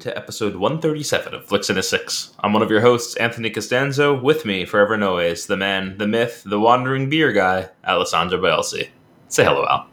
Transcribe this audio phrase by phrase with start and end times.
[0.00, 2.34] to episode 137 of Flicks in a Six.
[2.40, 4.18] I'm one of your hosts, Anthony Costanzo.
[4.18, 8.88] With me, forever and always, the man, the myth, the wandering beer guy, Alessandro Bielsi.
[9.28, 9.90] Say hello, Al.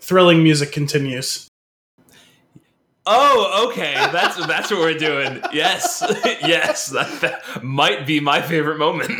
[0.00, 1.48] Thrilling music continues.
[3.04, 3.94] Oh, okay.
[3.94, 5.42] That's that's what we're doing.
[5.52, 6.86] Yes, yes.
[6.90, 9.10] That, that might be my favorite moment.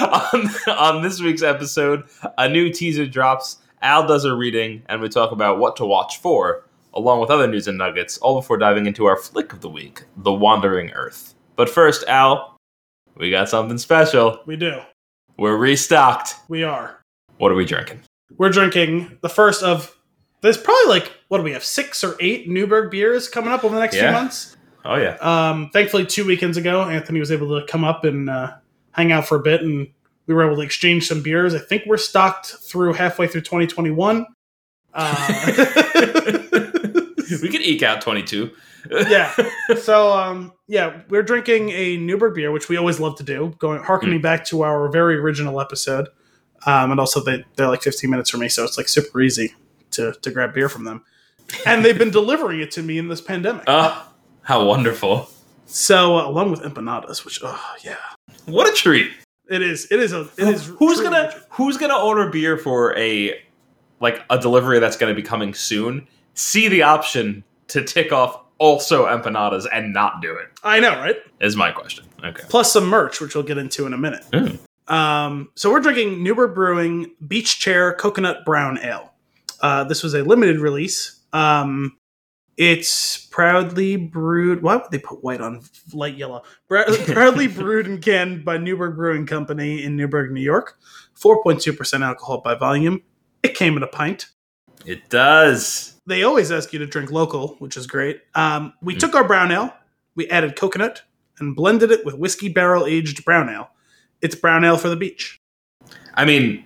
[0.00, 2.04] on, on this week's episode,
[2.38, 3.58] a new teaser drops.
[3.82, 6.64] Al does a reading, and we talk about what to watch for,
[6.96, 10.02] along with other news and nuggets, all before diving into our flick of the week,
[10.16, 11.34] The Wandering Earth.
[11.54, 12.56] But first, Al,
[13.16, 14.40] we got something special.
[14.46, 14.80] We do.
[15.38, 16.34] We're restocked.
[16.48, 17.00] We are.
[17.38, 18.00] What are we drinking?
[18.38, 19.92] We're drinking the first of.
[20.42, 23.74] There's probably like what do we have six or eight Newburgh beers coming up over
[23.74, 24.08] the next Yeah.
[24.08, 24.56] few months.
[24.84, 25.16] Oh yeah.
[25.20, 28.52] Um, thankfully, two weekends ago, Anthony was able to come up and uh,
[28.92, 29.88] hang out for a bit, and
[30.26, 31.54] we were able to exchange some beers.
[31.54, 34.26] I think we're stocked through halfway through 2021.
[34.94, 36.32] Uh,
[37.42, 38.50] we could eke out 22.
[39.08, 39.34] yeah.
[39.80, 43.54] So um, yeah, we're drinking a Newburgh beer, which we always love to do.
[43.58, 46.08] Going harkening back to our very original episode,
[46.66, 49.54] um, and also they they're like 15 minutes from me, so it's like super easy
[49.92, 51.04] to to grab beer from them.
[51.66, 53.64] And they've been delivering it to me in this pandemic.
[53.66, 54.08] Oh,
[54.42, 55.28] how wonderful.
[55.66, 57.96] so uh, along with empanadas, which oh yeah,
[58.46, 59.10] What a treat.
[59.50, 59.88] it is.
[59.90, 60.28] It is a.
[60.38, 60.66] It is.
[60.78, 63.40] who's gonna who's gonna order beer for a
[64.00, 66.06] like a delivery that's gonna be coming soon
[66.36, 71.16] see the option to tick off also empanadas and not do it I know, right?
[71.40, 74.24] is my question okay Plus some merch, which we'll get into in a minute.
[74.32, 74.58] Mm.
[74.88, 79.12] Um, so we're drinking Newburgh Brewing Beach Chair Coconut Brown Ale.
[79.60, 81.20] Uh, this was a limited release.
[81.32, 81.98] Um,
[82.56, 84.62] it's proudly brewed.
[84.62, 86.42] Why would they put white on light yellow?
[86.68, 90.78] Proudly brewed and canned by Newburgh Brewing Company in Newburgh, New York.
[91.20, 93.02] 4.2% alcohol by volume.
[93.42, 94.28] It came in a pint.
[94.86, 98.20] it does They always ask you to drink local, which is great.
[98.34, 99.74] Um, we took our brown ale,
[100.14, 101.02] we added coconut,
[101.38, 103.70] and blended it with whiskey barrel aged brown ale.
[104.22, 105.38] It's brown ale for the beach.
[106.14, 106.64] i mean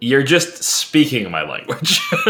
[0.00, 2.00] you're just speaking my language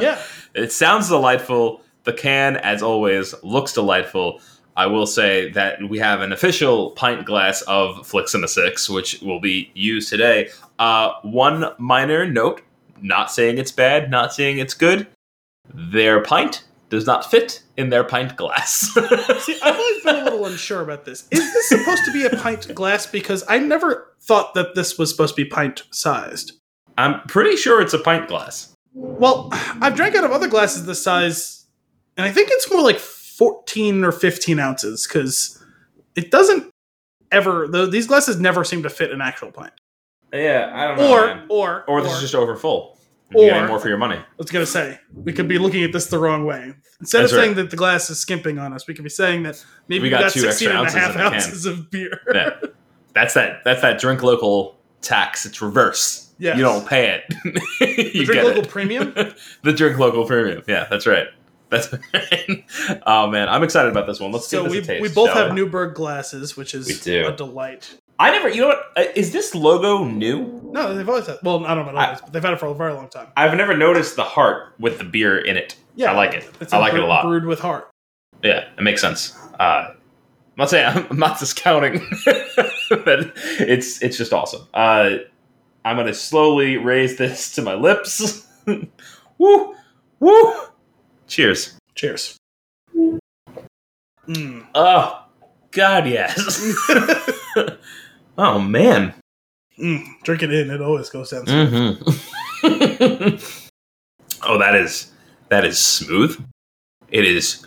[0.00, 0.18] Yeah.
[0.54, 4.40] it sounds delightful the can as always looks delightful
[4.76, 8.88] I will say that we have an official pint glass of Flicks in the Six,
[8.88, 10.50] which will be used today.
[10.78, 12.62] Uh, one minor note
[13.02, 15.08] not saying it's bad, not saying it's good.
[15.72, 18.92] Their pint does not fit in their pint glass.
[19.40, 21.28] See, I've always been a little unsure about this.
[21.30, 23.06] Is this supposed to be a pint glass?
[23.06, 26.52] Because I never thought that this was supposed to be pint sized.
[26.96, 28.72] I'm pretty sure it's a pint glass.
[28.94, 31.66] Well, I've drank out of other glasses this size,
[32.16, 35.62] and I think it's more like 14 or 15 ounces because
[36.16, 36.70] it doesn't
[37.30, 39.72] ever, though these glasses never seem to fit an actual pint.
[40.32, 42.97] Yeah, I don't Or, or, or this is just over full.
[43.30, 44.16] You're Or- getting more for your money.
[44.16, 46.74] I was gonna say we could be looking at this the wrong way.
[47.00, 47.56] Instead That's of saying right.
[47.56, 50.20] that the glass is skimping on us, we could be saying that maybe We got
[50.22, 51.34] got, two 16 extra and a half ounces in the can.
[51.34, 52.20] ounces of beer.
[52.34, 52.68] Yeah.
[53.14, 53.62] That's that.
[53.64, 55.44] That's that drink local tax.
[55.46, 56.32] It's reverse.
[56.38, 56.56] Yes.
[56.56, 57.34] You don't pay it.
[58.14, 58.68] you The drink local it.
[58.68, 59.12] premium.
[59.62, 60.62] the drink local premium.
[60.68, 61.26] Yeah, that's right.
[61.70, 62.64] That's right.
[63.06, 64.32] oh man, I'm excited about this one.
[64.32, 65.02] Let's so give we, a taste.
[65.02, 65.56] we both have we?
[65.56, 67.98] Newburgh glasses, which is a delight.
[68.18, 68.48] I never.
[68.48, 68.92] You know what?
[68.96, 70.60] Uh, this logo new?
[70.72, 71.38] No, they've always had.
[71.42, 73.28] Well, I don't know about I- but they've had it for a very long time.
[73.36, 75.76] I've never noticed the heart with the beer in it.
[75.94, 76.48] Yeah, I like it.
[76.72, 77.24] I like it a lot.
[77.24, 77.88] Brewed with heart.
[78.42, 79.36] Yeah, it makes sense.
[79.58, 79.96] Uh, I'm
[80.56, 84.66] not saying I'm not discounting, but it's it's just awesome.
[84.74, 85.18] Uh,
[85.84, 88.46] I'm gonna slowly raise this to my lips.
[89.38, 89.74] woo,
[90.20, 90.52] woo.
[91.28, 91.74] Cheers.
[91.94, 92.36] Cheers.
[94.26, 94.66] Mm.
[94.74, 95.24] Oh
[95.70, 96.60] God, yes.
[98.38, 99.14] Oh man.
[99.78, 100.04] Mm.
[100.24, 101.44] Drink it in; it always goes down.
[101.46, 102.02] Mm-hmm.
[104.42, 105.12] oh, that is
[105.50, 106.42] that is smooth.
[107.10, 107.66] It is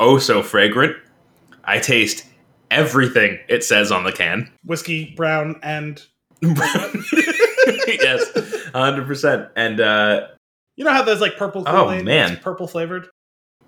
[0.00, 0.96] oh so fragrant.
[1.64, 2.24] I taste
[2.70, 4.50] everything it says on the can.
[4.64, 6.02] Whiskey, brown, and
[6.42, 8.30] yes,
[8.74, 9.48] hundred percent.
[9.56, 10.28] And uh,
[10.76, 11.62] you know how there's like purple.
[11.66, 12.32] Oh, man.
[12.32, 13.08] It's purple flavored.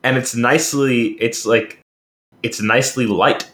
[0.03, 1.13] and it's nicely.
[1.21, 1.79] It's like
[2.43, 3.49] it's nicely light.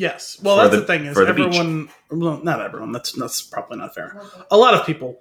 [0.00, 0.38] Yes.
[0.42, 1.44] Well, that's the- the, thing is the beach.
[1.56, 1.88] everyone.
[2.10, 2.92] Well, not everyone.
[2.92, 4.20] That's that's probably not fair.
[4.50, 5.20] A lot of people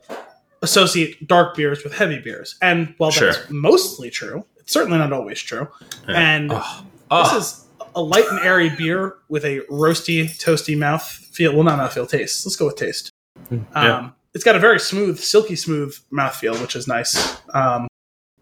[0.62, 5.42] associate dark beers with heavy beers, and while that's mostly true, it's certainly not always
[5.42, 5.68] true.
[6.08, 6.86] And Oh,
[7.24, 7.38] this oh.
[7.38, 7.66] is
[7.96, 11.54] a light and airy beer with a roasty, toasty mouth feel.
[11.54, 12.46] Well, not mouth feel, taste.
[12.46, 13.10] Let's go with taste.
[13.50, 13.98] Hmm, yeah.
[13.98, 17.38] Um, it's got a very smooth, silky smooth mouthfeel, which is nice.
[17.54, 17.88] Um,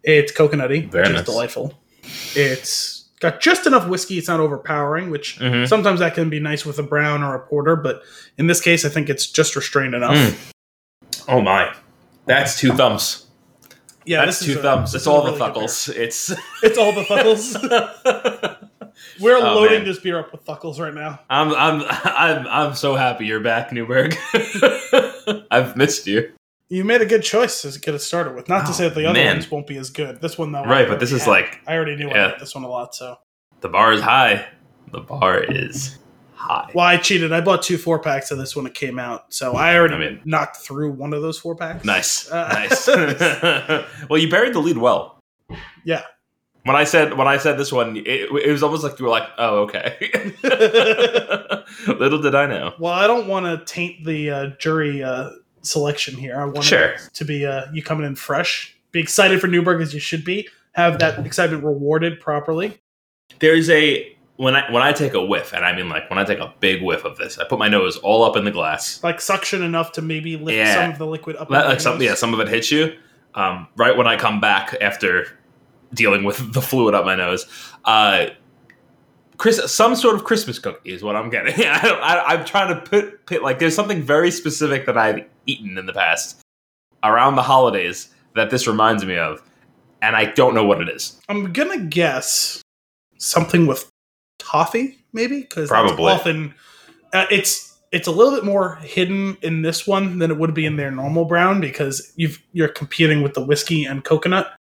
[0.04, 1.20] it's coconutty, Very which nice.
[1.22, 1.74] is delightful.
[2.36, 4.18] It's got just enough whiskey.
[4.18, 5.68] It's not overpowering, which Mhm.
[5.68, 8.02] sometimes that can be nice with a brown or a porter, but
[8.38, 10.16] in this case, I think it's just restrained enough.
[10.16, 10.36] Mm.
[11.28, 11.74] oh my,
[12.26, 13.24] that's two thumbs.
[14.06, 14.96] Yeah, That's two thumbs.
[14.96, 15.94] It's all really the thuckles.
[15.94, 16.32] It's
[16.64, 18.58] It's all the thuckles.
[19.20, 19.86] We're Oh, loading man.
[19.86, 21.20] this beer up with thuckles right now.
[21.30, 24.16] I'm I'm I'm I'm so happy you're back, Newburgh.
[25.52, 26.32] I've missed you.
[26.70, 28.50] You made a good choice to get it started with.
[28.50, 29.36] Not to Oh, say that the other man.
[29.38, 30.20] ones won't be as good.
[30.22, 31.32] This one though, Right, but this is had.
[31.32, 32.94] like I already knew I liked this one a lot.
[32.94, 33.18] So
[33.62, 34.46] the bar is high.
[34.92, 35.98] The bar is
[36.36, 36.70] high.
[36.74, 37.32] well, I cheated.
[37.32, 39.98] I bought two four packs of this when it came out, so I already I
[40.00, 41.86] mean- knocked through one of those four packs.
[41.86, 42.88] Nice, Uh, nice.
[44.10, 45.20] well, you buried the lead well.
[45.86, 46.04] Yeah.
[46.64, 49.12] When I said when I said this one, it, it was almost like you were
[49.12, 49.96] like, "Oh, okay."
[51.88, 52.74] Little did I know.
[52.78, 55.30] Well, I don't want to taint the uh, jury uh,
[55.62, 56.40] selection here.
[56.40, 56.96] I want Sure.
[57.14, 58.76] to be uh, you coming in fresh.
[58.92, 60.48] Be excited for Newburgh as you should be.
[60.74, 62.80] Have that excitement rewarded properly.
[63.40, 66.24] There's a when I when I take a whiff, and I mean like when I
[66.24, 69.04] take a big whiff of this, I put my nose all up in the glass.
[69.04, 70.74] Like suction enough to maybe lift Yeah.
[70.76, 71.50] some of the liquid up.
[71.50, 72.96] Like, into like some, yeah, some of it hits you.
[73.34, 75.28] Um, right when I come back after
[75.94, 77.46] dealing with the fluid up my nose,
[77.86, 78.28] uh,
[79.38, 81.54] Chris, some sort of Christmas cookie is what I'm getting.
[81.66, 85.26] I don't, I, I'm trying to put, put like there's something very specific that I've
[85.46, 86.42] eaten in the past
[87.04, 89.42] around the holidays that this reminds me of,
[90.02, 91.20] and I don't know what it is.
[91.30, 92.62] I'm gonna guess
[93.18, 93.90] something with
[94.40, 96.12] toffee, maybe because Probably.
[96.12, 96.54] often
[97.14, 100.66] uh, it's it's a little bit more hidden in this one than it would be
[100.66, 104.54] in their normal brown because you've you're competing with the whiskey and coconut.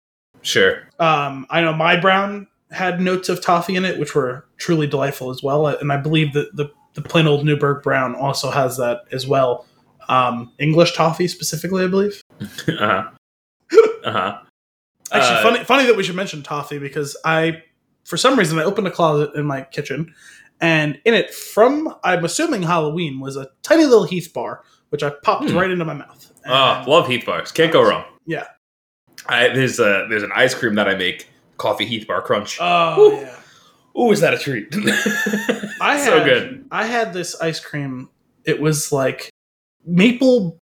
[0.42, 0.82] Sure.
[0.98, 5.30] Um, I know my brown had notes of toffee in it, which were truly delightful
[5.30, 9.00] as well, and I believe that the the plain old Newburgh brown also has that
[9.10, 9.66] as well.
[10.08, 12.20] Um, English toffee specifically, I believe.
[12.40, 13.10] uh-huh.
[14.04, 14.38] Uh-huh.
[15.12, 17.62] Actually, Uh, funny, funny that we should mention toffee because I,
[18.04, 20.14] for some reason, I opened a closet in my kitchen,
[20.60, 25.10] and in it, from I'm assuming Halloween, was a tiny little Heath bar, which I
[25.10, 25.56] popped Hmm.
[25.56, 26.32] right into my mouth.
[26.46, 27.50] Oh, love Heath bars.
[27.50, 28.04] Can't go wrong.
[28.26, 28.46] Yeah.
[29.26, 32.58] I, there's a there's an ice cream that I make, coffee Heath bar crunch.
[32.60, 33.16] Oh Woo.
[33.20, 33.36] yeah.
[34.00, 34.68] Ooh, is that a treat?
[35.80, 36.66] I had, so good.
[36.70, 38.08] I had this ice cream.
[38.44, 39.30] It was like
[39.86, 40.58] maple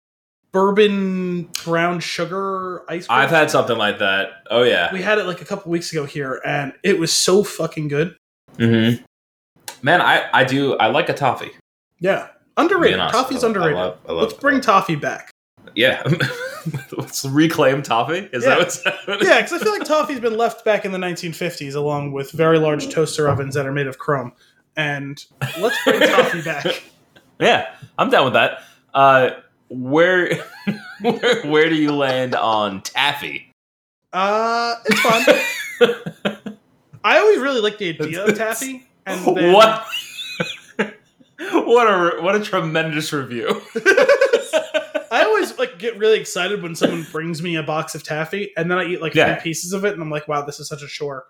[0.52, 3.18] bourbon brown sugar ice cream.
[3.18, 4.30] I've had something like that.
[4.50, 4.92] Oh yeah.
[4.92, 8.16] We had it like a couple weeks ago here, and it was so fucking good.
[8.56, 9.04] Mm-hmm.
[9.82, 11.50] Man, I I do I like a toffee.
[12.00, 12.98] Yeah, underrated.
[12.98, 13.76] Toffee's I- I underrated.
[13.76, 15.30] love- I love- Let's bring toffee back.
[15.74, 16.02] Yeah.
[16.96, 18.28] Let's reclaim toffee.
[18.32, 18.50] Is Yeah.
[18.50, 19.18] that what's happening?
[19.22, 22.58] Yeah, because I feel like toffee's been left back in the 1950s, along with very
[22.58, 24.32] large toaster ovens that are made of chrome.
[24.76, 25.22] And
[25.60, 26.82] let's bring toffee back.
[27.40, 28.62] Yeah, I'm down with that.
[28.92, 29.30] Uh,
[29.68, 30.34] where,
[31.00, 33.52] where where do you land on taffy?
[34.12, 36.56] Uh, it's fun.
[37.04, 38.88] I always really like the idea of taffy.
[39.06, 39.86] And then, what?
[41.52, 43.62] what a what a tremendous review.
[45.10, 48.70] I always like get really excited when someone brings me a box of taffy, and
[48.70, 49.34] then I eat like Yeah.
[49.34, 51.24] three pieces of it, and I'm like, "Wow, this is such a chore."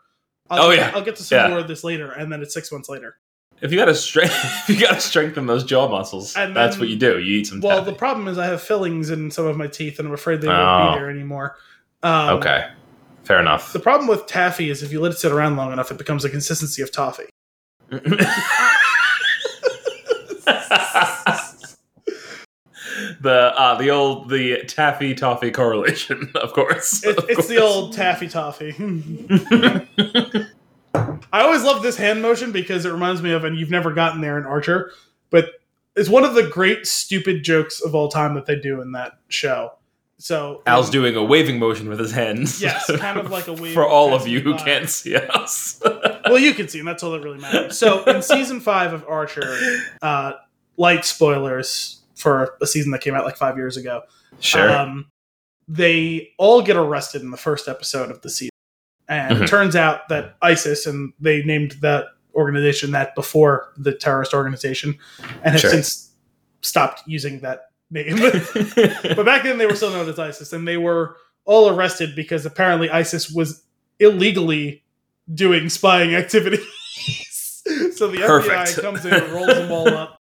[0.51, 0.91] I'll, Oh, yeah.
[0.95, 1.49] I'll get to some Yeah.
[1.49, 3.17] more of this later, and then it's six months later.
[3.61, 4.35] if you gotta strength,
[4.69, 7.19] you gotta strengthen those jaw muscles, And that's what you do.
[7.19, 7.91] You eat some Well, taffy.
[7.91, 10.47] the problem is I have fillings in some of my teeth, and I'm afraid they
[10.49, 10.53] Oh.
[10.53, 11.57] won't be there anymore.
[12.05, 12.69] Um, okay,
[13.25, 13.73] fair enough.
[13.73, 16.23] The problem with taffy is if you let it sit around long enough, it becomes
[16.23, 17.25] the consistency of toffee.
[23.21, 27.05] the uh, the old the taffy toffee correlation, of course.
[27.05, 28.75] It, of it's the old taffy toffee.
[31.33, 34.21] I always love this hand motion because it reminds me of, and you've never gotten
[34.21, 34.93] there in Archer,
[35.31, 35.61] but
[35.95, 39.13] it's one of the great stupid jokes of all time that they do in that
[39.29, 39.73] show.
[40.21, 42.61] So Al's doing a waving motion with his hands.
[42.61, 44.65] Yes, kind of like a wave for all of you who by.
[44.65, 45.81] can't see us.
[46.25, 47.79] well, you can see, and that's all that really matters.
[47.79, 49.57] So, in season five of Archer,
[50.03, 50.33] uh,
[50.77, 54.03] light spoilers for a season that came out like five years ago.
[54.41, 54.71] sure.
[54.71, 55.11] Um,
[55.67, 58.51] they all get arrested in the first episode of the season,
[59.09, 59.43] and Mhm.
[59.43, 64.97] it turns out that ISIS, and they named that organization that before the terrorist organization,
[65.43, 65.71] and have Sure.
[65.71, 66.11] since
[66.63, 68.17] stopped using that name.
[69.15, 72.45] but back then, they were still known as ISIS, and they were all arrested because
[72.47, 73.63] apparently ISIS was
[73.99, 74.83] illegally
[75.35, 76.65] doing spying activities.
[77.97, 78.79] so the Perfect.
[78.79, 80.18] FBI comes in and rolls them all up.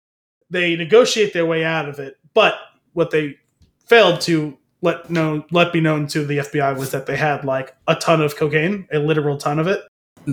[0.52, 2.54] They negotiate their way out of it, but
[2.92, 3.38] what they
[3.86, 7.74] failed to let known let be known to the FBI was that they had like
[7.88, 9.82] a ton of cocaine, a literal ton of it.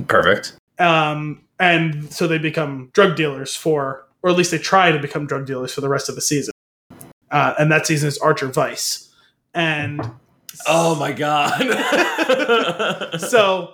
[0.08, 0.58] Perfect.
[0.78, 5.26] Um, and so they become drug dealers for, or at least they try to become
[5.26, 6.54] drug dealers for the rest of the season.
[7.32, 9.14] Uh, and that season is Archer Vice.
[9.54, 10.02] And
[10.68, 11.60] Oh my god.
[13.20, 13.74] so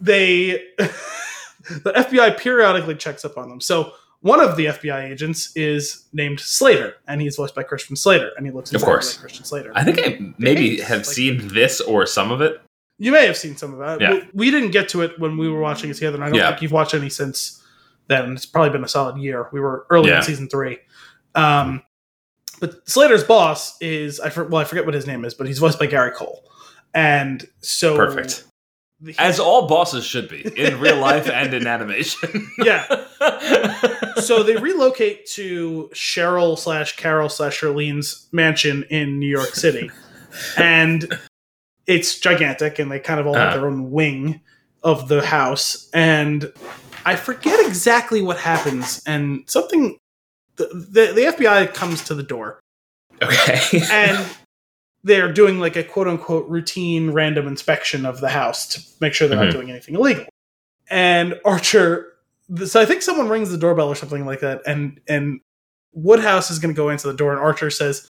[0.00, 3.60] they, the FBI periodically checks up on them.
[3.60, 8.30] So one of the FBI agents is named Slater, and he's voiced by Christian Slater,
[8.36, 9.14] and he looks Of exactly course.
[9.16, 9.72] like Christian Slater.
[9.74, 12.60] I think I maybe have Like- seen this or some of it.
[12.98, 14.00] You may have seen some of that.
[14.00, 14.12] Yeah.
[14.12, 16.36] We, we didn't get to it when we were watching it together, and I don't
[16.38, 16.50] Yeah.
[16.50, 17.62] think you've watched any since
[18.08, 18.32] then.
[18.34, 19.48] It's probably been a solid year.
[19.52, 20.18] We were early Yeah.
[20.18, 20.78] in season three.
[21.34, 21.82] Um,
[22.60, 25.58] but Slater's boss is I for, well I forget what his name is, but he's
[25.58, 26.44] voiced by Gary Cole,
[26.92, 28.44] and so Perfect.
[29.18, 32.48] As all bosses should be in real life and in animation.
[32.58, 32.84] Yeah.
[34.20, 39.90] so they relocate to Cheryl slash Carol slash Charlene's mansion in New York City,
[40.58, 41.18] and
[41.86, 43.56] it's gigantic, and they kind of all have Uh.
[43.56, 44.40] their own wing
[44.82, 45.88] of the house.
[45.94, 46.52] And
[47.06, 49.96] I forget exactly what happens, and something.
[50.56, 52.60] The, the, the FBI comes to the door
[53.22, 53.60] okay.
[53.90, 54.26] and
[55.04, 59.28] they're doing like a quote unquote routine random inspection of the house to make sure
[59.28, 59.44] they're Mhm.
[59.46, 60.26] not doing anything illegal.
[60.90, 62.12] And Archer,
[62.66, 65.40] so I think someone rings the doorbell or something like that, and and
[65.92, 68.08] Woodhouse is going to go into the door, and Archer says,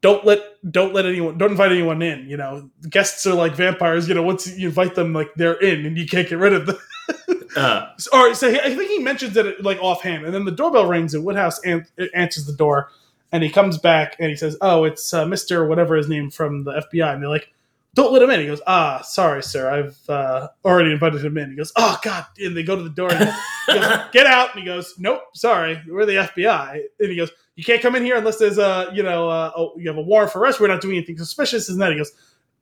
[0.00, 2.28] "Don't let don't let anyone don't invite anyone in.
[2.28, 4.08] You know, guests are like vampires.
[4.08, 6.66] You know, once you invite them, like they're in, and you can't get rid of
[6.66, 6.78] them."
[7.56, 10.86] Uh, or so he- I think he mentions it like offhand, and then the doorbell
[10.86, 11.84] rings, and Woodhouse an-
[12.14, 12.90] answers the door,
[13.32, 16.64] and he comes back and he says, "Oh, it's uh, Mister whatever his name from
[16.64, 17.52] the FBI," and they're like,
[17.94, 21.50] "Don't let him in." He goes, "Ah, sorry, sir, I've uh, already invited him in."
[21.50, 23.18] He goes, "Oh God!" And they go to the door, and
[23.66, 27.30] he goes, "Get out!" And he goes, "Nope, sorry, we're the FBI." And he goes,
[27.56, 30.02] "You can't come in here unless there's a you know uh, oh, you have a
[30.02, 30.60] warrant for arrest.
[30.60, 32.12] We're not doing anything suspicious." And then he goes,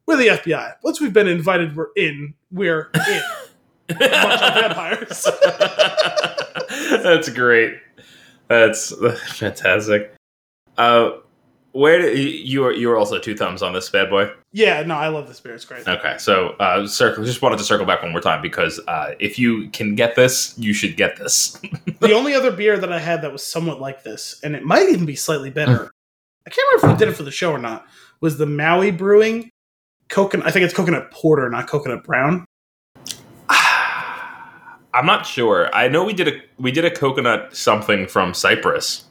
[0.06, 0.74] "We're the FBI.
[0.82, 2.34] Once we've been invited, we're in.
[2.50, 3.22] We're in."
[3.90, 5.26] Much like vampires.
[7.02, 7.78] That's great.
[8.48, 8.92] That's
[9.38, 10.14] fantastic.
[10.78, 11.18] Uh,
[11.72, 14.30] where do, you were you were also two thumbs on this bad boy?
[14.52, 15.54] Yeah, no, I love this beer.
[15.54, 15.86] It's great.
[15.86, 17.24] Okay, so uh, circle.
[17.24, 20.58] Just wanted to circle back one more time because uh, if you can get this,
[20.58, 21.60] you should get this.
[22.00, 24.88] the only other beer that I had that was somewhat like this, and it might
[24.88, 25.90] even be slightly better.
[26.46, 27.86] I can't remember if we did it for the show or not.
[28.20, 29.50] Was the Maui Brewing
[30.08, 30.46] coconut?
[30.46, 32.46] I think it's coconut porter, not coconut brown.
[33.50, 35.72] I'm not sure.
[35.74, 39.07] I know we did a we did a coconut something from Cyprus.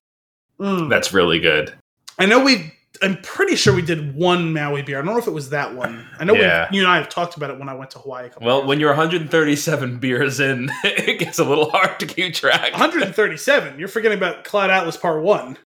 [0.59, 0.89] Mm.
[0.89, 1.73] That's really good.
[2.19, 2.73] I know we.
[3.03, 4.97] I'm pretty sure we did one Maui beer.
[4.97, 6.03] I don't know if it was that one.
[6.19, 6.67] I know Yeah.
[6.71, 8.25] we, you and I have talked about it when I went to Hawaii.
[8.25, 12.33] A couple Well, when you're 137 beers in, it gets a little hard to keep
[12.33, 12.71] track.
[12.71, 13.77] 137.
[13.77, 15.59] You're forgetting about Cloud Atlas Part One.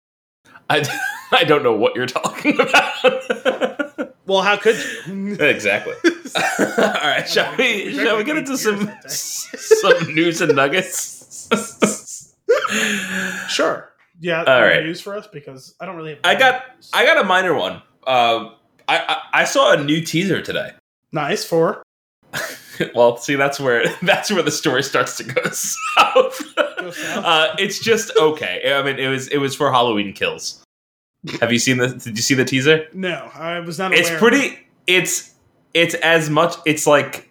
[0.70, 0.86] I,
[1.32, 4.14] I don't know what you're talking about.
[4.24, 4.76] Well, how could
[5.06, 5.34] you?
[5.34, 5.94] exactly.
[6.34, 11.16] All right, shall we We shall we get into some some news and nuggets?
[13.48, 13.87] sure.
[14.20, 14.44] Yeah.
[14.44, 14.82] All right.
[14.82, 16.10] News for us because I don't really.
[16.10, 17.82] Have I got I got a minor one.
[18.06, 18.50] Uh,
[18.88, 20.72] I, I I saw a new teaser today.
[21.12, 21.82] nice for.
[22.94, 26.54] well, see, that's where that's where the story starts to go south.
[26.56, 27.24] Go south.
[27.24, 28.72] uh, it's just okay.
[28.74, 30.62] I mean, it was it was for Halloween Kills.
[31.40, 31.88] Have you seen the?
[31.88, 32.86] Did you see the teaser?
[32.92, 34.00] No, I was not aware.
[34.00, 34.58] It's pretty.
[34.86, 35.34] It's
[35.74, 36.54] it's as much.
[36.64, 37.28] It's like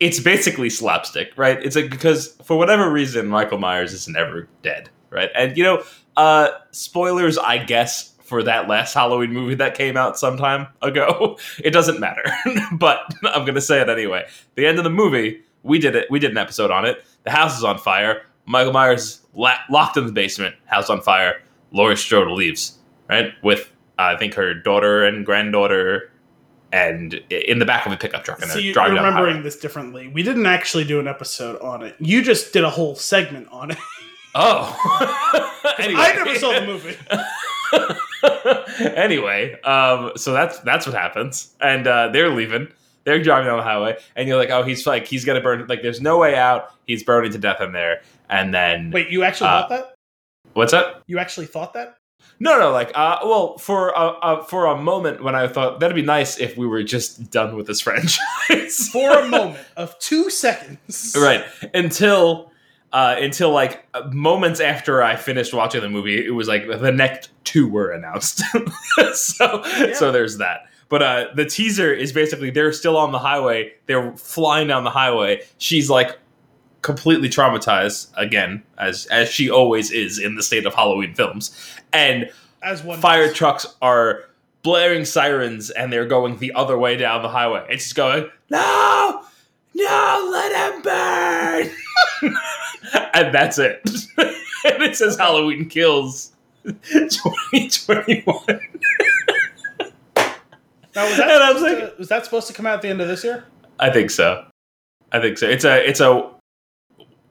[0.00, 1.62] it's basically slapstick, right?
[1.62, 5.30] It's like because for whatever reason, Michael Myers is never dead, right?
[5.34, 5.82] And you know,
[6.16, 8.12] uh, spoilers, I guess.
[8.26, 12.24] For that last Halloween movie that came out some time ago, it doesn't matter.
[12.72, 14.26] but I'm gonna say it anyway.
[14.56, 16.10] The end of the movie, we did it.
[16.10, 17.04] We did an episode on it.
[17.22, 18.22] The house is on fire.
[18.44, 20.56] Michael Myers la- locked in the basement.
[20.64, 21.40] House on fire.
[21.72, 26.10] Laurie Strode leaves, right, with I think her daughter and granddaughter,
[26.72, 29.42] and in the back of a pickup truck, and So they're you're driving the remembering
[29.42, 30.08] this differently.
[30.08, 31.96] We didn't actually do an episode on it.
[31.98, 33.78] You just did a whole segment on it.
[34.38, 36.00] Oh, anyway.
[36.00, 36.96] I never saw the movie.
[38.94, 42.68] anyway, um, so that's that's what happens, and uh, they're leaving.
[43.04, 45.66] They're driving down the highway, and you're like, "Oh, he's like he's gonna burn.
[45.68, 46.70] Like, there's no way out.
[46.86, 49.94] He's burning to death in there." And then, Wait, you actually Uh, thought that?
[50.54, 51.02] what's that?
[51.06, 51.96] You actually thought that?
[52.40, 55.94] No, no, like, uh, well, for a, uh, for a moment when I thought that'd
[55.94, 60.28] be nice if we were just done with this franchise For a moment of two
[60.28, 61.16] seconds.
[61.18, 62.50] right until
[62.96, 67.28] uh, until like moments after I finished watching the movie, it was like the next
[67.44, 68.42] two were announced.
[69.12, 69.62] so
[69.92, 70.60] so there's that.
[70.88, 73.74] But uh, the teaser is basically they're still on the highway.
[73.84, 75.42] They're flying down the highway.
[75.58, 76.18] She's like
[76.80, 81.54] completely traumatized again, as as she always is in the state of Halloween films,
[81.92, 82.30] and
[82.62, 83.36] As one fire does.
[83.36, 84.24] trucks are
[84.62, 87.66] blaring sirens and they're going the other way down the highway.
[87.68, 89.22] It's just going, no,
[89.74, 91.76] no, let him burn.
[93.14, 93.80] and that's it.
[94.18, 96.32] and it says Halloween Kills
[96.64, 98.24] 2021.
[100.94, 102.74] Now, was that, And I was supposed like- to, was that supposed to come out
[102.76, 103.44] at the end of this year?
[103.78, 104.44] I think so.
[105.12, 105.46] I think so.
[105.48, 106.30] It's a, it's a,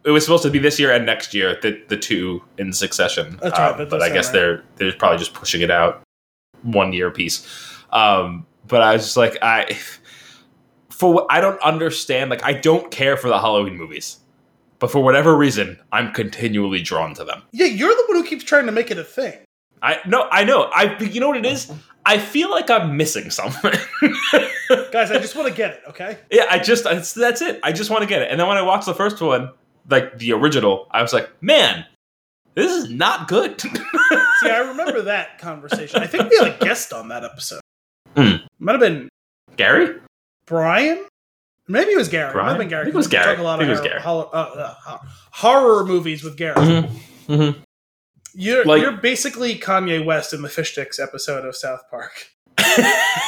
[0.05, 3.39] it was supposed to be this year and next year, the the two in succession.
[3.41, 4.33] That's right, Um, but I guess right.
[4.33, 6.03] they're they're probably just pushing it out
[6.61, 7.47] one year piece.
[7.91, 9.75] Um, but I was just like, I
[10.91, 12.29] for what I don't understand.
[12.29, 14.19] Like, I don't care for the Halloween movies,
[14.85, 17.41] but for whatever reason, I'm continually drawn to them.
[17.51, 19.33] Yeah, you're the one who keeps trying to make it a thing.
[19.81, 20.69] I no, I know.
[20.75, 21.71] I you know what it is.
[22.05, 23.73] I feel like I'm missing something.
[24.91, 26.19] Guys, I just want to get it, okay?
[26.29, 27.59] Yeah, I just that's, that's it.
[27.63, 28.29] I just want to get it.
[28.29, 29.49] And then when I watched the first one,
[29.89, 31.83] like the original, I was like, man,
[32.53, 33.59] this is not good.
[33.61, 33.69] See,
[34.43, 36.03] I remember that conversation.
[36.03, 37.61] I think we had a guest on that episode.
[38.15, 38.35] Hmm.
[38.59, 39.09] Might have been
[39.57, 39.99] Gary?
[40.45, 41.07] Brian?
[41.67, 42.31] Maybe it was Gary.
[42.31, 42.81] It might have been Gary.
[42.81, 43.25] I think it was Gary.
[43.25, 43.99] talk A lot I of it was Gary.
[44.01, 44.97] horror, uh, uh,
[45.31, 46.55] horror movies with Gary.
[46.55, 47.33] Mm-hmm.
[47.33, 47.59] Mm-hmm.
[48.35, 52.27] You're, Like- you're basically Kanye West in the Fish Sticks episode of South Park.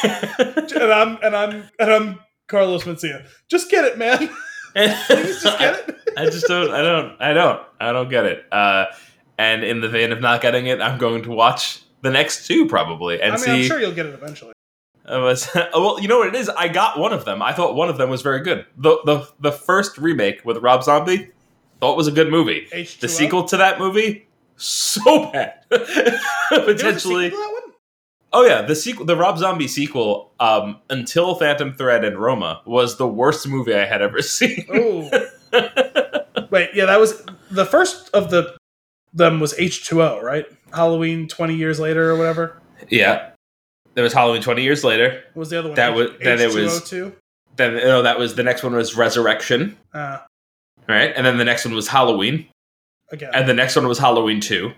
[0.00, 3.26] And I'm and I'm and I'm Carlos Mencia.
[3.48, 4.18] Just get it, man.
[4.74, 5.98] Please just get it.
[6.16, 6.70] I just don't.
[6.70, 7.16] I don't.
[7.20, 7.62] I don't.
[7.80, 8.44] I don't get it.
[8.52, 8.86] Uh,
[9.38, 12.66] and in the vein of not getting it, I'm going to watch the next two
[12.68, 13.50] probably and I mean, see.
[13.52, 14.52] I'm sure you'll get it eventually.
[15.10, 16.00] Was well.
[16.00, 16.48] You know what it is?
[16.48, 17.42] I got one of them.
[17.42, 18.66] I thought one of them was very good.
[18.76, 21.30] The the the first remake with Rob Zombie,
[21.80, 22.66] thought was a good movie.
[22.72, 23.00] H2O.
[23.00, 25.54] The sequel to that movie, so bad.
[25.70, 27.30] There a sequel Potentially.
[27.30, 27.72] to that one?
[28.32, 32.98] Oh yeah, the sequel, the Rob Zombie sequel, um, until Phantom Thread and Roma was
[32.98, 34.66] the worst movie I had ever seen.
[34.72, 35.10] Oh.
[36.50, 38.54] Wait, yeah, that was the first of the
[39.14, 40.44] them was H2O, right?
[40.74, 42.60] Halloween 20 years later or whatever.
[42.90, 43.30] yeah,
[43.98, 45.24] there was Halloween twenty years later.
[45.34, 45.74] What was the other one?
[45.76, 47.12] That was- then it was- H2O2?
[47.56, 50.18] Then no, that was the next one was Resurrection, Uh,
[50.88, 51.12] right?
[51.16, 52.46] And then the next one was Halloween,
[53.10, 53.30] again.
[53.34, 54.70] and the next one was Halloween two,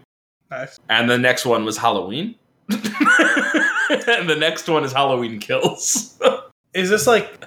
[0.50, 0.80] nice.
[0.88, 2.36] and the next one was Halloween,
[2.70, 6.18] and the next one is Halloween Kills.
[6.72, 7.44] Is this like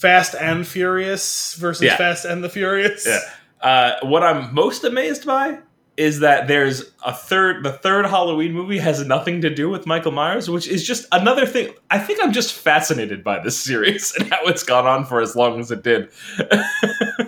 [0.00, 1.96] Fast and Furious versus Yeah.
[1.96, 3.06] Fast and the Furious?
[3.06, 3.20] Yeah.
[3.60, 5.60] Uh, what I'm most amazed by
[5.98, 7.64] is that there's a third.
[7.64, 11.44] The third Halloween movie has nothing to do with Michael Myers, which is just another
[11.44, 11.74] thing.
[11.90, 15.34] I think I'm just fascinated by this series and how it's gone on for as
[15.36, 16.10] long as it did.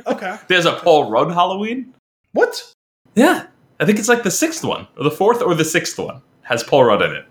[0.07, 0.37] Okay.
[0.49, 1.95] there's a Paul Rudd Halloween.
[2.33, 2.73] What?
[3.15, 3.47] Yeah,
[3.79, 6.63] I think it's like the sixth one, or the fourth, or the sixth one has
[6.63, 7.25] Paul Rudd in it.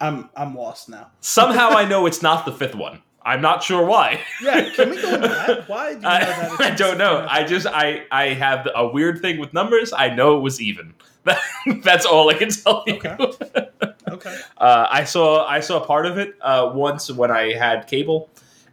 [0.00, 1.10] I'm I'm lost now.
[1.20, 3.02] Somehow I know it's not the fifth one.
[3.30, 4.20] I'm not sure why.
[4.42, 5.68] Yeah, can we go into that?
[5.68, 6.60] Why do you know that?
[6.60, 7.24] I don't know.
[7.30, 9.92] I just I I have a weird thing with numbers.
[9.92, 10.94] I know it was even.
[11.84, 12.94] That's all I can tell you.
[12.94, 13.16] Okay.
[14.10, 14.36] Okay.
[14.58, 18.28] Uh, I saw I saw part of it uh, once when I had cable,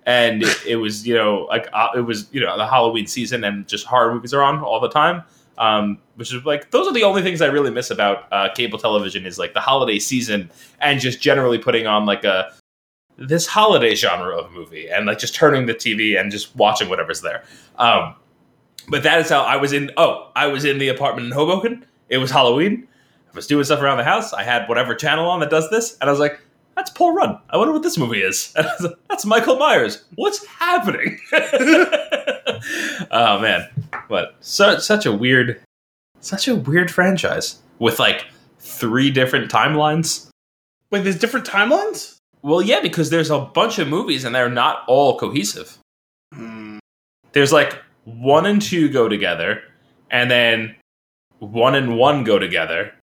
[0.08, 3.44] and it, it was you know like uh, it was you know the Halloween season
[3.44, 5.22] and just horror movies are on all the time.
[5.60, 8.80] Um, which is like those are the only things I really miss about uh, cable
[8.80, 12.52] television is like the holiday season and just generally putting on like a
[13.18, 17.22] this holiday genre of movie and like just turning the TV and just watching whatever's
[17.22, 17.44] there.
[17.78, 18.16] Um,
[18.90, 19.92] but that is how I was in.
[19.98, 21.86] Oh, I was in the apartment in Hoboken.
[22.10, 22.88] It was Halloween.
[23.32, 24.34] I was doing stuff around the house.
[24.34, 26.40] I had whatever channel on that does this, and I was like,
[26.76, 27.40] "That's Paul Rudd.
[27.50, 30.06] I wonder what this movie is." Like, That's Michael Myers.
[30.16, 31.20] What's happening?
[33.12, 33.68] oh man,
[34.08, 35.62] but so, such a weird,
[36.22, 38.26] such a weird franchise with like
[38.60, 40.30] three different timelines.
[40.92, 42.17] Wait, there's different timelines?
[42.42, 45.78] Well, yeah, because there's a bunch of movies and they're not all cohesive.
[46.34, 46.78] Hmm.
[47.34, 49.62] There's like one and two go together,
[50.10, 50.76] and then
[51.40, 52.94] one and one go together,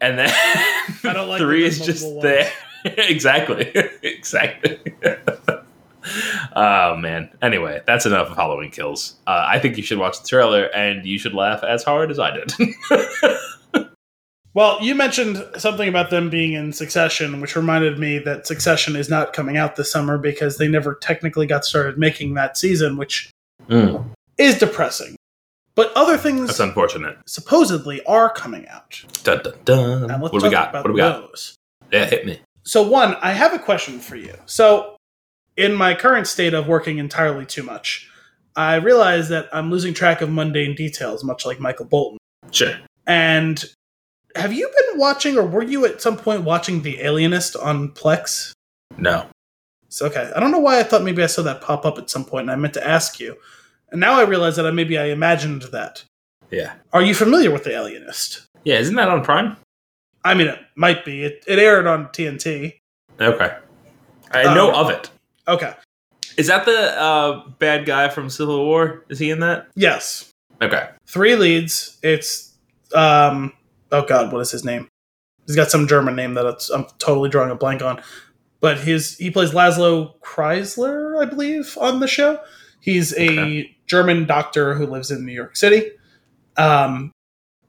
[0.00, 2.52] and then I don't like three is just multiple there.
[2.84, 4.78] exactly, exactly.
[6.54, 7.30] oh man.
[7.42, 9.16] Anyway, that's enough of Halloween Kills.
[9.26, 12.18] Uh, I think you should watch the trailer, and you should laugh as hard as
[12.18, 12.52] I did.
[14.56, 19.10] Well, you mentioned something about them being in Succession, which reminded me that Succession is
[19.10, 23.30] not coming out this summer because they never technically got started making that season, which
[23.68, 25.14] Mm, is depressing.
[25.74, 27.18] But other things that's unfortunate.
[27.26, 29.04] supposedly are coming out.
[29.24, 30.10] Dun, dun, dun.
[30.10, 30.70] And let's What do we got?
[30.70, 31.20] about What do we got?
[31.30, 31.54] those.
[31.92, 32.40] Yeah, hit me.
[32.62, 34.32] So, one, I have a question for you.
[34.46, 34.96] So,
[35.58, 38.08] in my current state of working entirely too much,
[38.56, 42.16] I realize that I'm losing track of mundane details, much like Michael Bolton.
[42.52, 42.74] Sure.
[43.06, 43.62] And
[44.36, 48.52] have you been watching, or were you at some point watching The Alienist on Plex?
[48.98, 49.26] No.
[49.88, 52.10] So, okay, I don't know why I thought maybe I saw that pop up at
[52.10, 53.36] some point, and I meant to ask you.
[53.90, 56.04] And now I realize that I, maybe I imagined that.
[56.50, 56.74] Yeah.
[56.92, 58.46] Are you familiar with The Alienist?
[58.64, 59.56] Yeah, isn't that on Prime?
[60.24, 61.24] I mean, it might be.
[61.24, 62.74] It, it aired on TNT.
[63.20, 63.56] Okay.
[64.32, 65.10] I know Um, of it.
[65.46, 65.72] Okay.
[66.36, 69.04] Is that the uh, bad guy from Civil War?
[69.08, 69.68] Is he in that?
[69.76, 70.30] Yes.
[70.60, 70.88] Okay.
[71.06, 71.96] Three leads.
[72.02, 72.52] It's
[72.94, 73.52] um.
[73.92, 74.88] Oh God, what is his name?
[75.46, 78.02] He's got some German name that I'm totally drawing a blank on.
[78.60, 82.40] But his he plays Laszlo Kreizler, I believe, on the show.
[82.80, 83.76] He's a Okay.
[83.86, 85.92] German doctor who lives in New York City,
[86.56, 87.12] Um,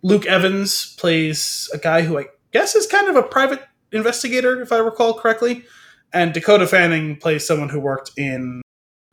[0.02, 4.72] Luke Evans plays a guy who I guess is kind of a private investigator, if
[4.72, 5.66] I recall correctly.
[6.14, 8.62] And Dakota Fanning plays someone who worked in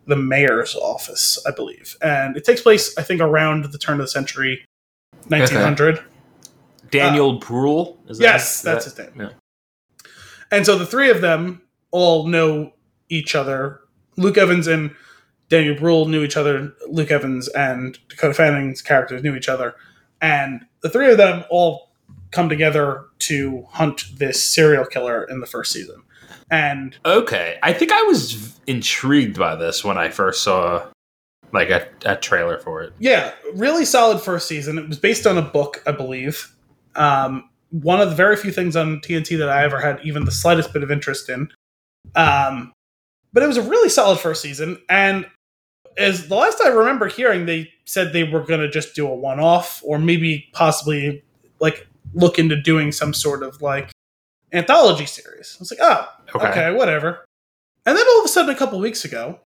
[0.07, 1.97] the mayor's office, I believe.
[2.01, 4.65] And it takes place, I think, around the turn of the century,
[5.29, 6.03] 1900.
[6.99, 8.01] Daniel Bruhl.
[8.09, 9.13] Is Uh, yes, that's his name.
[9.19, 9.29] yeah.
[10.51, 12.73] And so the three of them all know
[13.09, 13.81] each other.
[14.17, 14.95] Luke Evans and
[15.49, 16.73] Daniel Bruhl knew each other.
[16.89, 19.75] Luke Evans and Dakota Fanning's characters knew each other.
[20.21, 21.91] And the three of them all
[22.31, 26.03] come together to hunt this serial killer in the first season.
[26.51, 30.87] And Okay, I think I was intrigued by this when I first saw
[31.53, 32.93] like a, a trailer for it.
[32.99, 34.77] yeah, really solid first season.
[34.79, 36.54] It was based on a book, I believe.
[36.97, 40.31] Um, one of the very few things on TNT that I ever had even the
[40.31, 41.49] slightest bit of interest in.
[42.15, 42.73] Um,
[43.33, 44.81] but it was a really solid first season.
[44.89, 45.27] And
[45.99, 49.15] as the last I remember hearing, they said they were going to just do a
[49.15, 51.23] one off or maybe possibly
[51.61, 53.91] like look into doing some sort of like
[54.53, 55.57] anthology series.
[55.59, 56.49] I was like, oh, Okay.
[56.49, 57.25] okay, whatever.
[57.87, 59.41] And then all of a sudden, a couple weeks ago,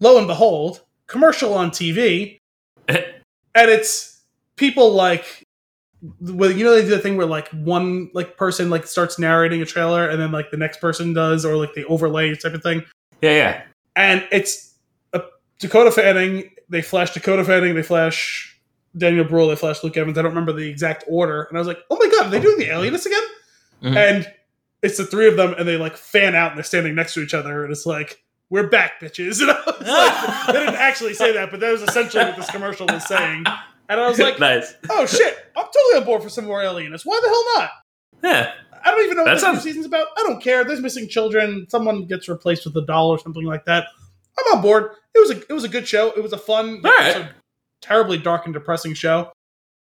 [0.00, 2.36] lo and behold, commercial on TV,
[2.88, 3.04] and
[3.54, 4.20] it's
[4.56, 5.44] people like,
[6.20, 9.60] well, you know, they do the thing where like one like person like starts narrating
[9.62, 12.62] a trailer, and then like the next person does, or like the overlay type of
[12.62, 12.82] thing,
[13.20, 13.62] Yeah, yeah.
[13.96, 14.74] and it's
[15.12, 15.22] a
[15.58, 16.50] Dakota Fanning.
[16.68, 17.74] They flash Dakota Fanning.
[17.74, 18.58] They flash
[18.96, 19.48] Daniel Bruhl.
[19.48, 20.16] They flash Luke Evans.
[20.18, 22.40] I don't remember the exact order, and I was like, oh my god, are they
[22.40, 23.22] doing the Alienist again?
[23.82, 23.96] Mhm.
[23.96, 24.32] And
[24.82, 27.20] it's the three of them, and they like fan out, and they're standing next to
[27.22, 31.12] each other, and it's like, "We're back, bitches." And I was like, they didn't actually
[31.14, 33.44] say that, but that was essentially what this commercial was saying.
[33.90, 34.74] And I was like, nice.
[34.88, 37.04] "Oh shit, I'm totally on board for some more alienists.
[37.04, 37.70] Why the hell not?"
[38.22, 38.52] Yeah.
[38.82, 40.06] I don't even know what That this new season's about.
[40.16, 40.64] I don't care.
[40.64, 41.66] There's missing children.
[41.68, 43.88] Someone gets replaced with a doll or something like that.
[44.38, 44.92] I'm on board.
[45.14, 46.12] It was a it was a good show.
[46.16, 47.16] It was a fun, All right.
[47.16, 47.28] also
[47.82, 49.32] terribly dark and depressing show.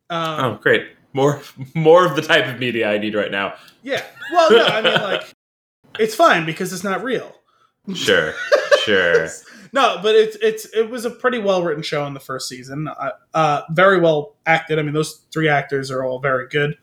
[0.09, 0.87] Um, Oh, great.
[1.13, 1.41] More
[1.75, 3.53] more of the type of media I need right now.
[3.83, 4.03] Yeah.
[4.31, 5.31] Well, no, I mean like
[5.99, 7.35] it's fine because it's not real.
[7.93, 8.33] Sure.
[8.83, 9.27] Sure.
[9.77, 12.87] No, but it's it's it was a pretty well written show in the first season.
[12.87, 14.79] Uh, uh, very well acted.
[14.79, 16.75] I mean, those three actors are all very good.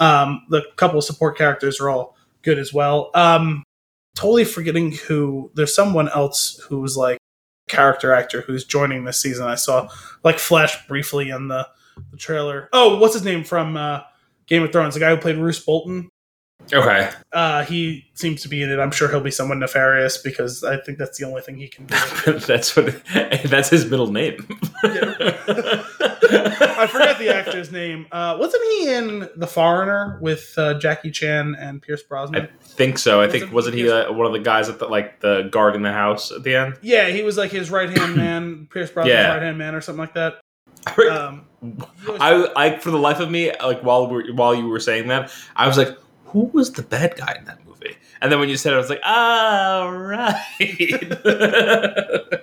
[0.00, 3.10] Um, the couple of support characters are all good as well.
[3.12, 3.64] Um,
[4.16, 5.50] totally forgetting who.
[5.56, 7.18] There's someone else who's like
[7.68, 9.46] character actor who's joining this season.
[9.46, 9.90] I saw
[10.24, 11.68] like flash briefly in the,
[12.10, 12.70] the trailer.
[12.72, 14.00] Oh, what's his name from uh,
[14.46, 14.94] Game of Thrones?
[14.94, 16.08] The guy who played Roose Bolton.
[16.72, 17.10] Okay.
[17.32, 18.78] Uh, he seems to be in it.
[18.78, 21.86] I'm sure he'll be someone nefarious because I think that's the only thing he can
[21.86, 22.38] do.
[22.46, 23.02] that's what
[23.44, 24.46] that's his middle name.
[25.60, 28.06] I forget the actor's name.
[28.12, 32.42] Uh, wasn't he in The Foreigner with uh, Jackie Chan and Pierce Brosnan?
[32.42, 33.20] I think so.
[33.20, 35.74] I Was think wasn't he uh, one of the guys at the like the guard
[35.74, 36.78] in the house at the end?
[36.82, 39.32] yeah, he was like his right hand man, Pierce Brosnan's Yeah.
[39.32, 40.40] right hand man, or something like that.
[40.86, 41.44] I, Um,
[42.20, 45.08] I, I for the life of me, like while we were, while you were saying
[45.08, 45.96] that, I was like,
[46.28, 47.96] who was the bad guy in that movie?
[48.20, 50.42] And then when you said it, I was like, ah, right.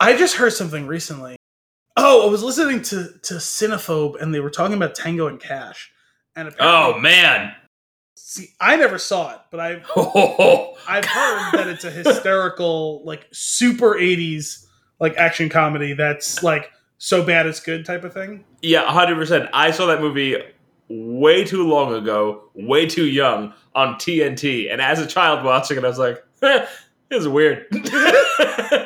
[0.00, 1.36] I just heard something recently.
[1.96, 5.90] Oh, I was listening to to Cinephobe, and they were talking about Tango and Cash.
[6.36, 7.52] And oh man.
[8.16, 9.82] see, I never saw it, but I've
[10.88, 14.64] I've heard that it's a hysterical, like super '80s
[15.00, 18.44] like action comedy that's like so bad it's good type of thing.
[18.62, 19.48] Yeah, hundred percent.
[19.52, 20.36] I saw that movie
[20.88, 25.84] way too long ago, way too young on TNT, and as a child watching it,
[25.84, 26.66] I was like, eh,
[27.08, 27.66] "This is weird."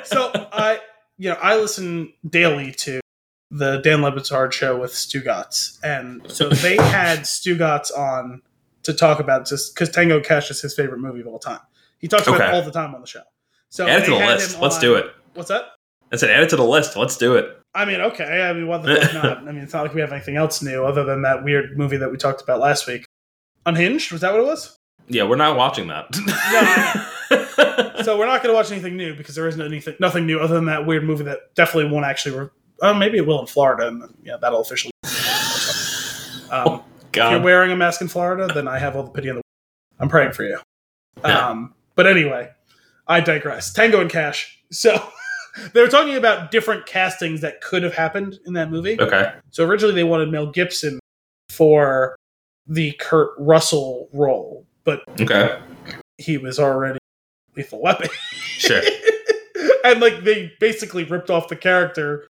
[0.05, 0.81] So I,
[1.19, 3.01] you know, I listen daily to
[3.51, 8.43] the Dan Le Batard show with Stugatz, and so they had Stugatz on
[8.85, 11.61] to talk about just because Tango Cash is his favorite movie of all time.
[11.99, 13.23] He talks about it all the time on the show.
[13.71, 14.61] So add it to the list.
[14.61, 15.07] Let's do it.
[15.35, 15.65] What's that?
[16.13, 16.97] I said, add it to the list.
[16.97, 17.62] Let's do it.
[17.75, 18.43] I mean, okay.
[18.43, 19.39] I mean, what the fuck not?
[19.49, 21.97] I mean, it's not like we have anything else new other than that weird movie
[21.97, 23.05] that we talked about last week.
[23.65, 24.13] Unhinged?
[24.13, 24.77] Was that what it was?
[25.09, 26.09] Yeah, we're not watching that.
[28.03, 30.55] So we're not going to watch anything new because there isn't anything, nothing new other
[30.55, 32.37] than that weird movie that definitely won't actually.
[32.37, 32.49] Re-
[32.83, 34.91] uh, maybe it will in Florida, and then, yeah, that'll officially.
[36.51, 36.83] Um,
[37.15, 39.39] if you're wearing a mask in Florida, then I have all the pity in the.
[39.39, 39.45] world.
[39.99, 40.59] I'm praying for you.
[41.25, 41.49] Yeah.
[41.49, 42.51] Um, but anyway,
[43.07, 43.73] I digress.
[43.73, 44.63] Tango and Cash.
[44.71, 45.03] So
[45.73, 49.01] they were talking about different castings that could have happened in that movie.
[49.01, 49.33] Okay.
[49.51, 50.99] So originally they wanted Mel Gibson
[51.49, 52.17] for
[52.67, 55.59] the Kurt Russell role, but Okay.
[56.19, 56.99] he was already
[57.57, 58.09] Lethal Weapon.
[58.33, 58.81] Sure.
[59.85, 62.27] and like they basically ripped off the character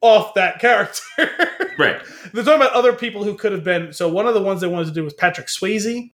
[0.00, 1.02] off that character.
[1.78, 2.00] Right.
[2.32, 3.92] They're talking about other people who could have been.
[3.92, 6.10] So one of the ones they wanted to do was Patrick Swayze.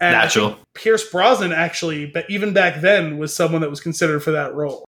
[0.00, 0.56] And Natural.
[0.74, 4.83] Pierce Brosnan actually, but even back then was someone that was considered for that role.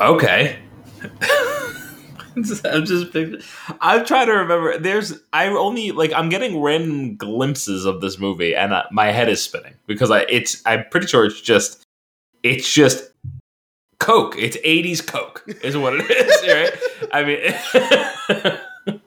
[0.00, 0.58] Okay.
[2.36, 2.64] I'm just
[3.80, 4.78] I'm trying to remember.
[4.78, 9.28] There's I only like I'm getting random glimpses of this movie, and uh, my head
[9.28, 11.82] is spinning because I it's I'm pretty sure it's just
[12.44, 13.10] it's just
[13.98, 14.36] Coke.
[14.38, 16.78] It's 80s Coke is what it is, right?
[17.12, 17.24] I
[18.84, 19.00] mean,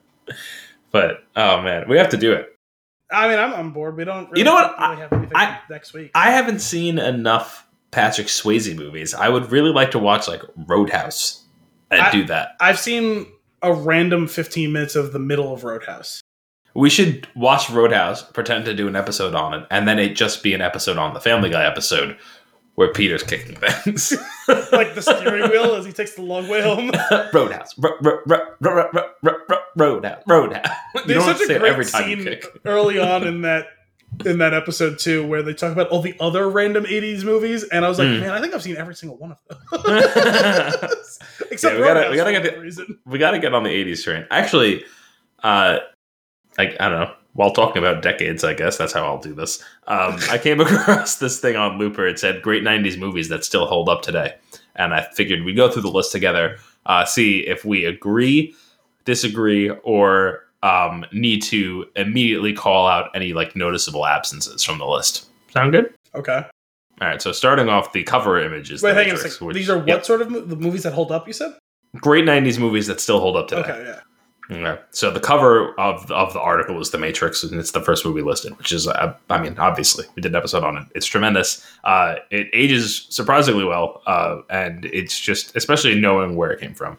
[0.92, 2.54] but oh man, we have to do it.
[3.10, 3.96] I mean, I'm on board.
[3.96, 4.30] We don't.
[4.30, 4.76] Really You know what?
[4.78, 6.12] Really have anything I- next week.
[6.16, 9.14] I haven't seen enough Patrick Swayze movies.
[9.14, 11.44] I would really like to watch like Roadhouse
[11.90, 12.56] and I- do that.
[12.60, 13.28] I've seen
[13.62, 16.22] a random 15 minutes of the middle of Roadhouse.
[16.74, 20.42] We should watch Roadhouse, pretend to do an episode on it, and then it just
[20.42, 22.18] be an episode on the Family Guy episode
[22.76, 24.14] where Peter's kicking things.
[24.72, 26.90] like the steering wheel as he takes the long way home.
[27.34, 30.66] Roadhouse, ro- ro- ro- ro- ro- ro- ro- Roadhouse, Roadhouse.
[30.96, 32.46] You There's such to a say great every time you scene kick.
[32.64, 33.66] early on in that
[34.26, 37.84] in that episode too, where they talk about all the other random '80s movies, and
[37.86, 38.20] I was like, Mm.
[38.22, 40.88] man, I think I've seen every single one of them, Yeah,
[41.50, 43.00] except we gotta- we gotta get the- reason.
[43.06, 44.26] we got to get on the 80s train.
[44.32, 44.84] Actually,
[45.44, 45.80] uh,
[46.58, 47.14] like I don't know.
[47.34, 49.64] While talking about decades, I guess that's how I'll do this.
[49.88, 52.06] Um, I came across this thing on Looper.
[52.06, 54.34] It said great 90s movies that still hold up today.
[54.76, 58.54] And I figured we'd go through the list together, uh, see if we agree,
[59.06, 65.28] disagree, or um, need to immediately call out any like noticeable absences from the list.
[65.52, 65.94] Sound good?
[66.16, 66.46] Okay,
[67.02, 67.22] All right.
[67.22, 69.48] So starting off, the cover image is wait, The hang on a second.
[69.48, 70.06] which- These are what yep.
[70.06, 71.26] sort of mo- the movies that hold up?
[71.28, 71.54] You said.
[71.96, 73.62] great 90s movies that still hold up today.
[73.62, 74.00] Okay, yeah.
[74.50, 74.82] Okay.
[74.92, 78.22] So the cover of of the article is The Matrix, and it's the first movie
[78.22, 80.84] listed, which is, uh, I mean, obviously we did an episode on it.
[80.94, 81.66] It's tremendous.
[81.86, 86.98] Uh, it ages surprisingly well, uh, and it's just, especially knowing where it came from,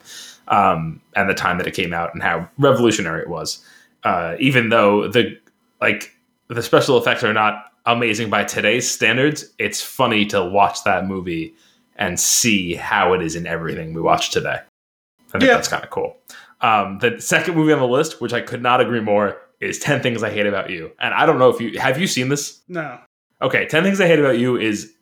[0.53, 3.65] um, and the time that it came out, and how revolutionary it was.
[4.05, 5.37] Uh, even though the
[5.81, 6.15] like
[6.49, 11.55] the special effects are not amazing by today's standards, it's funny to watch that movie
[11.97, 14.59] and see how it is in everything we watch today.
[14.59, 15.55] I think Yeah.
[15.55, 16.17] that's kind of cool.
[16.61, 20.01] Um, the second movie on the list, which I could not agree more, is Ten
[20.01, 20.93] Things I Hate About You.
[21.01, 22.61] And I don't know if you have you seen this.
[22.69, 22.99] No.
[23.41, 24.93] Okay, Ten Things I Hate About You is,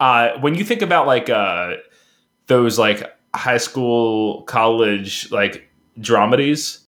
[0.00, 1.74] uh, when you think about like uh,
[2.46, 3.02] those like
[3.34, 5.68] high school, college like
[5.98, 6.84] dramedies.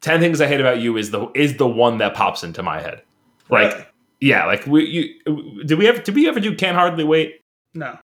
[0.00, 2.80] Ten Things I Hate About You is the is the one that pops into my
[2.80, 3.02] head.
[3.50, 3.86] Like, Really?
[4.20, 7.40] yeah, like we you did we ever did we ever do Can't Hardly Wait?
[7.74, 7.98] no.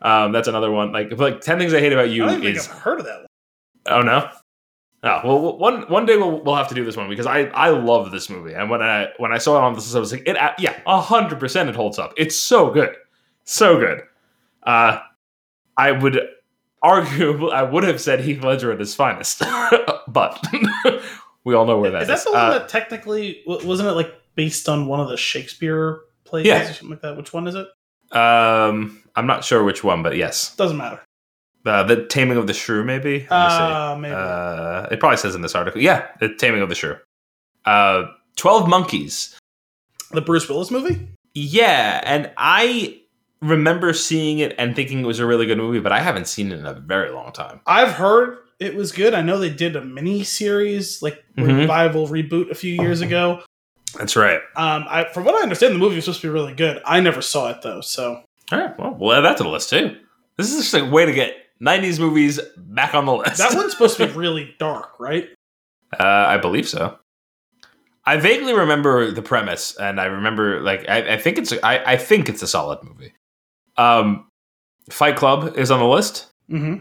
[0.00, 0.92] Um, that's another one.
[0.92, 3.18] Like, like Ten Things I Hate About I You even is I've heard of that
[3.18, 3.26] one.
[3.86, 4.30] Oh no.
[5.04, 7.70] Oh well, one one day we'll, we'll have to do this one because I I
[7.70, 10.22] love this movie and when I when I saw it on this I was like
[10.26, 12.96] it yeah hundred percent it holds up it's so good
[13.44, 14.02] so good
[14.64, 14.98] uh
[15.76, 16.20] I would
[16.82, 19.40] argue I would have said Heath Ledger at his finest
[20.08, 20.42] but
[21.44, 22.24] we all know where that Is is.
[22.24, 26.00] that the one Uh, that technically wasn't it like based on one of the Shakespeare
[26.24, 26.62] plays Yeah.
[26.62, 27.16] or something like that?
[27.16, 27.66] Which one is it?
[28.16, 31.00] um I'm not sure which one but yes Doesn't matter.
[31.66, 33.56] uh, the Taming of the Shrew maybe Let me see.
[33.56, 34.14] Uh, maybe.
[34.14, 36.96] Uh, it probably says in this article yeah the Taming of the Shrew
[37.64, 38.04] uh
[38.36, 39.36] Twelve Monkeys
[40.12, 41.06] the Bruce Willis movie.
[41.34, 43.00] Yeah, and I
[43.40, 46.50] remember seeing it and thinking it was a really good movie, but I haven't seen
[46.52, 47.60] it in a very long time.
[47.66, 49.14] I've heard it was good.
[49.14, 51.60] I know they did a mini series, like Mhm.
[51.60, 53.42] revival reboot, a few years ago.
[53.96, 54.40] That's right.
[54.56, 56.82] Um, I, from what I understand, the movie was supposed to be really good.
[56.84, 58.22] I never saw it though, so
[58.52, 59.96] All right, well, we'll add that to the list too.
[60.36, 63.38] This is just a way to get '90s movies back on the list.
[63.38, 65.28] that one's supposed to be really dark, right?
[65.98, 66.98] uh, I believe so.
[68.04, 71.96] I vaguely remember the premise, and I remember like I, I think it's I, I
[71.96, 73.12] think it's a solid movie.
[73.78, 74.26] Um,
[74.90, 76.26] Fight Club is on the list.
[76.50, 76.78] Mm-hmm.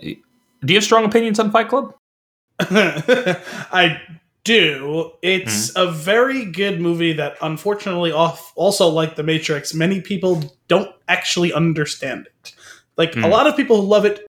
[0.00, 1.94] Do you have strong opinions on Fight Club?
[2.60, 4.00] I
[4.44, 5.12] do.
[5.22, 10.90] It's a very good movie that, unfortunately, off also like The Matrix, many people don't
[11.08, 12.54] actually understand it.
[12.96, 13.26] Like a Hmm.
[13.26, 14.26] lot of people who love it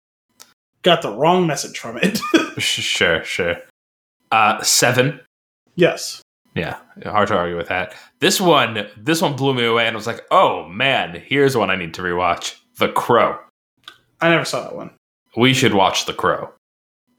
[0.82, 2.20] got the wrong message from it.
[2.58, 3.56] Sure, sure.
[4.30, 5.20] Uh, seven.
[5.74, 6.20] yes.
[6.54, 7.94] Yeah, hard to argue with that.
[8.20, 11.70] This one, this one blew me away, and I was like, "Oh man, here's one
[11.70, 13.38] I need to rewatch: The Crow."
[14.20, 14.90] I never saw that one.
[15.36, 16.50] We should watch The Crow,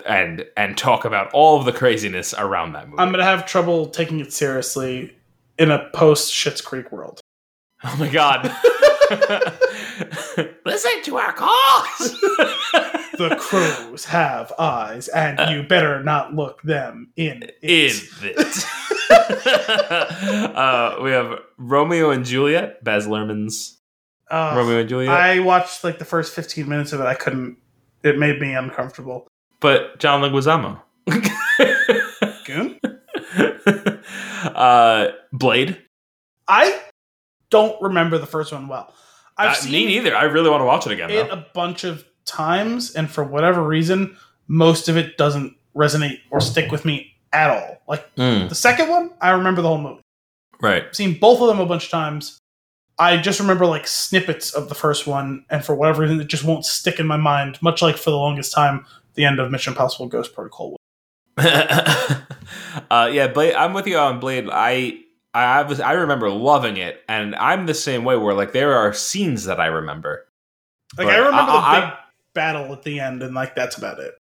[0.06, 3.02] and and talk about all of the craziness around that movie.
[3.02, 5.16] I'm gonna have trouble taking it seriously
[5.58, 7.20] in a post Schitt's Creek world.
[7.84, 8.46] oh my god!
[10.66, 12.16] Listen to our calls.
[13.16, 17.44] The crows have eyes, and you better not look them in.
[17.44, 18.10] in it.
[18.24, 18.66] it.
[20.56, 23.78] uh, we have Romeo and Juliet, Baz Luhrmann's
[24.32, 27.06] Uh, Romeo and Juliet, I watched like the first 15 minutes of it.
[27.06, 27.58] I couldn't.
[28.04, 29.28] It made me uncomfortable.
[29.60, 30.82] but John Leguizamo.
[32.48, 32.80] Goon?
[34.56, 35.78] uh, Blade.
[36.48, 36.80] I
[37.52, 38.92] don't remember the first one well.
[39.38, 40.16] I've seen me neither.
[40.16, 41.10] I really want to watch it again.
[41.10, 41.34] it Though.
[41.34, 44.16] a bunch of times, and for whatever reason,
[44.48, 47.82] most of it doesn't resonate or stick with me at all.
[47.88, 50.02] Like Mm, the second one, I remember the whole movie.
[50.62, 50.84] right.
[50.88, 52.38] I've seen both of them a bunch of times.
[53.00, 56.44] I just remember like snippets of the first one, and for whatever reason, it just
[56.44, 57.58] won't stick in my mind.
[57.62, 60.78] Much like for the longest time, the end of Mission Impossible: Ghost Protocol.
[61.38, 63.56] uh, yeah, Blade.
[63.56, 64.48] I'm with you on Blade.
[64.52, 65.00] I,
[65.34, 68.16] I was, I remember loving it, and I'm the same way.
[68.16, 70.28] Where like there are scenes that I remember.
[70.98, 71.94] Like I remember I- the I- big
[72.36, 74.14] battle at the end, and like that's about it.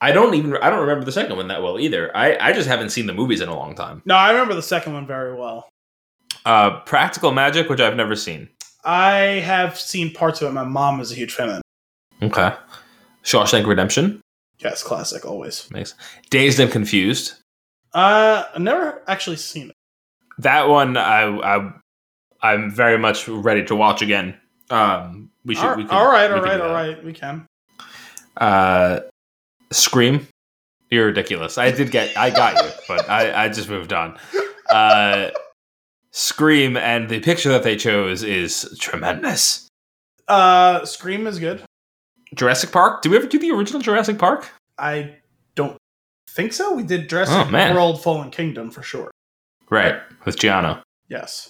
[0.00, 0.56] I don't even.
[0.56, 2.14] I don't remember the second one that well either.
[2.16, 4.00] I, I just haven't seen the movies in a long time.
[4.06, 5.68] No, I remember the second one very well.
[6.46, 8.48] Uh, Practical Magic, which I've never seen.
[8.82, 10.52] I have seen parts of it.
[10.54, 11.62] My mom is a huge fan of it.
[12.24, 12.54] Okay.
[13.24, 14.22] Shawshank Redemption.
[14.58, 15.70] Yes, classic, always.
[15.70, 15.94] Makes
[16.30, 17.34] Dazed and Confused.
[17.92, 19.74] Uh, I've never actually seen it.
[20.42, 21.72] That one, I, I,
[22.42, 24.34] I'm very much ready to watch again.
[24.70, 25.64] Um, we should.
[25.64, 27.04] All- we could- all right, all right, do all right.
[27.04, 27.46] We can.
[28.36, 29.00] Uh,
[29.72, 30.26] Scream.
[30.90, 31.56] You're ridiculous.
[31.58, 32.16] I did get.
[32.16, 34.18] I got you, but I, I just moved on.
[34.68, 35.30] Uh,
[36.10, 39.68] Scream and the picture that they chose is tremendous.
[40.26, 41.62] Uh, Scream is good.
[42.34, 43.02] Jurassic Park.
[43.02, 44.48] Did we ever do the original Jurassic Park?
[44.78, 45.16] I
[45.54, 45.76] don't
[46.30, 46.74] think so.
[46.74, 47.74] We did Jurassic Oh.
[47.74, 49.10] World: Fallen Kingdom for sure.
[49.70, 50.82] Right, with Gianna.
[51.08, 51.48] Yes.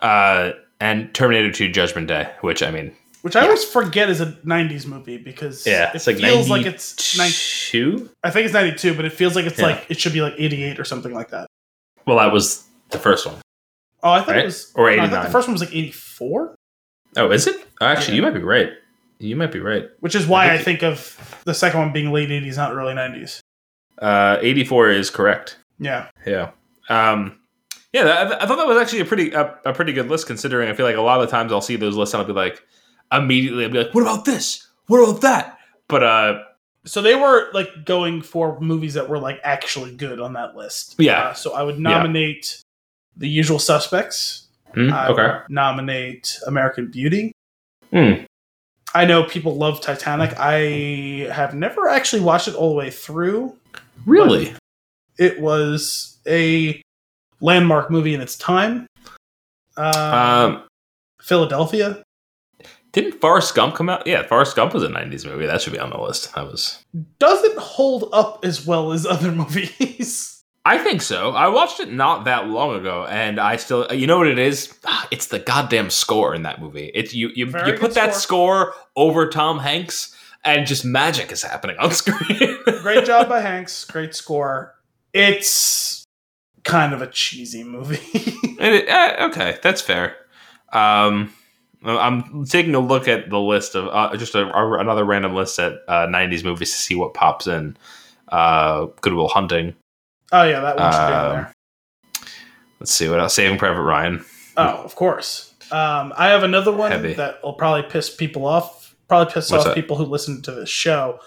[0.00, 3.46] Uh, and Terminator 2 Judgment Day, which I mean, Which I Yeah.
[3.46, 7.16] always forget is a '90s movie because yeah, it it's like feels like it's.
[7.16, 8.10] 92.
[8.24, 9.66] I think it's '92, but it feels like it's Yeah.
[9.66, 11.46] like it should be like '88 or something like that.
[12.04, 13.36] Well, that was the first one.
[14.02, 14.38] Oh, I thought Right?
[14.40, 15.24] it was Or no, I 89.
[15.24, 16.56] the first one was like '84,
[17.16, 17.64] Oh, is it?
[17.80, 18.16] Oh, actually, Yeah.
[18.16, 18.70] you might be right.
[19.20, 19.88] You might be right.
[20.00, 22.72] which is why I I think think of the second one being late '80s, not
[22.74, 23.38] early '90s.
[23.98, 25.58] Uh, 84 is correct.
[25.78, 26.08] Yeah.
[26.26, 26.50] Yeah.
[26.88, 27.38] Um,
[27.92, 30.68] yeah, that, I thought that was actually a pretty a, a pretty good list considering
[30.68, 32.32] I feel like a lot of the times I'll see those lists and I'll be
[32.32, 32.62] like
[33.12, 34.66] immediately I'll be like, what about this?
[34.86, 35.58] What about that?
[35.88, 36.38] But uh,
[36.84, 40.96] So they were like going for movies that were like actually good on that list.
[40.98, 41.20] Yeah.
[41.20, 42.60] Uh, so I would nominate
[43.16, 44.48] The Usual Suspects.
[44.74, 45.38] I okay.
[45.48, 47.32] nominate American Beauty.
[47.92, 48.24] Hmm.
[48.94, 50.34] I know people love Titanic.
[50.38, 53.56] I have never actually watched it all the way through.
[54.06, 54.54] Really?
[55.18, 56.81] It was a
[57.42, 58.86] landmark movie in its time.
[59.76, 60.62] Um, Um,
[61.20, 62.02] Philadelphia
[62.92, 64.06] didn't Forrest Gump come out?
[64.06, 65.46] Yeah, Forrest Gump was a '90s movie.
[65.46, 66.34] That should be on the list.
[66.34, 66.78] That was.
[67.18, 70.28] doesn't hold up as well as other movies.
[70.64, 71.30] I think so.
[71.30, 74.72] I watched it not that long ago, and I still, you know what it is?
[74.84, 76.90] Ah, It's the goddamn score in that movie.
[76.94, 81.42] It's you, you, Very you put that score over Tom Hanks, and just magic is
[81.42, 82.58] happening on screen.
[82.82, 83.84] Great job by Hanks.
[83.86, 84.74] Great score.
[85.12, 86.01] It's
[86.64, 87.98] kind of a cheesy movie.
[88.64, 90.14] It- eh, okay, that's fair.
[90.72, 91.32] Um,
[91.84, 95.58] I'm taking a look at the list of uh, just a, a- another random list
[95.58, 97.76] at uh, '90s movies to see what pops in.
[98.28, 99.74] Uh, Goodwill Hunting.
[100.30, 101.52] oh yeah, that one should be on Um, there.
[102.78, 103.34] Let's see what else.
[103.34, 104.24] Saving Private Ryan.
[104.56, 105.54] Oh, of course.
[105.72, 107.14] Um, I have another one Heavy.
[107.14, 108.94] that will probably piss people off.
[109.08, 109.74] Probably piss What's off that?
[109.74, 111.18] people who listen to this show.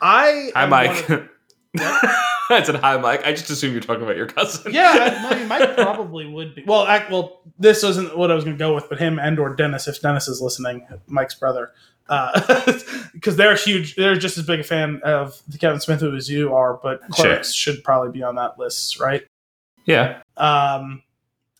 [0.00, 1.10] I Hi, Mike.
[1.10, 1.28] of-
[1.78, 3.24] I said hi, Mike.
[3.24, 4.72] I just assume you're talking about your cousin.
[4.72, 6.64] yeah, I, I mean, Mike probably would be.
[6.66, 9.38] Well, I, well, this isn't what I was going to go with, but him and
[9.38, 11.70] or Dennis, if Dennis is listening, Mike's brother,
[13.12, 13.94] because they're huge.
[13.94, 16.74] They're just as big a fan of the Kevin Smith as you are.
[16.82, 17.42] But Sure.
[17.44, 19.24] Should probably be on that list, right?
[19.86, 20.22] yeah.
[20.36, 21.02] Um,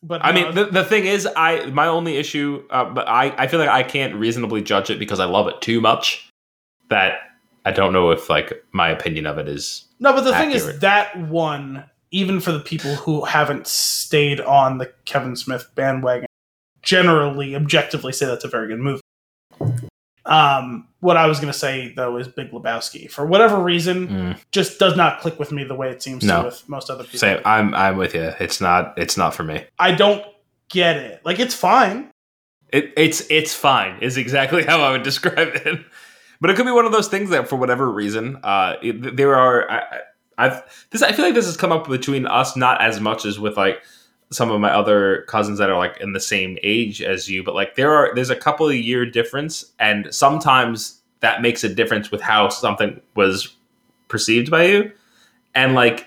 [0.02, 3.34] but I no, mean, the, the thing is, I my only issue, uh, but I
[3.36, 6.28] I feel like I can't reasonably judge it because I love it too much.
[6.88, 7.18] That
[7.64, 9.84] I don't know if like my opinion of it is.
[9.98, 14.78] no, but the thing is that one, even for the people who haven't stayed on
[14.78, 16.26] the Kevin Smith bandwagon,
[16.82, 19.00] generally, objectively say that's a very good movie.
[20.26, 23.10] Um, what I was going to say though is Big Lebowski.
[23.10, 26.40] For whatever reason, Mm, just does not click with me the way it seems No.
[26.40, 27.18] to with most other people.
[27.18, 27.40] same.
[27.44, 28.32] I'm I'm with you.
[28.38, 29.64] It's not it's not for me.
[29.78, 30.22] I don't
[30.68, 31.22] get it.
[31.24, 32.10] Like it's fine.
[32.68, 35.80] It, it's it's fine is exactly how I would describe it.
[36.40, 39.36] But it could be one of those things that for whatever reason, uh, it, there
[39.36, 39.70] are.
[39.70, 40.00] I,
[40.38, 41.02] I've this.
[41.02, 43.82] I feel like this has come up between us, not as much as with like
[44.32, 47.42] some of my other cousins that are like in the same age as you.
[47.44, 51.68] But like there are there's a couple of year difference, and sometimes that makes a
[51.68, 53.54] difference with how something was
[54.08, 54.92] perceived by you,
[55.54, 56.06] and like.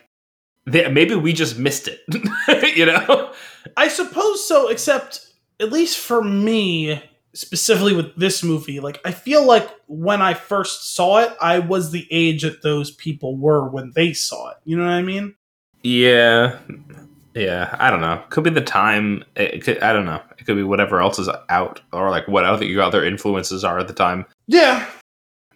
[0.66, 2.00] they- Maybe we just missed it,
[2.78, 3.32] you know.
[3.78, 5.28] I suppose so, except
[5.60, 7.04] at least for me,
[7.34, 11.92] specifically with this movie, like I feel like when I first saw it, I was
[11.92, 14.58] the age that those people were when they saw it.
[14.64, 15.36] You know what I mean?
[15.82, 16.60] Yeah,
[17.34, 17.76] yeah.
[17.80, 18.24] I don't know.
[18.30, 19.24] Could be the time.
[19.36, 20.22] It could, I don't know.
[20.38, 23.80] It could be whatever else is out, or like what other your other influences are
[23.80, 24.26] at the time.
[24.48, 24.88] Yeah.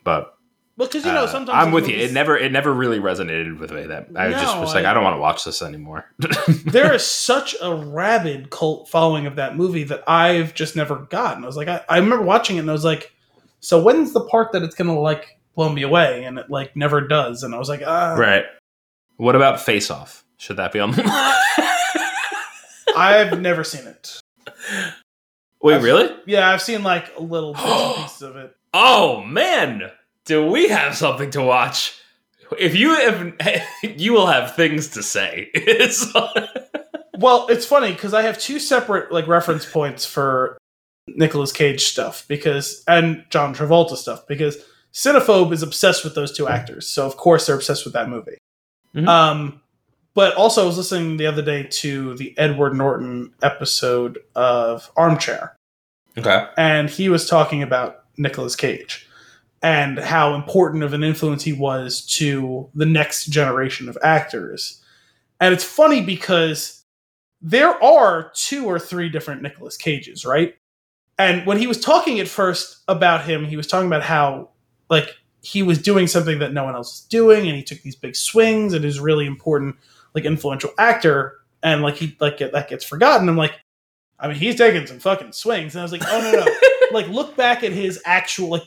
[0.04, 0.37] But
[0.78, 1.96] because you know Uh, sometimes I'm with you.
[1.96, 3.88] It never it never really resonated with me.
[3.88, 6.06] That I just was like, I- I don't want to watch this anymore.
[6.66, 11.44] there is such a rabid cult following of that movie that I've just never gotten.
[11.44, 13.12] I was like, I, I remember watching it and I was like,
[13.60, 16.24] so when's the part that it's gonna like blow me away?
[16.26, 17.42] And it like never does.
[17.44, 18.46] And I was like, ah, right.
[19.18, 20.24] What about Face Off?
[20.38, 21.04] Should that be on the
[22.96, 24.20] I've never seen it.
[25.62, 26.10] Wait, I've- really?
[26.26, 28.56] Yeah, I've seen like a little bits and pieces of it.
[28.74, 29.90] Oh man,
[30.28, 32.00] do we have something to watch?
[32.60, 33.34] If you have,
[34.00, 35.50] you will have things to say.
[35.54, 36.14] It's
[37.18, 40.58] Well, it's funny because I have two separate like reference points for
[41.08, 44.58] Nicolas Cage stuff because and John Travolta stuff because
[44.94, 48.38] Cinephobe is obsessed with those two actors, so of course they're obsessed with that movie.
[48.96, 49.08] Mhm.
[49.08, 49.62] Um,
[50.14, 55.56] but also, I was listening the other day to the Edward Norton episode of Armchair,
[56.20, 56.48] okay.
[56.56, 59.07] and he was talking about Nicolas Cage
[59.62, 64.82] and how important of an influence he was to the next generation of actors.
[65.40, 66.84] And it's funny because
[67.42, 70.56] there are two or three different Nicolas Cages, right?
[71.18, 74.50] And when he was talking at first about him, he was talking about how
[74.90, 77.96] like he was doing something that no one else was doing and he took these
[77.96, 79.76] big swings and is really important
[80.14, 83.30] like influential actor and like he like that gets forgotten.
[83.30, 83.54] I'm like
[84.20, 86.56] I mean, he's taking some fucking swings, and I was like, "Oh no, no!"
[86.92, 88.64] like, look back at his actual like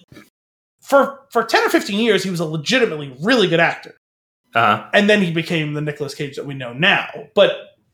[0.90, 3.96] for for ten or fifteen years, he was a legitimately really good actor,
[4.54, 7.08] Uh, and then he became the Nicolas Cage that we know now.
[7.34, 7.52] But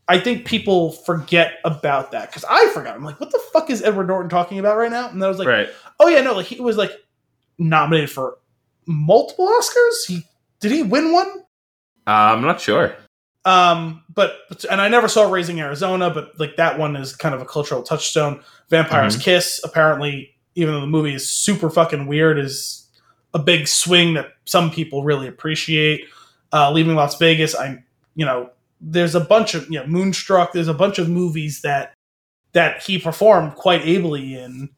[0.08, 2.96] I think people forget about that because I forgot.
[2.96, 5.38] I'm like, "What the fuck is Edward Norton talking about right now?" And I was
[5.38, 5.68] like, right.
[6.00, 6.92] "Oh yeah, no!" Like he was like
[7.58, 8.38] nominated for
[8.86, 10.06] multiple Oscars.
[10.06, 10.22] He
[10.60, 11.28] did he win one?
[12.06, 12.94] Uh, I'm not sure.
[13.44, 17.34] Um, but but- and I never saw Raising Arizona, but like that one is kind
[17.34, 18.42] of a cultural touchstone.
[18.70, 22.85] Vampire's Kiss, apparently, even though the movie is super fucking weird, is
[23.36, 26.04] a big swing that some people really appreciate.
[26.52, 27.84] Uh, Leaving Las Vegas, I'm
[28.14, 28.48] you know,
[28.80, 30.52] there's a bunch of you know Moonstruck.
[30.52, 31.92] There's a bunch of movies that
[32.52, 34.70] that he performed quite ably in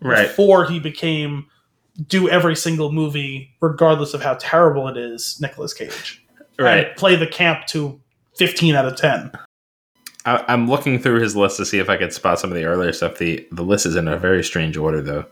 [0.00, 0.28] Right.
[0.28, 1.46] before he became
[2.08, 5.38] do every single movie, regardless of how terrible it is.
[5.40, 6.22] Nicolas Cage,
[6.58, 6.94] Right.
[6.96, 7.98] play the camp to
[8.36, 9.32] 15 out of 10.
[10.26, 12.64] I, I'm looking through his list to see if I could spot some of the
[12.64, 13.18] earlier stuff.
[13.18, 15.24] The the list is in a very strange order, though.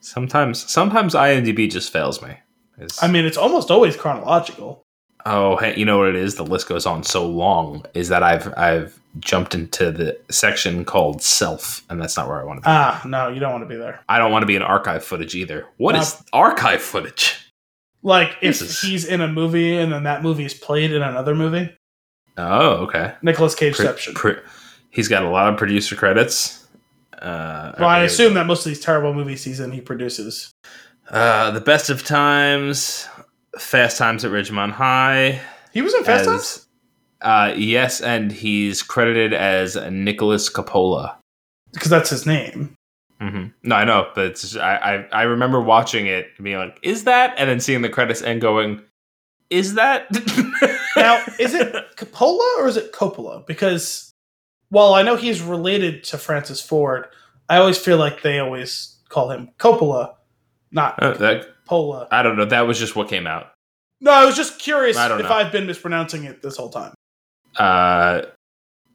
[0.00, 2.30] Sometimes sometimes IMDb just fails me.
[2.78, 4.82] It's- I mean, it's almost always chronological.
[5.26, 6.36] oh, hey, you know what it is?
[6.36, 7.84] The list goes on so long.
[7.94, 12.44] Is that I've I've jumped into the section called self, and that's not where I
[12.44, 12.66] want to be.
[12.70, 14.00] Ah, no, you don't want to be there.
[14.08, 15.66] I don't want to be in archive footage either.
[15.76, 17.36] What is archive footage?
[18.02, 21.34] Like if is- he's in a movie and then that movie is played in another
[21.34, 21.74] movie,
[22.38, 23.12] Oh, okay.
[23.20, 24.14] Nicolas Cage Pro- Exception.
[24.88, 26.59] he's got a lot of producer credits.
[27.20, 30.50] Uh, well, I assume that most of these terrible movie season he produces.
[31.08, 33.06] Uh, the best of times,
[33.58, 35.40] Fast Times at Ridgemont High.
[35.72, 36.66] He was in Fast as- Times.
[37.22, 41.16] Uh, yes, and he's credited as Nicolas Coppola.
[41.72, 42.74] Because that's his name.
[43.20, 46.78] hmm No, I know, but just, I, I I remember watching it and being like,
[46.82, 48.80] "Is that?" and then seeing the credits and going,
[49.50, 50.06] "Is that?"
[50.96, 53.46] Now, is it Coppola or is it Coppola?
[53.46, 54.09] Because
[54.70, 57.06] while I know he's related to Francis Ford,
[57.48, 60.14] I always feel like they always call him Coppola,
[60.70, 62.08] not Uh, that, Pola.
[62.10, 62.44] I don't know.
[62.44, 63.52] That was just what came out.
[64.00, 65.28] No, I was just curious if know.
[65.32, 66.94] I've been mispronouncing it this whole time.
[67.56, 68.22] Uh,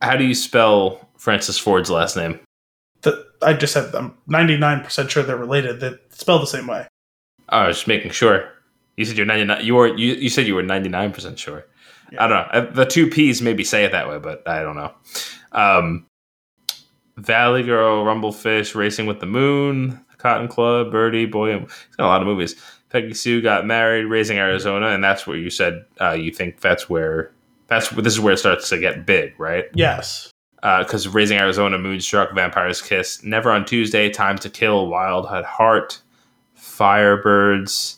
[0.01, 2.39] how do you spell Francis Ford's last name?
[3.01, 5.79] That I just said I'm 99% sure they're related.
[5.79, 6.87] They spell the same way.
[7.49, 8.49] Oh, I was just making sure.
[8.97, 9.63] You said you're 99.
[9.63, 11.65] You were you, you said you were 99 percent sure.
[12.11, 12.23] Yeah.
[12.23, 12.59] I don't know.
[12.69, 14.93] Uh, The two P's maybe say it that way, but I don't know.
[15.55, 16.05] Um,
[17.17, 21.59] Valley Girl, Rumblefish, Racing with the Moon, Cotton Club, Birdy, Boy.
[21.59, 22.55] He's got a lot of movies.
[22.89, 26.89] Peggy Sue got married, Raising Arizona, and that's where you said uh, you think that's
[26.89, 27.31] where
[27.67, 29.65] that's this is where it starts to get big, right?
[29.73, 30.31] Yes.
[30.61, 36.01] because Raising Arizona, Moonstruck, Vampire's Kiss, Never on Tuesday, Time to Kill, Wild at Heart,
[36.57, 37.97] Firebirds.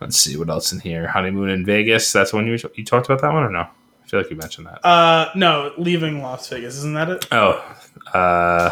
[0.00, 1.06] Let's see what else in here.
[1.06, 2.12] Honeymoon in Vegas.
[2.12, 3.68] That's when you you talked about that one or no?
[4.04, 4.84] I feel like you mentioned that.
[4.86, 6.76] Uh, no, leaving Las Vegas.
[6.76, 7.26] Isn't that it?
[7.32, 7.64] Oh,
[8.12, 8.70] uh,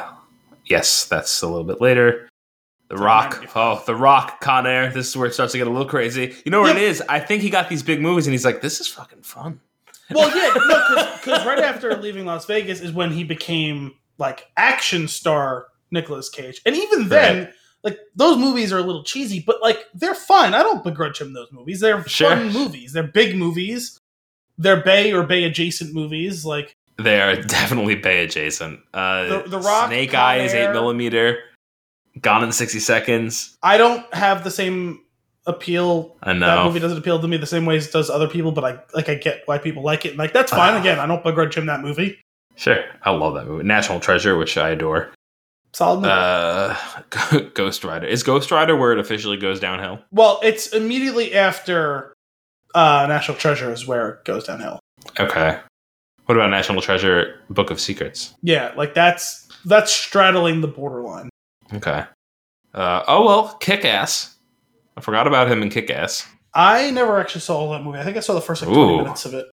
[0.66, 2.28] yes, that's a little bit later.
[2.88, 3.46] The Rock.
[3.56, 4.92] Oh, The Rock, Con Air.
[4.92, 6.34] This is where it starts to get a little crazy.
[6.44, 6.82] You know what Yeah.
[6.82, 7.02] it is?
[7.08, 9.60] I think he got these big movies and he's like, this is fucking fun.
[10.10, 15.08] Well, yeah, no, because right after leaving Las Vegas is when he became like action
[15.08, 17.50] star Nicolas Cage, and even then,
[17.82, 20.52] like those movies are a little cheesy, but like they're fun.
[20.52, 21.80] I don't begrudge him those movies.
[21.80, 22.28] They're Sure.
[22.36, 22.92] fun movies.
[22.92, 23.98] They're big movies.
[24.58, 26.44] They're Bay or Bay adjacent movies.
[26.44, 28.80] Like They are definitely Bay adjacent.
[28.94, 31.38] Uh, The- The Rock, Snake Eyes, eight millimeter,
[32.20, 33.56] Gone in sixty seconds.
[33.62, 35.00] I don't have the same
[35.46, 36.14] appeal.
[36.22, 38.28] I know That movie doesn't appeal to me the same way as it does other
[38.28, 40.10] people, but I like I get why people like it.
[40.10, 40.78] And, like that's fine.
[40.78, 42.20] Again, I don't begrudge him that movie.
[42.56, 43.64] Sure, I love that movie.
[43.64, 45.10] National Treasure, which I adore.
[45.72, 46.12] Solid movie.
[46.12, 50.00] Uh, Ghost Rider is Ghost Rider where it officially goes downhill.
[50.10, 52.11] well, it's immediately after
[52.74, 54.78] uh, National Treasure is where it goes downhill.
[55.18, 55.58] Okay.
[56.26, 58.34] What about National Treasure Book of Secrets?
[58.42, 61.28] Yeah, like that's that's straddling the borderline.
[61.74, 62.04] Okay.
[62.74, 64.36] Uh, oh well, Kick Ass.
[64.96, 66.26] I forgot about him in Kick Ass.
[66.54, 67.98] I never actually saw that movie.
[67.98, 68.98] I think I saw the first like Ooh.
[68.98, 69.46] minutes of it.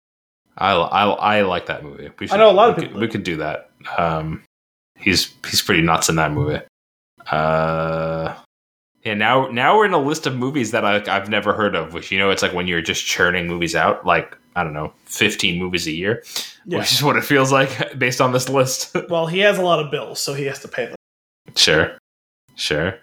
[0.58, 2.10] I, I, I like that movie.
[2.20, 3.70] We I know a lot of people Could, we could do that.
[3.98, 4.44] Um,
[4.96, 6.62] he's he's pretty nuts in that movie.
[7.30, 8.34] Uh,
[9.04, 9.14] yeah.
[9.14, 11.94] Now now we're in a list of movies that I, I've never heard of.
[11.94, 14.94] Which you know, it's like when you're just churning movies out, like I don't know,
[15.06, 16.24] fifteen movies a year,
[16.66, 16.80] Yeah.
[16.80, 17.70] which is what it feels like
[18.00, 18.96] based on this list.
[19.10, 20.96] Well, he has a lot of bills, so he has to pay them.
[21.56, 21.98] Sure,
[22.56, 22.96] sure.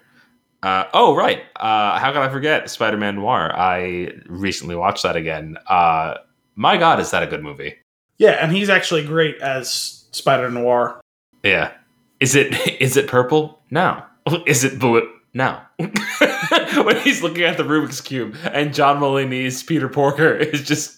[0.63, 1.43] Uh, oh right.
[1.57, 3.51] Uh, how can I forget Spider-Man Noir?
[3.55, 5.57] I recently watched that again.
[5.67, 6.15] Uh,
[6.55, 7.75] my God, is that a good movie?
[8.17, 11.01] Yeah, and he's actually great as Spider Noir.
[11.43, 11.71] Yeah.
[12.19, 13.61] Is it is it purple?
[13.69, 14.01] No.
[14.47, 15.07] Is it blue?
[15.35, 15.59] No.
[15.77, 20.97] when he's looking at the Rubik's cube, and John Mulaney's Peter Porker is just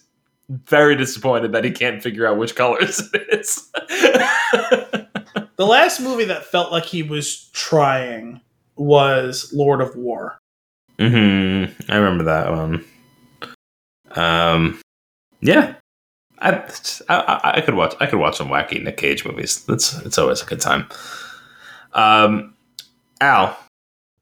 [0.50, 3.70] very disappointed that he can't figure out which colors it is.
[5.58, 8.40] The last movie that felt like he was trying
[8.76, 10.38] was Lord of War.
[11.00, 12.86] hmm I remember that one.
[14.12, 14.80] Um,
[15.42, 15.74] yeah,
[16.40, 16.52] I,
[17.10, 19.66] I I- I could watch I could watch some wacky Nick Cage movies.
[19.66, 20.88] That's it's always a good time.
[21.94, 22.54] Um,
[23.20, 23.58] Al,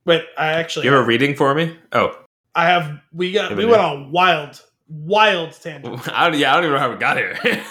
[0.05, 1.75] Wait, I actually you have a reading for me?
[1.91, 2.17] Oh,
[2.53, 6.07] I have we got we went on wild wild tangent.
[6.13, 7.37] I don't, yeah, I don't even know how we got here.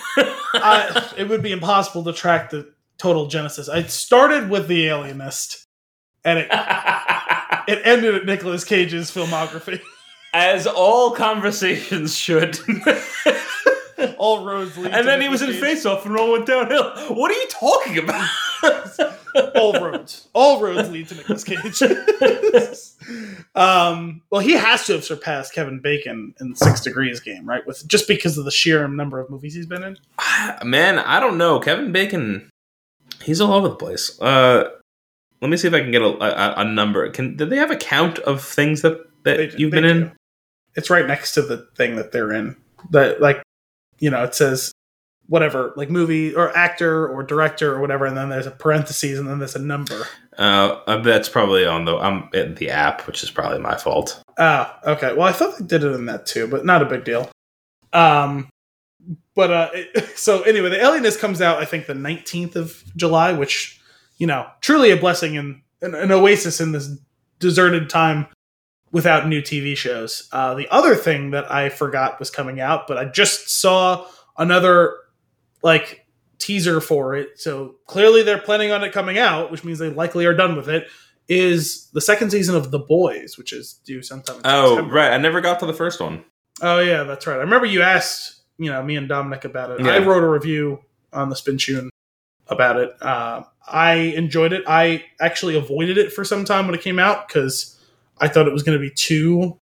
[0.54, 3.68] I, it would be impossible to track the total genesis.
[3.68, 5.66] I started with The Alienist,
[6.24, 6.48] and it
[7.68, 9.80] it ended at Nicolas Cage's filmography.
[10.32, 12.58] As all conversations should.
[14.18, 14.92] All roads lead.
[14.92, 15.52] and then he was in.
[15.54, 16.90] Face Off and all went downhill.
[17.14, 18.28] What are you talking about?
[19.56, 21.82] All roads all roads lead to Nicolas Cage.
[23.54, 27.66] um, well, he has to have surpassed Kevin Bacon in Six Degrees game, right?
[27.66, 29.96] With just because of the sheer number of movies he's been in.
[30.64, 31.58] Man, I don't know.
[31.60, 32.50] Kevin Bacon,
[33.22, 34.20] he's all over the place.
[34.20, 34.70] Uh,
[35.40, 37.08] let me see if I can get a, a, a number.
[37.10, 40.12] Can did they have a count of things that, that They- you've they been in?
[40.76, 42.56] It's right next to the thing that they're in.
[42.90, 43.42] That like,
[44.00, 44.72] you know, it says
[45.26, 49.28] whatever, like movie or actor or director or whatever, and then there's a parentheses and
[49.28, 50.06] then there's a number.
[50.38, 54.22] Uh, uh, that's probably on the I'm in the app, which is probably my fault.
[54.38, 55.12] Ah, okay.
[55.14, 57.30] Well, I thought they did it in that too, but not a big deal.
[57.92, 58.48] Um,
[59.34, 63.32] but uh, it- so anyway, the Alienist comes out I think the nineteenth of July,
[63.32, 63.80] which
[64.18, 66.90] you know, truly a blessing and an, an oasis in this
[67.40, 68.26] deserted time
[68.92, 70.28] without new TV shows.
[70.32, 74.06] Uh, the other thing that I forgot was coming out, but I just saw
[74.38, 74.96] another
[75.64, 76.06] like
[76.38, 77.40] teaser for it.
[77.40, 80.68] So clearly they're planning on it coming out, which means they likely are done with
[80.68, 80.86] it.
[81.26, 84.42] Is the second season of The Boys, which is due sometime.
[84.44, 84.94] Oh, September.
[84.94, 85.12] right.
[85.12, 86.22] I never got to the first one.
[86.60, 87.36] Oh yeah, that's right.
[87.36, 89.84] I remember you asked, you know, me and Dominic about it.
[89.84, 89.92] Yeah.
[89.94, 90.80] I wrote a review
[91.14, 91.88] on the Spin Tune
[92.48, 92.90] about it.
[93.02, 94.64] Uh, I enjoyed it.
[94.66, 97.80] I actually avoided it for some time when it came out because
[98.20, 99.56] I thought it was going to be too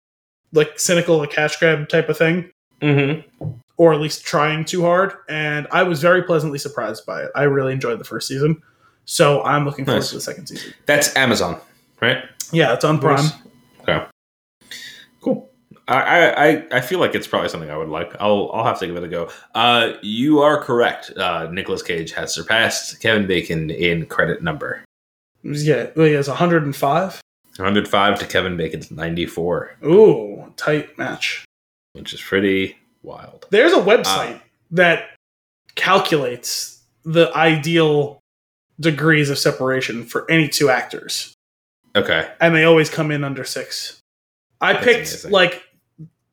[0.54, 2.50] like cynical, a cash grab type of thing,
[2.82, 3.52] Mm-hmm.
[3.80, 5.14] Or at least trying too hard.
[5.30, 7.32] And I was very pleasantly surprised by it.
[7.34, 8.62] I really enjoyed the first season,
[9.06, 10.10] so I'm looking forward Nice.
[10.10, 10.74] to the second season.
[10.86, 11.60] That's Amazon,
[12.02, 12.24] right?
[12.52, 13.26] Yeah, it's on Prime.
[13.82, 14.06] Okay.
[15.22, 15.50] Cool.
[15.88, 18.14] I, I, I- feel like it's probably something I would like.
[18.20, 19.30] I'll I'll have to give it a go.
[19.56, 21.12] Uh, you are correct.
[21.18, 24.84] Uh, Nicolas Cage has surpassed Kevin Bacon in credit number.
[25.42, 27.22] Yeah, well, he has 105.
[27.58, 31.44] 105 to Kevin Bacon's 94, Ooh, tight match.
[31.94, 33.46] which is pretty wild.
[33.50, 34.42] There's a uh, website
[34.72, 35.10] that
[35.76, 38.20] calculates the ideal
[38.80, 41.34] degrees of separation for any two actors,
[41.96, 42.30] Okay.
[42.40, 44.00] and they always come in under six.
[44.62, 45.32] I That's picked amazing.
[45.32, 45.64] like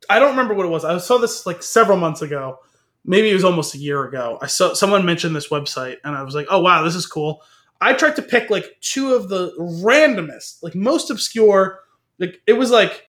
[0.08, 0.84] I don't remember what it was.
[0.84, 2.58] I saw this like several months ago.
[3.04, 4.38] Maybe it was almost a year ago.
[4.42, 7.42] I saw someone mentioned this website, and I was like, "Oh wow, this is cool."
[7.80, 9.52] I tried to pick like two of the
[9.84, 11.80] randomest, like most obscure.
[12.18, 13.08] Like it was like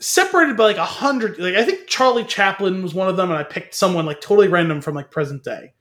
[0.00, 1.38] separated by like a hundred.
[1.38, 4.48] Like I think Charlie Chaplin was one of them, and I picked someone like totally
[4.48, 5.72] random from like present day,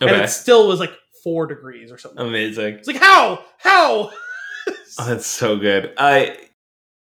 [0.00, 2.26] and it still was like four degrees or something.
[2.26, 2.74] Amazing.
[2.74, 4.10] It's like how how.
[4.98, 5.94] Oh, that's so good.
[5.96, 6.36] I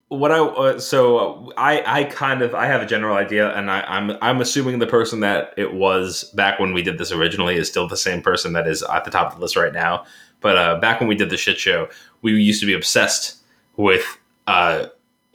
[0.09, 3.81] what I uh, so I I kind of I have a general idea, and I,
[3.81, 7.67] I'm I'm assuming the person that it was back when we did this originally is
[7.67, 10.05] still the same person that is at the top of the list right now.
[10.41, 11.89] But uh, back when we did the shit show,
[12.21, 13.37] we used to be obsessed
[13.77, 14.05] with
[14.45, 14.87] uh,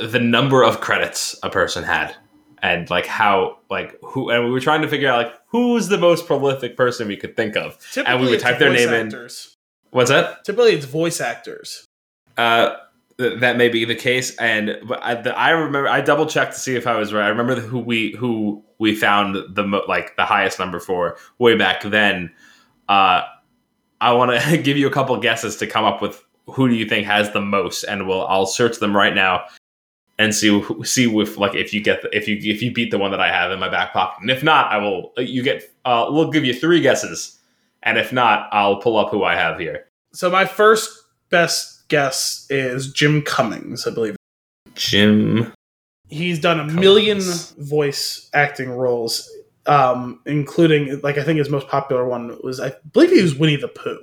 [0.07, 2.15] the number of credits a person had
[2.63, 5.99] and like how like who and we were trying to figure out like who's the
[5.99, 9.07] most prolific person we could think of Typically, would type their name in.
[9.07, 9.57] actors.
[9.91, 11.85] what's that Typically, it's voice actors.
[12.37, 12.77] uh
[13.19, 16.53] th- that may be the case and but I, the, I remember i double checked
[16.55, 19.85] to see if i was right i remember who we who we found the mo-
[19.89, 22.33] like the highest number for way back then
[22.89, 23.23] uh
[24.01, 26.85] i want to give you a couple guesses to come up with who do you
[26.87, 29.45] think has the most and we'll i'll search them right now
[30.21, 32.99] and see see if like if you get the, if you if you beat the
[32.99, 35.75] one that i have in my back pocket and if not i will you get
[35.87, 37.39] uh we'll give you three guesses
[37.83, 40.91] and if not i'll pull up who i have here So my first
[41.31, 43.87] best guess is Jim Cummings.
[43.87, 44.17] I believe
[44.75, 45.53] jim
[46.11, 47.21] he's done a million
[47.59, 49.31] voice acting roles,
[49.67, 53.57] um, including like I think his most popular one was I believe he was Winnie
[53.57, 54.03] the Pooh.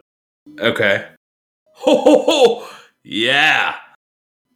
[0.60, 1.08] Okay.
[1.80, 2.70] Ho, ho, ho.
[3.04, 3.76] Yeah.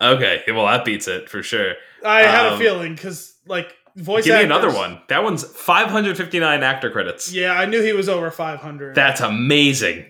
[0.02, 0.42] Okay.
[0.48, 1.74] Well, that beats it for sure.
[2.04, 4.24] I had a Um, feeling because like voice.
[4.26, 5.02] Give me actors- another one.
[5.10, 7.32] That one's 559 actor credits.
[7.32, 8.96] Yeah, I knew he was over five hundred.
[8.96, 10.06] That's amazing.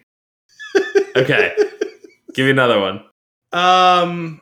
[1.16, 1.54] Okay.
[2.34, 3.04] Give me another one.
[3.52, 4.40] um,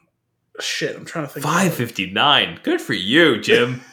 [0.59, 0.95] shit.
[0.95, 1.43] I'm trying to think.
[1.43, 2.59] 559.
[2.63, 3.81] Good for you, Jim.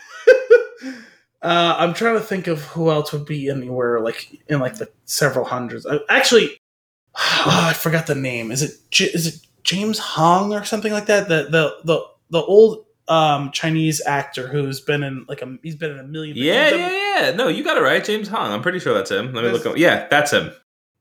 [1.43, 4.89] Uh, I'm trying to think of who else would be anywhere like in like the
[5.05, 5.87] several hundreds.
[5.87, 6.59] Uh, actually,
[7.15, 8.51] oh, I forgot the name.
[8.51, 11.29] Is it J- is it James Hong or something like that?
[11.29, 12.01] The the the
[12.31, 16.37] the old um Chinese actor who's been in like a he's been in a million.
[16.37, 16.91] yeah, yeah,
[17.21, 17.31] yeah.
[17.37, 18.03] No, you got it right.
[18.05, 18.51] James Hong.
[18.53, 19.33] I'm pretty sure that's him.
[19.35, 19.77] Let me look up.
[19.77, 20.53] Yeah, that's him.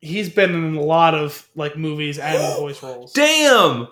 [0.01, 3.13] he's been in a lot of like movies and voice roles.
[3.13, 3.87] Damn.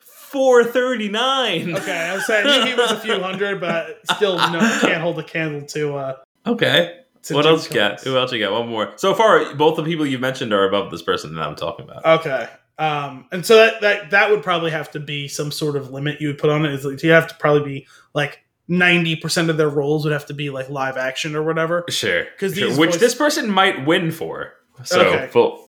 [0.00, 1.76] 439.
[1.76, 5.22] Okay, I was saying he, was a few hundred, but still no, can't hold a
[5.22, 5.96] candle to.
[5.96, 6.16] uh
[6.46, 7.00] Okay.
[7.22, 8.00] to What Jim else you got?
[8.02, 8.52] Who else you got?
[8.52, 8.92] One more.
[8.96, 12.04] So far, both the people you've mentioned are above this person that I'm talking about.
[12.20, 12.48] Okay.
[12.78, 16.20] Um, and so that, that that would probably have to be some sort of limit
[16.20, 16.72] you would put on it.
[16.72, 20.26] Is like you have to probably be like ninety percent of their roles would have
[20.26, 21.84] to be like live action or whatever.
[21.88, 22.24] Sure.
[22.38, 22.76] 'Cause sure.
[22.76, 24.52] Which this person might win for.
[24.84, 25.26] So, Okay.
[25.28, 25.66] full-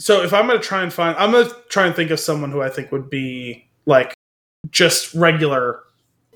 [0.00, 2.62] So if I'm gonna try and find, I'm gonna try and think of someone who
[2.62, 4.14] I think would be like
[4.70, 5.80] just regular,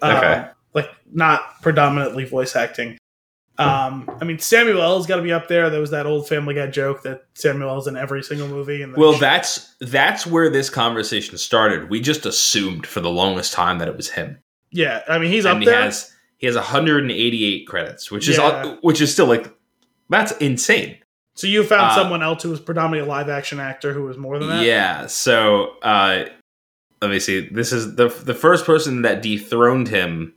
[0.02, 0.48] uh, Okay.
[0.74, 2.98] like not predominantly voice acting.
[3.58, 5.68] Um, I mean Samuel L's got to be up there.
[5.70, 8.82] There was that old Family Guy joke that Samuel L's in every single movie.
[8.82, 11.90] And well, that's that's where this conversation started.
[11.90, 14.38] We just assumed for the longest time that it was him,
[14.70, 15.82] yeah, I mean he's and up he there.
[15.82, 18.76] has he has 188 credits, which is Yeah.
[18.80, 19.54] which is still like
[20.08, 20.96] that's insane.
[21.34, 24.16] So you found Uh, someone else who was predominantly a live action actor who was
[24.18, 24.64] more than that.
[24.64, 25.06] Yeah.
[25.06, 26.24] So uh,
[27.00, 27.48] let me see.
[27.48, 30.34] This is the the first person that dethroned him.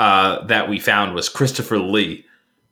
[0.00, 2.24] Uh, that we found was Christopher Lee,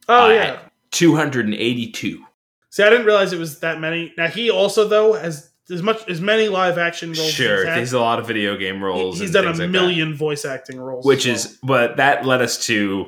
[0.09, 0.59] Oh I- yeah.
[0.93, 2.25] 282.
[2.71, 4.13] See, I didn't realize it was that many.
[4.17, 7.31] Now he also though has as much as many live action roles.
[7.31, 9.17] Sure, he's, there's a lot of video game roles.
[9.17, 9.69] He- he's and done a like that.
[9.69, 13.07] million voice acting roles, which as is but that led us to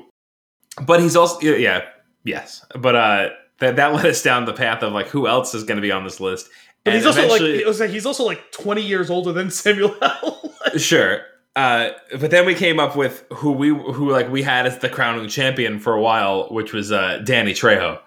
[0.86, 1.82] but he's also yeah,
[2.24, 5.64] yes but uh that that led us down the path of like who else is
[5.64, 6.48] going to be on this list
[6.84, 9.32] But And he's also like eventually- it was like he's also like twenty years older
[9.32, 10.54] than Samuel L.
[10.76, 11.22] sure
[11.56, 14.88] uh but then we came up with who we who like we had as the
[14.88, 17.98] crowning champion for a while which was uh danny trejo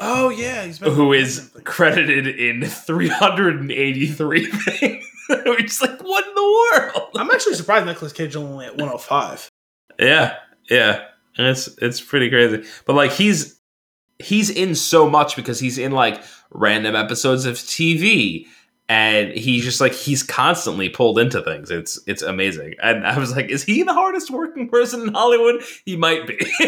[0.00, 6.34] oh yeah, he's been who is credited in 383 things which is like what in
[6.34, 9.50] the world I'm actually surprised Nicolas Cage is only at one hundred five.
[9.98, 10.36] Yeah,
[10.70, 11.04] yeah.
[11.36, 12.66] and It's it's pretty crazy.
[12.86, 13.60] But like he's
[14.18, 18.46] he's in so much because he's in like random episodes of TV
[18.90, 21.70] and he's just like he's constantly pulled into things.
[21.70, 22.74] It's it's amazing.
[22.82, 25.62] And I was like, is he the hardest working person in Hollywood?
[25.86, 26.36] He might be.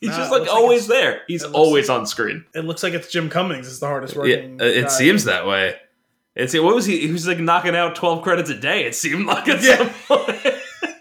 [0.00, 1.20] he's Nah, just like looks like always there.
[1.28, 2.44] He's always like- on screen.
[2.54, 4.58] It looks like it's Jim Cummings is the hardest Yeah, working.
[4.60, 4.88] it guy.
[4.88, 5.76] seems that way.
[6.34, 7.00] It's what was he?
[7.06, 8.84] He was like knocking out twelve credits a day.
[8.86, 9.76] It seemed like at Yeah.
[9.76, 9.90] some
[10.24, 10.38] point.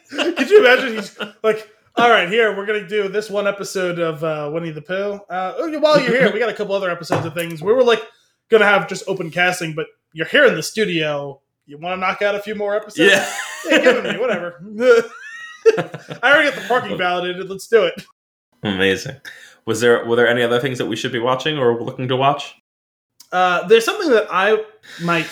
[0.38, 0.96] Could you imagine?
[0.96, 4.82] He's like, all right, here we're gonna do this one episode of uh, Winnie the
[4.82, 5.20] Pooh.
[5.30, 7.62] Uh, oh, while you're here, we got a couple other episodes of things.
[7.62, 8.02] We were like
[8.50, 11.42] gonna have just open casting, but you're here in the studio.
[11.66, 13.12] You want to knock out a few more episodes?
[13.12, 13.30] yeah.
[13.70, 14.62] yeah give it me, whatever.
[16.24, 17.50] I already got the parking validated.
[17.50, 18.06] Let's do it.
[18.64, 19.18] Amazing.
[19.66, 22.16] Was there were there any other things that we should be watching or looking to
[22.16, 22.56] watch?
[23.32, 24.64] Uh, there's something that I
[25.02, 25.28] might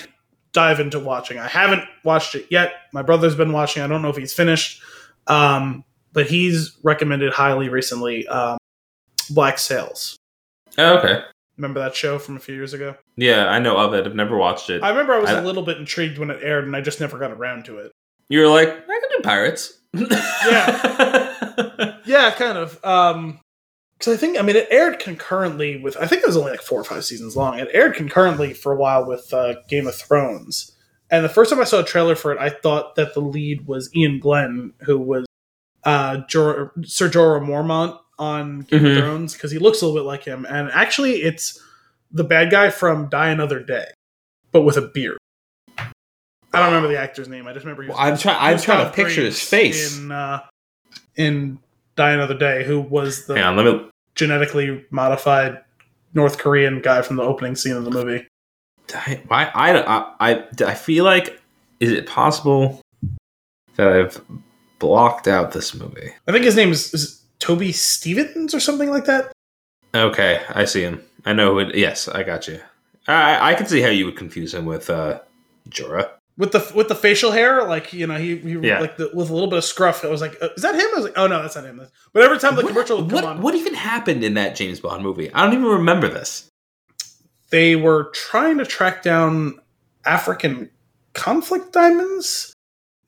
[0.51, 1.39] dive into watching.
[1.39, 2.73] I haven't watched it yet.
[2.93, 3.83] My brother's been watching.
[3.83, 4.81] I don't know if he's finished,
[5.27, 8.27] um, but he's recommended highly recently.
[8.27, 8.57] Um,
[9.29, 10.17] Black Sails.
[10.77, 11.23] Oh, okay.
[11.57, 12.95] Remember that show from a few years ago?
[13.15, 14.05] Yeah, I know of it.
[14.05, 14.83] I've never watched it.
[14.83, 16.99] I remember I was I- a little bit intrigued when it aired, and I just
[16.99, 17.91] never got around to it.
[18.29, 19.79] you were like, I can do pirates.
[20.45, 21.97] Yeah.
[22.05, 22.83] Yeah, kind of.
[22.83, 23.39] Um,
[23.97, 26.61] because I think I mean it aired concurrently with I think it was only like
[26.61, 27.57] four or five seasons long.
[27.59, 30.71] It aired concurrently for a while with uh, Game of Thrones,
[31.09, 33.67] And the first time I saw a trailer for it, I thought that the lead
[33.67, 35.25] was Iain Glen, who was
[35.85, 38.91] uh, Jor- Sir Jorah Mormont on Game Mhm.
[38.97, 40.45] of Thrones, because he looks a little bit like him.
[40.49, 41.61] And actually, it's
[42.11, 43.85] the bad guy from Die Another Day,
[44.51, 45.17] but with a beard.
[45.77, 47.47] I don't remember the actor's name.
[47.47, 48.37] I just remember was, I'm trying.
[48.39, 49.97] I'm trying to picture his face.
[49.97, 50.41] in uh,
[51.17, 51.59] in
[51.97, 53.89] Die Another Day, who was the on, let me.
[54.15, 55.59] genetically modified
[56.13, 58.25] North Korean guy from the opening scene of the movie.
[59.27, 59.51] Why?
[59.53, 61.41] I, I, I, I feel like.
[61.81, 62.79] Is it possible
[63.75, 64.21] that I've
[64.79, 66.11] blocked out this movie?
[66.25, 69.31] I think his name is, is Toby Stephens or something like that.
[69.93, 71.01] Okay, I see him.
[71.25, 71.57] I know.
[71.59, 72.59] It, yes, I got you.
[73.07, 75.19] I, I can see how you would confuse him with uh,
[75.69, 76.09] Jorah.
[76.37, 78.79] With the with the facial hair, like you know, he, he Yeah.
[78.79, 80.03] like the, with a little bit of scruff.
[80.03, 80.81] I was like, uh, is that him?
[80.91, 81.79] I was like, oh no, that's not him.
[82.11, 84.55] But every time the what, commercial would come what, on, what even happened in that
[84.55, 85.31] James Bond movie?
[85.33, 86.49] I don't even remember this.
[87.51, 89.59] they were trying to track down
[90.03, 90.69] African
[91.13, 92.53] conflict diamonds,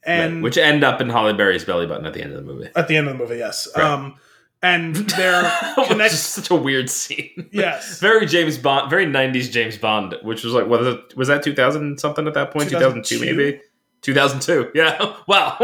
[0.07, 2.53] and Right, which end up in Halle Berry's belly button at the end of the
[2.53, 2.69] movie.
[2.75, 3.83] at the end of the movie, yes, Right.
[3.85, 4.15] um,
[4.63, 5.51] and they're
[5.85, 7.49] connect- is such a weird scene.
[7.51, 11.43] yes, very James Bond, very '90s James Bond, which was like, was it was that
[11.43, 12.69] 2000 something at that point?
[12.69, 13.35] 2002, 2002?
[13.35, 13.61] maybe.
[14.01, 14.71] 2002.
[14.75, 15.15] Yeah.
[15.27, 15.57] Wow.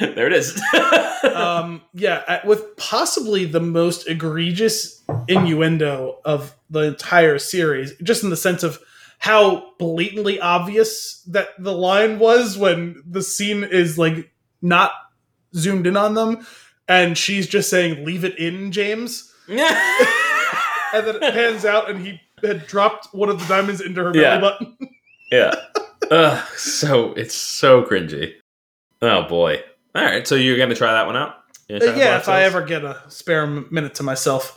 [0.00, 0.60] there it is.
[1.34, 8.36] um, yeah, with possibly the most egregious innuendo of the entire series, just in the
[8.36, 8.78] sense of
[9.24, 14.92] how blatantly obvious that the line was when the scene is like not
[15.56, 16.46] zoomed in on them,
[16.88, 22.20] and she's just saying "Leave it in, James," and then it pans out, and he
[22.42, 24.40] had dropped one of the diamonds into her belly Yeah.
[24.40, 24.76] button.
[25.32, 25.54] yeah.
[26.10, 28.34] Ugh, so it's so cringy.
[29.00, 29.62] Oh boy.
[29.94, 30.28] All right.
[30.28, 31.36] So you're gonna try that one out?
[31.68, 34.54] You yeah, if I ever get a spare m- minute to myself.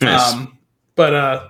[0.00, 0.32] Nice.
[0.32, 0.56] Um,
[0.94, 1.48] but uh,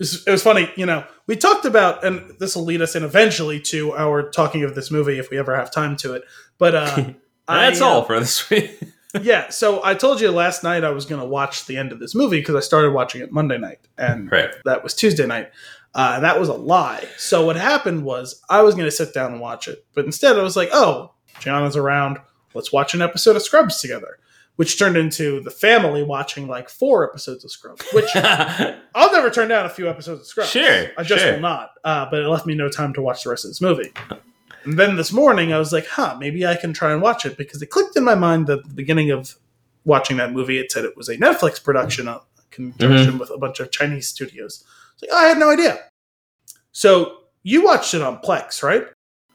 [0.00, 1.04] it was, funny, you know.
[1.26, 4.90] We talked about, and this will lead us in eventually to our talking of this
[4.90, 6.24] movie if we ever have time to it.
[6.56, 7.04] But uh,
[7.48, 8.80] That's I, uh, all for this week.
[9.20, 9.50] yeah.
[9.50, 12.14] So I told you last night I was going to watch the end of this
[12.14, 14.50] movie because I started watching it Monday night, and right.
[14.64, 15.50] that was Tuesday night.
[15.94, 17.06] Uh, that was a lie.
[17.18, 20.38] So what happened was I was going to sit down and watch it, but instead
[20.38, 22.18] I was like, "Oh, Gianna's around.
[22.54, 24.18] Let's watch an episode of Scrubs together."
[24.56, 29.48] Which turned into the family watching like four episodes of Scrubs, which I'll never turn
[29.48, 30.50] down a few episodes of Scrubs.
[30.50, 31.32] Sure, I just sure.
[31.32, 31.70] will not.
[31.82, 33.90] Uh, but it left me no time to watch the rest of this movie.
[34.64, 37.38] And then this morning, I was like, huh, maybe I can try and watch it
[37.38, 39.36] because it clicked in my mind that at the beginning of
[39.84, 42.18] watching that movie, it said it was a Netflix production uh,
[42.50, 44.64] conjunction with a bunch of Chinese studios.
[44.94, 45.78] It's like, oh, I had no idea.
[46.72, 48.86] So you watched it on Plex, right?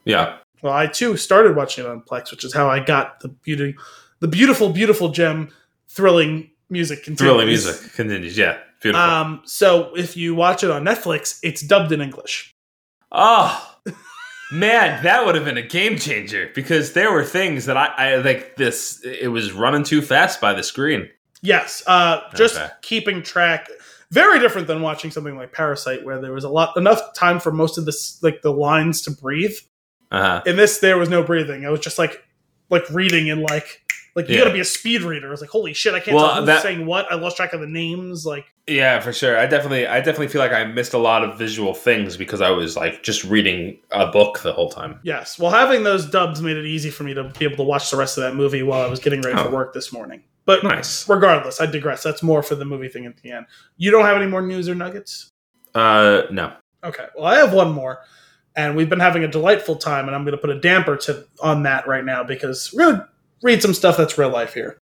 [0.04, 0.38] yeah.
[0.62, 3.76] Well, I too started watching it on Plex, which is how I got the beauty,
[4.20, 5.50] the beautiful, beautiful gem,
[5.88, 7.04] thrilling music.
[7.04, 7.18] Continues.
[7.20, 8.36] Thrilling music continues.
[8.38, 8.58] Yeah.
[8.82, 9.04] Beautiful.
[9.04, 12.52] Um, so if you watch it on Netflix, it's dubbed in English.
[13.10, 13.76] Oh
[14.52, 18.16] man, that would have been a game changer because there were things that I, I
[18.16, 18.56] like.
[18.56, 21.08] This it was running too fast by the screen.
[21.42, 22.68] Yes, uh, just Okay.
[22.82, 23.68] keeping track.
[24.10, 27.50] Very different than watching something like Parasite, where there was a lot enough time for
[27.50, 29.56] most of this, like the lines to breathe.
[30.12, 30.42] Uh huh.
[30.46, 31.66] In this, there was no breathing.
[31.66, 32.22] I was just like,
[32.70, 33.82] like reading and like,
[34.16, 34.40] like you Yeah.
[34.40, 35.28] got to be a speed reader.
[35.28, 37.06] I was like, holy shit, I can't Well, tell who's that- saying what.
[37.12, 38.26] I lost track of the names.
[38.26, 39.38] Like, Yeah, for sure.
[39.38, 42.50] I definitely, I definitely feel like I missed a lot of visual things because I
[42.50, 44.98] was like just reading a book the whole time.
[45.04, 45.38] yes.
[45.38, 47.96] Well, having those dubs made it easy for me to be able to watch the
[47.96, 49.50] rest of that movie while I was getting ready for Oh.
[49.50, 50.22] work this morning.
[50.46, 51.08] But Nice.
[51.08, 52.02] regardless, I digress.
[52.02, 53.46] That's more for the movie thing at the end.
[53.76, 55.30] You don't have any more news or nuggets?
[55.74, 56.52] Uh, no.
[56.84, 57.06] Okay.
[57.16, 57.98] Well, I have one more,
[58.54, 61.24] and we've been having a delightful time, and I'm going to put a damper to
[61.42, 63.08] on that right now because we're going to
[63.42, 64.78] read some stuff that's real life here.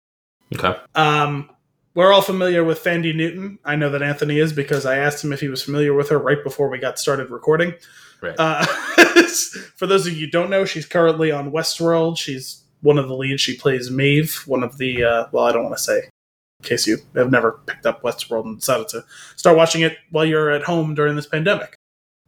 [0.55, 0.79] Okay.
[0.95, 1.51] Um,
[1.95, 3.59] we're all familiar with Thandie Newton.
[3.65, 6.19] I know that Anthony is because I asked him if he was familiar with her
[6.19, 7.75] right before we got started recording.
[8.21, 8.37] Right.
[8.39, 8.65] Uh,
[9.77, 12.17] for those of you who don't know, she's currently on Westworld.
[12.19, 13.43] She's one of the leads.
[13.43, 16.87] She plays Maeve, one of the, uh, well, I don't want to say, in case
[16.87, 19.05] you have never picked up Westworld and decided to
[19.37, 21.75] start watching it while you're at home during this pandemic.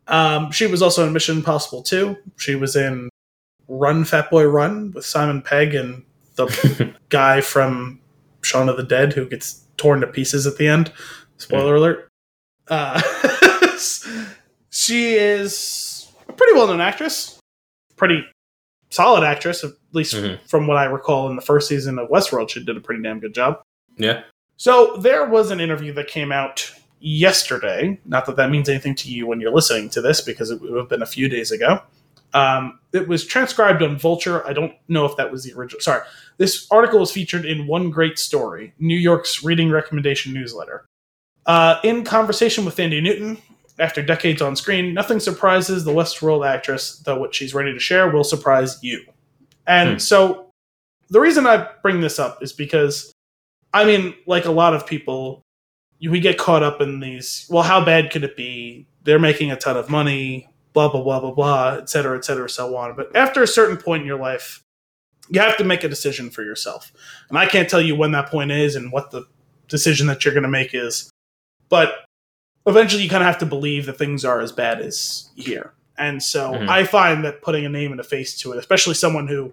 [0.09, 2.17] Um, she was also in Mission Impossible 2.
[2.37, 3.09] She was in
[3.69, 6.03] Run, Fat Boy Run with Simon Pegg and
[6.37, 8.01] the guy from
[8.43, 10.93] Shaun of the Dead who gets torn to pieces at the end.
[11.39, 12.09] Spoiler alert.
[12.69, 13.01] Uh,
[14.71, 17.39] she is a pretty well known actress,
[17.97, 18.25] pretty
[18.91, 20.39] solid actress, at least Mhm.
[20.49, 22.51] from what I recall in the first season of Westworld.
[22.51, 23.61] She did a pretty damn good job.
[23.97, 24.23] Yeah.
[24.57, 26.71] So there was an interview that came out
[27.01, 27.99] yesterday.
[28.05, 30.77] Not that that means anything to you when you're listening to this, because it would
[30.77, 31.83] have been a few days ago.
[32.33, 34.47] Um, it was transcribed on Vulture.
[34.47, 35.81] I don't know if that was the original.
[35.81, 36.03] Sorry,
[36.37, 40.85] this article was featured in One Great Story, New York's reading recommendation newsletter.
[41.47, 43.39] Uh, in conversation with Thandie Newton,
[43.79, 48.11] After decades on screen, nothing surprises the Westworld actress, though what she's ready to share
[48.11, 49.03] will surprise you.
[49.67, 49.99] And Hmm.
[49.99, 50.51] so
[51.09, 53.11] the reason I bring this up is because,
[53.73, 55.41] I mean, like a lot of people,
[55.99, 58.87] we get caught up in these, well, how bad could it be?
[59.05, 62.49] They're making a ton of money, blah, blah, blah, blah, blah, et cetera, et cetera,
[62.49, 62.95] so on.
[62.97, 64.63] But after a certain point in your life,
[65.29, 66.93] you have to make a decision for yourself.
[67.29, 69.25] And I can't tell you when that point is and what the
[69.69, 71.11] decision that you're going to make is.
[71.69, 72.05] But
[72.67, 75.73] eventually you kind of have to believe that things are as bad as here.
[75.99, 76.69] And so Mhm.
[76.69, 79.53] I find that putting a name and a face to it, especially someone who,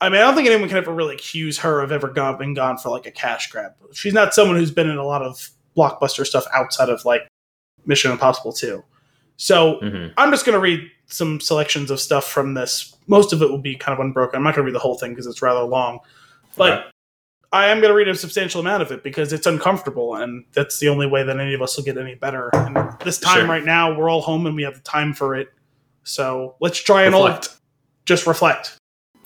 [0.00, 2.54] I mean, I don't think anyone can ever really accuse her of ever gone, been
[2.54, 3.72] gone for like a cash grab.
[3.92, 7.26] She's not someone who's been in a lot of blockbuster stuff outside of like
[7.84, 8.82] Mission Impossible 2.
[9.42, 12.96] So hmm I'm just going to read some selections of stuff from this.
[13.08, 14.36] Most of it will be kind of unbroken.
[14.36, 15.98] I'm not going to read the whole thing because it's rather long.
[16.56, 16.88] But Okay.
[17.52, 20.78] I am going to read a substantial amount of it because it's uncomfortable, and that's
[20.78, 22.48] the only way that any of us will get any better.
[22.54, 23.46] And this time Sure.
[23.48, 25.52] right now, we're all home and we have the time for it.
[26.04, 27.50] So let's try and all Reflect.
[28.06, 28.76] just reflect.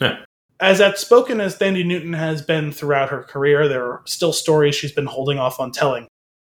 [0.01, 0.17] Yeah.
[0.59, 4.93] As outspoken as Thandie Newton has been throughout her career, there are still stories she's
[4.93, 6.09] been holding off on telling.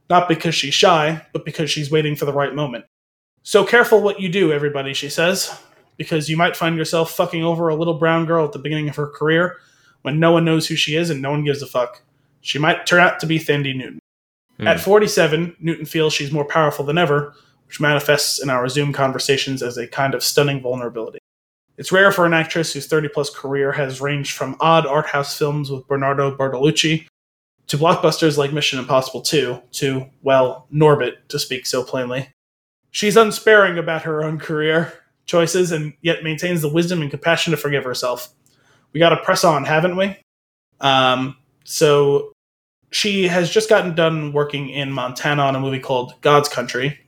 [0.09, 2.85] Not because she's shy, but because she's waiting for the right moment.
[3.47, 5.57] So careful what you do, everybody, she says,
[5.95, 8.97] because you might find yourself fucking over a little brown girl at the beginning of
[8.97, 9.55] her career
[10.01, 12.01] when no one knows who she is and no one gives a fuck.
[12.41, 13.99] She might turn out to be Thandie Newton.
[14.57, 14.67] Hmm.
[14.67, 17.35] At 47, Newton feels she's more powerful than ever,
[17.67, 21.19] which manifests in our Zoom conversations as a kind of stunning vulnerability.
[21.77, 25.37] It's rare for an actress whose 30 plus career has ranged from odd art house
[25.37, 27.07] films with Bernardo Bertolucci
[27.67, 32.27] to blockbusters like Mission Impossible 2 to, well, Norbit, to speak so plainly.
[32.91, 34.93] She's unsparing about her own career
[35.25, 38.29] choices and yet maintains the wisdom and compassion to forgive herself.
[38.93, 40.17] We got to press on, haven't we?
[40.79, 42.31] Um, so
[42.91, 46.99] she has just gotten done working in Montana on a movie called God's Country.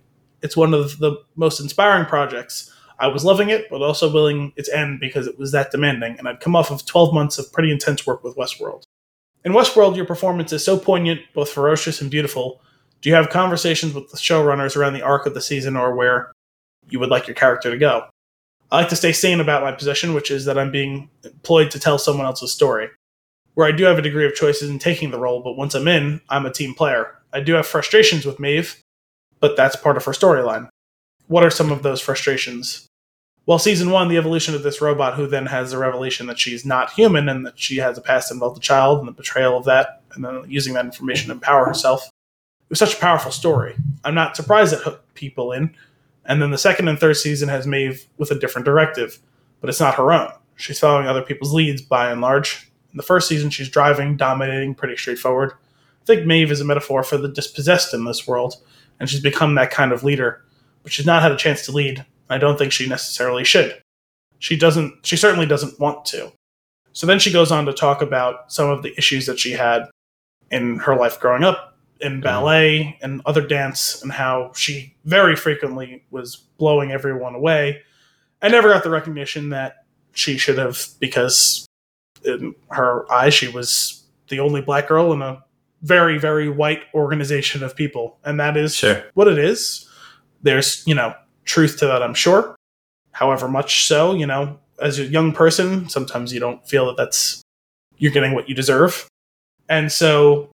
[0.41, 2.73] It's one of the most inspiring projects.
[2.99, 6.27] I was loving it, but also willing its end because it was that demanding, and
[6.27, 8.83] I'd come off of 12 months of pretty intense work with Westworld.
[9.45, 12.61] In Westworld, your performance is so poignant, both ferocious and beautiful.
[13.01, 16.31] Do you have conversations with the showrunners around the arc of the season or where
[16.89, 18.09] you would like your character to go?
[18.71, 21.79] I like to stay sane about my position, which is that I'm being employed to
[21.79, 22.89] tell someone else's story.
[23.53, 25.87] Where I do have a degree of choices in taking the role, but once I'm
[25.87, 27.15] in, I'm a team player.
[27.33, 28.81] I do have frustrations with Maeve,
[29.39, 30.69] but that's part of her storyline.
[31.27, 32.85] What are some of those frustrations?
[33.45, 36.65] Well, season one, the evolution of this robot, who then has the revelation that she's
[36.65, 39.65] not human and that she has a past involved a child, and the betrayal of
[39.65, 42.07] that, and then using that information to empower herself.
[42.69, 43.75] It was such a powerful story.
[44.03, 45.75] I'm not surprised it hooked people in.
[46.25, 49.17] And then the second and third season has Maeve with a different directive,
[49.59, 50.31] but it's not her own.
[50.55, 52.69] She's following other people's leads by and large.
[52.91, 55.53] In the first season, she's driving, dominating, pretty straightforward.
[55.53, 58.57] I think Maeve is a metaphor for the dispossessed in this world,
[58.99, 60.43] and she's become that kind of leader.
[60.83, 62.05] But she's not had a chance to lead.
[62.29, 63.81] I don't think she necessarily should.
[64.37, 65.07] She doesn't.
[65.07, 66.31] She certainly doesn't want to.
[66.93, 69.89] So then she goes on to talk about some of the issues that she had
[70.51, 71.68] in her life growing up
[72.01, 77.81] in ballet and other dance, and how she very frequently was blowing everyone away.
[78.41, 81.65] And never got the recognition that she should have because
[82.25, 85.43] in her eyes she was the only black girl in a
[85.81, 88.17] very very white organization of people.
[88.23, 89.03] And that is Sure.
[89.13, 89.87] what it is.
[90.41, 91.13] There's you know
[91.45, 92.55] truth to that i'm sure.
[93.11, 97.41] However much so you know as a young person sometimes you don't feel that that's
[97.97, 99.07] you're getting what you deserve.
[99.67, 100.49] And so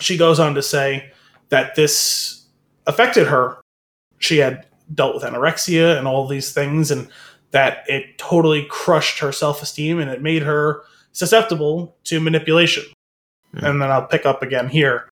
[0.00, 1.12] she goes on to say
[1.50, 2.46] that this
[2.86, 3.60] affected her.
[4.18, 7.08] She had dealt with anorexia and all these things and
[7.52, 10.82] that it totally crushed her self-esteem and it made her
[11.12, 12.84] susceptible to manipulation.
[13.52, 13.64] Hmm.
[13.64, 15.08] and then i'll pick up again here.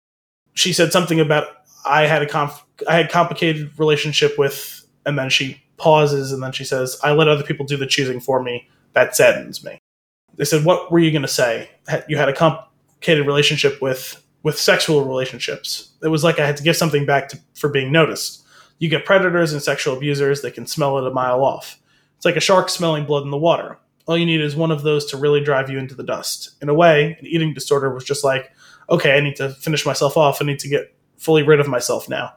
[0.53, 1.47] She said something about
[1.85, 6.51] i had a conf- i had complicated relationship with and then she pauses and then
[6.51, 8.67] she says i let other people do the choosing for me.
[8.93, 9.79] That saddens me.
[10.35, 11.69] They said what were you going to say
[12.07, 15.91] you had a complicated relationship with with sexual relationships.
[16.03, 18.43] It was like i had to give something back to, for being noticed.
[18.79, 21.79] You get predators and sexual abusers that can smell it a mile off.
[22.15, 23.77] It's like a shark smelling blood in the water.
[24.05, 26.55] All you need is one of those to really drive you into the dust.
[26.61, 28.51] In a way an eating disorder was just like
[28.89, 30.41] okay i need to finish myself off.
[30.41, 32.33] I need to get fully rid of myself now.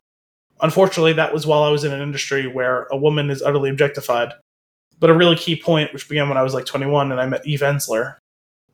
[0.62, 4.32] Unfortunately that was while i was in an industry where a woman is utterly objectified.
[4.98, 7.46] But a really key point which began when i was like 21 and i met
[7.46, 8.16] eve ensler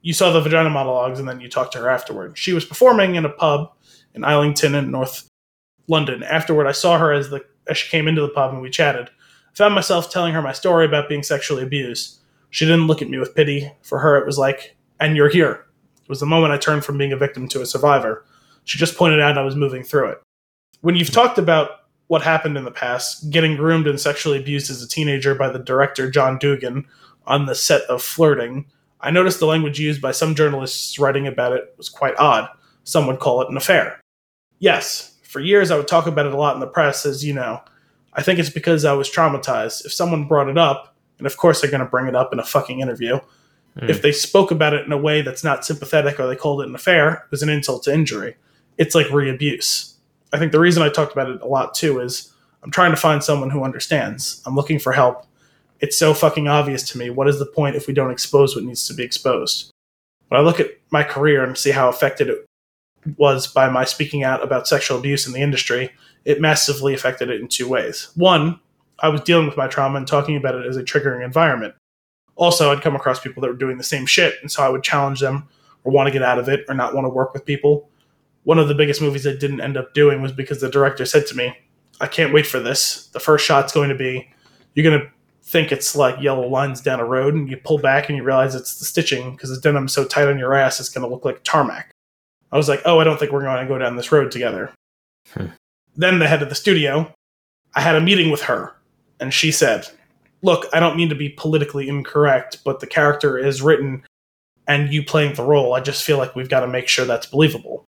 [0.07, 2.38] you saw the vagina monologues and then you talked to her afterward.
[2.38, 3.72] She was performing in a pub
[4.14, 5.28] in islington in north
[5.88, 6.22] london.
[6.22, 9.09] Afterward i saw her as the as she came into the pub and we chatted.
[9.09, 12.20] I found myself telling her my story about being sexually abused.
[12.50, 13.68] She didn't look at me with pity.
[13.82, 15.66] For her it was like and you're here.
[16.04, 18.24] It was the moment i turned from being a victim to a survivor.
[18.62, 20.22] She just pointed out i was moving through it.
[20.82, 24.84] When you've talked about what happened in the past, getting groomed and sexually abused as
[24.84, 26.84] a teenager by the director John Duigan
[27.26, 28.66] on the set of Flirting,
[29.07, 32.48] I noticed the language used by some journalists writing about it was quite odd.
[32.84, 34.00] Some would call it an affair.
[34.59, 37.32] Yes, for years I would talk about it a lot in the press, as you
[37.32, 37.62] know.
[38.14, 39.84] I think it's because I was traumatized.
[39.84, 42.38] If someone brought it up, and of course they're going to bring it up in
[42.40, 43.20] a fucking interview,
[43.78, 43.90] Hmm.
[43.90, 46.68] if they spoke about it in a way that's not sympathetic or they called it
[46.68, 48.34] an affair, it was an insult to injury.
[48.78, 49.94] It's like re abuse.
[50.32, 52.32] I think the reason I talked about it a lot too is
[52.62, 54.42] I'm trying to find someone who understands.
[54.46, 55.26] I'm looking for help.
[55.81, 57.11] It's so fucking obvious to me.
[57.11, 59.70] What is the point if we don't expose what needs to be exposed?
[60.29, 62.47] When I look at my career and see how affected it
[63.16, 65.91] was by my speaking out about sexual abuse in the industry,
[66.24, 68.11] it massively affected it in two ways.
[68.16, 68.59] One,
[69.01, 71.74] I was dealing with my trauma and talking about it as a triggering environment.
[72.35, 74.83] Also, I'd come across people that were doing the same shit, and so I would
[74.83, 75.49] challenge them
[75.85, 77.89] or want to get out of it or not want to work with people.
[78.45, 81.27] One of the biggest movies I didn't end up doing was because the director said
[81.29, 81.57] to me,
[82.01, 83.07] I can't wait for this.
[83.09, 84.29] The first shot's going to be
[84.74, 85.11] you're going to
[85.47, 88.55] think it's like yellow lines down a road, and you pull back and you realize
[88.55, 91.24] it's the stitching because the denim's so tight on your ass, it's going to look
[91.24, 91.90] like tarmac.
[92.53, 94.72] I was like, oh, I don't think we're going to go down this road together.
[95.32, 95.47] Hmm.
[95.97, 97.12] Then the head of the studio,
[97.74, 98.74] I had a meeting with her,
[99.20, 99.88] and she said,
[100.42, 104.05] Look, I don't mean to be politically incorrect, but the character is written
[104.68, 105.72] and you playing the role.
[105.72, 107.84] I just feel like we've got to make sure that's believable.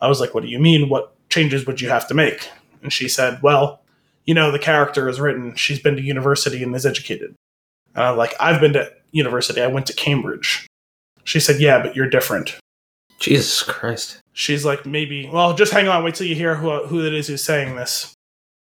[0.00, 0.88] I was like, What do you mean?
[0.88, 2.48] What changes would you have to make?
[2.82, 3.81] And she said, Well,
[4.24, 5.54] you know, the character is written.
[5.54, 7.34] She's been to university and is educated.
[7.94, 9.60] And I'm like, I've been to university.
[9.60, 10.66] I went to Cambridge.
[11.24, 12.58] She said, Yeah, but you're different.
[13.18, 14.18] Jesus Christ.
[14.32, 15.30] She's like, maybe.
[15.32, 16.02] Well, just hang on.
[16.02, 18.14] Wait till you hear who who it is who's saying this,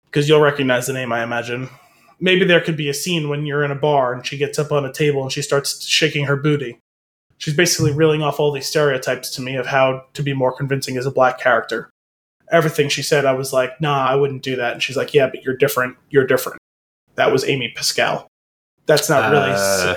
[0.06, 1.70] because you'll recognize the name, I imagine.
[2.20, 4.72] Maybe there could be a scene when you're in a bar and she gets up
[4.72, 6.78] on a table and she starts shaking her booty.
[7.40, 10.98] She's basically reeling off all these stereotypes to me of how to be more convincing
[10.98, 11.90] as a black character.
[12.52, 14.74] Everything she said, I was like, nah, I wouldn't do that.
[14.74, 15.96] And she's like, yeah, but you're different.
[16.10, 16.58] You're different.
[17.16, 18.28] That was Amy Pascal.
[18.88, 19.52] That's not really.
[19.56, 19.96] Uh,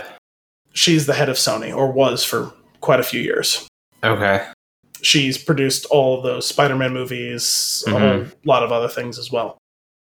[0.73, 3.67] she's the head of Sony, or was for quite a few years
[4.05, 4.47] okay.
[5.01, 7.99] she's produced all of those Spider-Man movies, a Mhm.
[8.29, 9.57] whole lot of other things as well.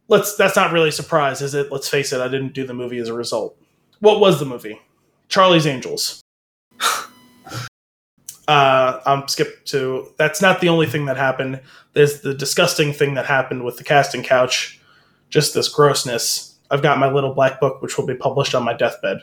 [0.09, 1.71] Let's that's not really a surprise, is it?
[1.71, 3.57] Let's face it, I didn't do the movie as a result.
[3.99, 4.81] What was the movie?
[5.29, 6.21] Charlie's Angels.
[8.47, 11.61] uh, I'm skipped to that's not the only thing that happened.
[11.93, 14.79] There's the disgusting thing that happened with the casting couch,
[15.29, 16.55] just this grossness.
[16.69, 19.19] I've got my little black book, which will be published on my deathbed.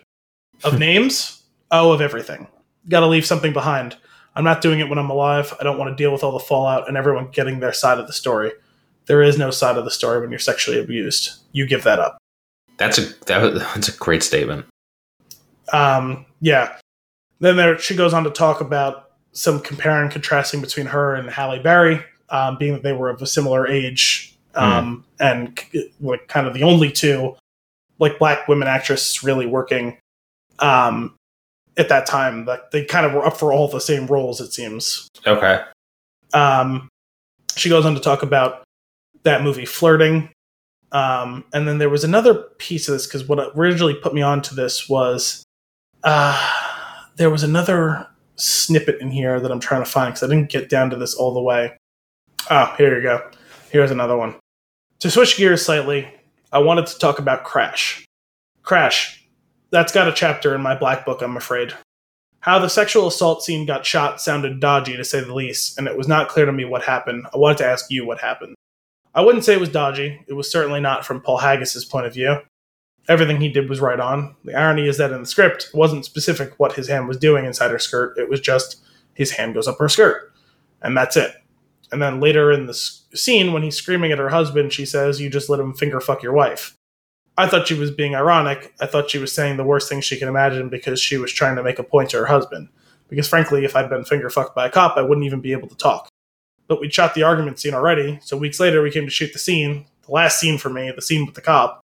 [0.65, 1.43] Of names?
[1.71, 2.49] Oh, of everything.
[2.89, 3.97] Got to leave something behind.
[4.35, 5.55] I'm not doing it when I'm alive.
[5.61, 8.07] I don't want to deal with all the fallout and everyone getting their side of
[8.07, 8.53] the story.
[9.07, 11.41] There is no side of the story when you're sexually abused.
[11.53, 12.19] You give that up.
[12.79, 14.67] That's a that, that's a great statement.
[15.73, 16.79] Um, yeah.
[17.41, 19.02] Then there, she goes on to talk about
[19.33, 23.21] some comparing and contrasting between her and Halle Berry, um, being that they were of
[23.23, 27.35] a similar age, um, and c- like kind of the only two
[27.99, 29.97] like black women actresses really working
[30.59, 31.15] um,
[31.77, 32.45] at that time.
[32.45, 35.09] Like they kind of were up for all the same roles, it seems.
[35.27, 35.63] Okay.
[36.35, 36.89] Um,
[37.57, 38.65] she goes on to talk about
[39.23, 40.31] that movie flirting
[40.93, 44.55] um, and then there was another piece of this because what originally put me onto
[44.55, 45.43] this was
[46.05, 46.51] uh,
[47.17, 48.07] there was another
[48.37, 51.15] snippet in here that i'm trying to find because i didn't get down to this
[51.15, 51.77] all the way
[52.51, 53.31] oh here you go
[53.71, 54.35] here's another one
[54.99, 56.09] to switch gears slightly
[56.53, 58.05] i wanted to talk about crash
[58.63, 59.27] crash
[59.71, 61.75] that's got a chapter in my black book i'm afraid
[62.43, 65.97] how the sexual assault scene got shot sounded dodgy to say the least, and it
[65.97, 67.25] was not clear to me what happened.
[67.33, 68.57] I wanted to ask you what happened.
[69.15, 70.21] I wouldn't say it was dodgy.
[70.27, 72.39] It was certainly not from Paul Haggis's point of view.
[73.09, 74.37] Everything he did was right on.
[74.45, 77.45] The irony is that in the script, it wasn't specific what his hand was doing
[77.45, 78.17] inside her skirt.
[78.17, 78.83] It was just
[79.15, 80.33] his hand goes up her skirt,
[80.81, 81.35] and that's it.
[81.91, 85.29] And then later in the scene, when he's screaming at her husband, she says, "You
[85.29, 86.75] just let him finger fuck your wife."
[87.37, 88.75] I thought she was being ironic.
[88.81, 91.57] I thought she was saying the worst thing she could imagine because she was trying
[91.57, 92.69] to make a point to her husband.
[93.09, 95.69] Because frankly, if I'd been finger fucked by a cop, I wouldn't even be able
[95.69, 96.09] to talk.
[96.69, 99.39] But we'd shot the argument scene already, so weeks later we came to shoot the
[99.39, 101.82] scene, the last scene for me, the scene with the cop.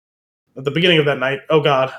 [0.59, 1.95] At the beginning of that night, oh god,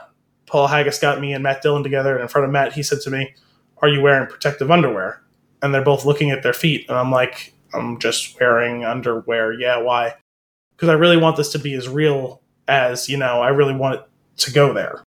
[0.46, 3.00] Paul Haggis got me and Matt Dillon together, and in front of Matt, he said
[3.02, 3.34] to me,
[3.78, 5.22] Are you wearing protective underwear?
[5.62, 9.54] And they're both looking at their feet, and I'm like, I'm just wearing underwear.
[9.54, 10.16] Yeah, why?
[10.76, 13.96] Because I really want this to be as real as, you know, I really want
[13.96, 14.04] it
[14.38, 15.04] to go there.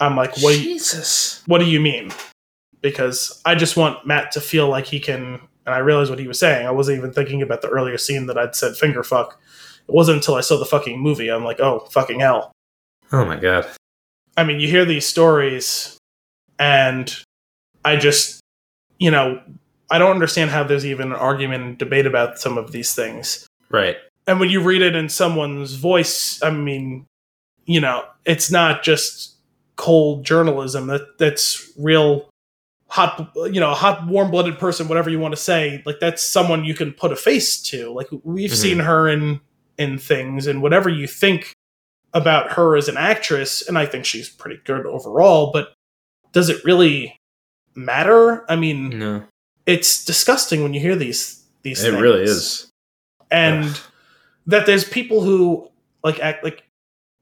[0.00, 1.42] I'm like, what do you, Jesus.
[1.46, 2.12] what do you mean?
[2.80, 5.40] Because I just want Matt to feel like he can.
[5.66, 6.66] And I realized what he was saying.
[6.66, 9.40] I wasn't even thinking about the earlier scene that I'd said finger fuck.
[9.88, 11.30] It wasn't until I saw the fucking movie.
[11.30, 12.53] I'm like, oh, fucking hell.
[13.14, 13.66] Oh my god.
[14.36, 15.96] I mean, you hear these stories,
[16.58, 17.14] and
[17.84, 18.40] I just,
[18.98, 19.40] you know,
[19.90, 23.46] I don't understand how there's even an argument and debate about some of these things.
[23.70, 23.96] Right.
[24.26, 27.06] and when you read it in someone's voice, I mean,
[27.66, 29.36] you know, it's not just
[29.76, 30.86] cold journalism.
[30.88, 32.28] That that's real
[32.88, 35.82] hot, you know, a hot, warm blooded person, whatever you want to say.
[35.86, 37.92] Like that's someone you can put a face to.
[37.92, 38.54] Like we've Mhm.
[38.56, 39.40] seen her in
[39.78, 41.52] in things, and whatever you think
[42.14, 45.50] about her as an actress, and I think she's pretty good overall.
[45.52, 45.72] But
[46.32, 47.16] does it really
[47.74, 48.50] matter?
[48.50, 49.24] I mean, No,
[49.66, 51.82] it's disgusting when you hear these these.
[51.82, 52.02] it things.
[52.02, 52.70] really is.
[53.30, 53.76] and Ugh.
[54.46, 55.68] that there's people who
[56.02, 56.62] like act like.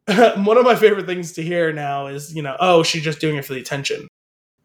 [0.37, 3.37] one of my favorite things to hear now is you know oh she's just doing
[3.37, 4.09] it for the attention.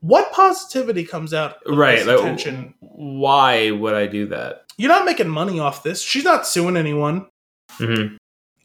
[0.01, 1.97] What positivity comes out of Right?
[1.99, 2.73] this Like, attention?
[2.81, 4.65] why would I do that?
[4.77, 6.01] You're not making money off this.
[6.01, 7.27] She's not suing anyone.
[7.73, 8.15] hmm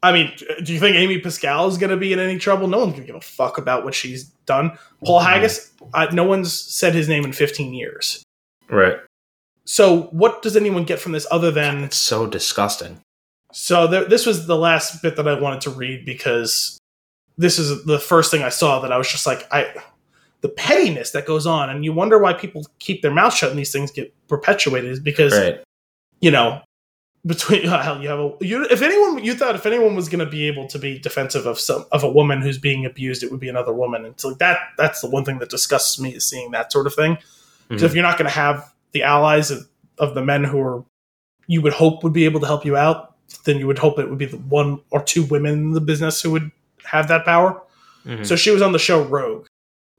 [0.03, 0.32] I mean,
[0.64, 2.66] do you think Amy Pascal is going to be in any trouble?
[2.66, 4.76] No one's going to give a fuck about what she's done.
[5.05, 5.24] Paul Mhm.
[5.26, 8.22] Haggis, uh, no one's said his name in 15 years.
[8.68, 8.96] Right.
[9.64, 13.00] So, what does anyone get from this other than It's so disgusting.
[13.53, 16.78] So there, this was the last bit that I wanted to read because
[17.38, 19.72] this is the first thing I saw that I was just like, I,
[20.40, 23.59] the pettiness that goes on, and you wonder why people keep their mouth shut and
[23.59, 25.61] these things get perpetuated is because Right.
[26.20, 26.61] you know
[27.26, 30.30] between hell you have a you, if anyone you thought if anyone was going to
[30.30, 33.40] be able to be defensive of some of a woman who's being abused, it would
[33.40, 34.04] be another woman.
[34.04, 36.86] And so like that that's the one thing that disgusts me is seeing that sort
[36.86, 37.18] of thing.
[37.68, 37.94] Because if Mhm.
[37.96, 39.66] you're not going to have the allies of,
[39.98, 40.84] of the men who are
[41.46, 43.14] you would hope would be able to help you out,
[43.44, 46.20] then you would hope it would be the one or two women in the business
[46.22, 46.50] who would
[46.84, 47.60] have that power.
[48.06, 48.26] Mhm.
[48.26, 49.46] So she was on the show Rogue.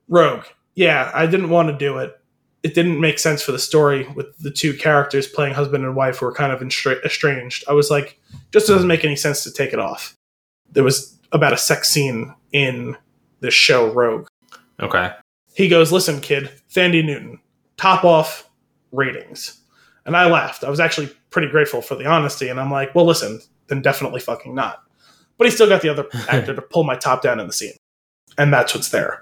[0.08, 0.44] Rogue.
[0.74, 2.18] Yeah, I didn't want to do it.
[2.64, 6.18] It didn't make sense for the story with the two characters playing husband and wife
[6.18, 7.62] who were kind of estranged.
[7.68, 8.18] I was like,
[8.52, 10.16] just doesn't make any sense to take it off.
[10.72, 12.96] There was about a sex scene in
[13.40, 14.26] the show Rogue
[14.80, 15.12] okay.
[15.54, 17.40] he goes, "Listen, kid, Thandie Newton,
[17.76, 18.48] top off
[18.92, 19.60] ratings."
[20.06, 20.64] And I laughed.
[20.64, 24.20] I was actually pretty grateful for the honesty, and I'm like, "Well, listen, then definitely
[24.20, 24.82] fucking not."
[25.36, 27.76] But he still got the other actor to pull my top down in the scene,
[28.38, 29.20] and that's what's there.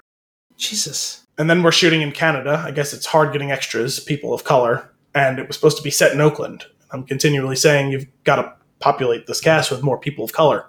[0.57, 1.22] Jesus.
[1.37, 2.61] And then we're shooting in Canada.
[2.65, 5.89] I guess it's hard getting extras, people of color, and it was supposed to be
[5.91, 6.65] set in Oakland.
[6.91, 10.67] I'm continually saying you've got to populate this cast with more people of color.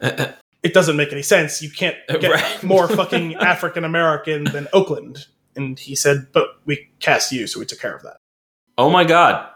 [0.00, 0.32] Uh, uh.
[0.62, 1.60] It doesn't make any sense.
[1.62, 2.62] You can't uh, get Right.
[2.62, 5.26] more fucking African American than Oakland.
[5.56, 8.16] And he said, but we cast you, so we took care of that.
[8.78, 9.48] oh my god.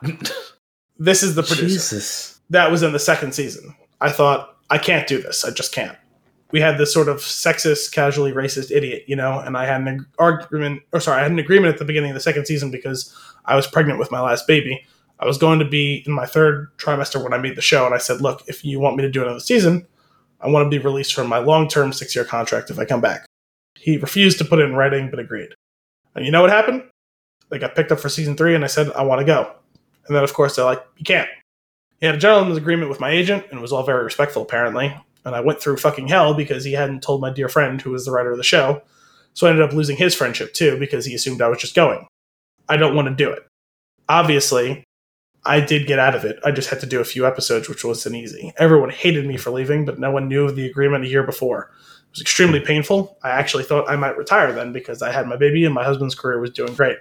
[0.99, 1.69] This is the producer.
[1.69, 2.41] Jesus.
[2.51, 3.75] That was in the second season.
[4.01, 5.45] I thought, I can't do this.
[5.45, 5.97] I just can't.
[6.51, 10.07] We had this sort of sexist, casually racist idiot, you know, and I had an
[10.19, 13.15] argument, or sorry, I had an agreement at the beginning of the second season because
[13.45, 14.83] I was pregnant with my last baby.
[15.21, 17.95] I was going to be in my third trimester when I made the show, and
[17.95, 19.87] I said, look, if you want me to do another season,
[20.41, 23.01] I want to be released from my long term six year contract if I come
[23.01, 23.27] back.
[23.77, 25.51] He refused to put it in writing, but agreed.
[26.15, 26.85] And you know what happened?
[27.51, 29.53] They got picked up for season three, and I said, I want to go.
[30.07, 31.29] And then, of course, they're like, you can't.
[32.01, 34.95] He had a gentleman's agreement with my agent, and it was all very respectful, apparently.
[35.29, 38.05] And I went through fucking hell because he hadn't told my dear friend, who was
[38.05, 38.83] the writer of the show.
[39.35, 42.07] So I ended up losing his friendship too because he assumed I was just going.
[42.68, 43.47] I don't want to do it.
[44.09, 44.85] Obviously,
[45.45, 46.39] I did get out of it.
[46.45, 48.53] I just had to do a few episodes, which wasn't easy.
[48.57, 51.70] Everyone hated me for leaving, but no one knew of the agreement a year before.
[51.70, 53.18] It was extremely painful.
[53.22, 56.14] I actually thought I might retire then because I had my baby and my husband's
[56.14, 56.99] career was doing great.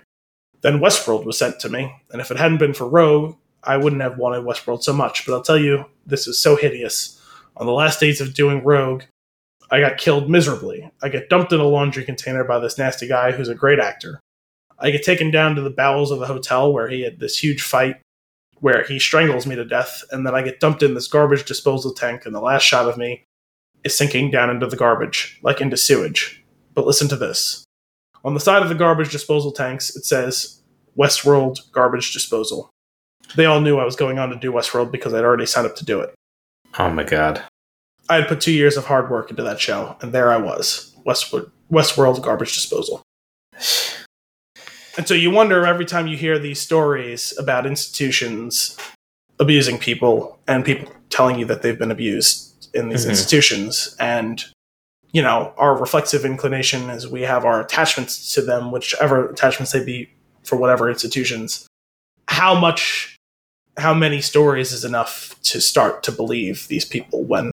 [0.61, 4.01] Then Westworld was sent to me, and if it hadn't been for Rogue, I wouldn't
[4.01, 5.25] have wanted Westworld so much.
[5.25, 7.21] But I'll tell you, this is so hideous.
[7.57, 9.03] On the last days of doing Rogue,
[9.69, 10.89] I got killed miserably.
[11.01, 14.19] I get dumped in a laundry container by this nasty guy who's a great actor.
[14.79, 17.61] I get taken down to the bowels of the hotel where he had this huge
[17.63, 17.97] fight
[18.59, 21.93] where he strangles me to death, and then I get dumped in this garbage disposal
[21.93, 23.23] tank, and the last shot of me
[23.83, 26.43] is sinking down into the garbage, like into sewage.
[26.73, 27.63] But listen to this.
[28.23, 30.61] On the side of the garbage disposal tanks, it says
[30.97, 32.69] Westworld Garbage Disposal.
[33.35, 35.75] They all knew I was going on to do Westworld because I'd already signed up
[35.77, 36.13] to do it.
[36.79, 37.43] Oh my god.
[38.09, 40.95] I had put two years of hard work into that show, and there I was,
[41.03, 43.01] Westwood, Westworld Garbage Disposal.
[44.97, 48.77] And so you wonder every time you hear these stories about institutions
[49.39, 53.09] abusing people and people telling you that they've been abused in these Mhm.
[53.09, 54.45] institutions, and
[55.11, 59.83] you know our reflexive inclination is we have our attachments to them, whichever attachments they
[59.83, 60.09] be
[60.43, 61.67] for whatever institutions.
[62.27, 63.15] How much,
[63.77, 67.51] how many stories is enough to start to believe these people when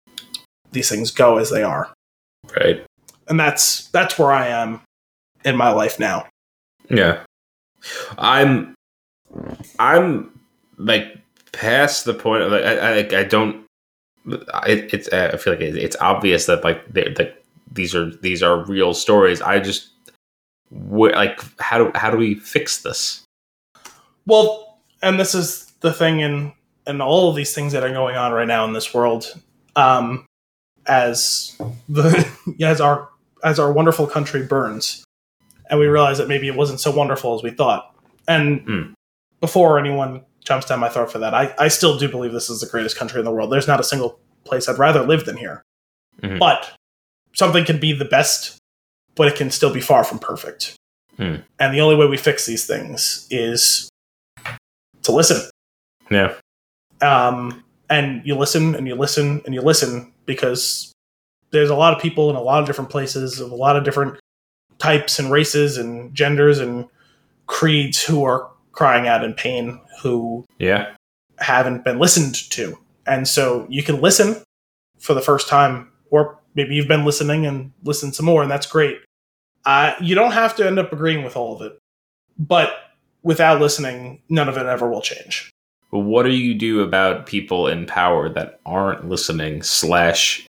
[0.74, 1.94] these things go as they are?
[2.58, 2.86] Right.
[3.30, 4.82] and that's that's where I am
[5.46, 6.28] in my life now.
[6.90, 7.24] Yeah.
[8.18, 8.76] I'm
[9.80, 10.40] I'm
[10.78, 11.18] like
[11.52, 13.66] past the point of like I I, I don't
[14.68, 18.44] it, it's I feel like it, it's obvious that like they that these are these
[18.44, 19.42] are real stories.
[19.42, 19.90] I just
[20.72, 23.24] like how do how do we fix this?
[24.26, 26.54] Well, and this is the thing in
[26.86, 29.34] and all of these things that are going on right now in this world,
[29.76, 30.26] um,
[30.88, 31.56] as
[31.90, 32.28] the
[32.62, 33.10] as our
[33.44, 35.04] as our wonderful country burns,
[35.70, 37.94] and we realize that maybe it wasn't so wonderful as we thought.
[38.28, 38.94] And Mm.
[39.42, 42.60] before anyone jumps down my throat for that, I, I still do believe this is
[42.62, 43.52] the greatest country in the world.
[43.52, 45.62] There's not a single place I'd rather live than here.
[46.22, 46.40] Mhm.
[46.40, 46.72] But
[47.34, 48.58] something can be the best,
[49.16, 50.76] but it can still be far from perfect.
[51.18, 51.36] Hmm.
[51.60, 53.90] And the only way we fix these things is
[55.04, 55.50] to listen.
[56.10, 56.34] Yeah.
[57.02, 60.92] Um, and you listen and you listen and you listen because
[61.52, 63.84] there's a lot of people in a lot of different places of a lot of
[63.84, 64.20] different
[64.80, 66.86] types and races and genders and
[67.48, 70.96] creeds who are crying out in pain who Yeah.
[71.40, 72.78] haven't been listened to.
[73.06, 74.42] And so you can listen
[75.00, 78.66] for the first time, or maybe you've been listening and listen some more, and that's
[78.66, 78.98] great.
[79.66, 81.78] Uh, you don't have to end up agreeing with all of it,
[82.40, 82.72] but
[83.22, 85.50] without listening, none of it ever will change.
[85.94, 90.48] But what do you do about people in power that aren't listening slash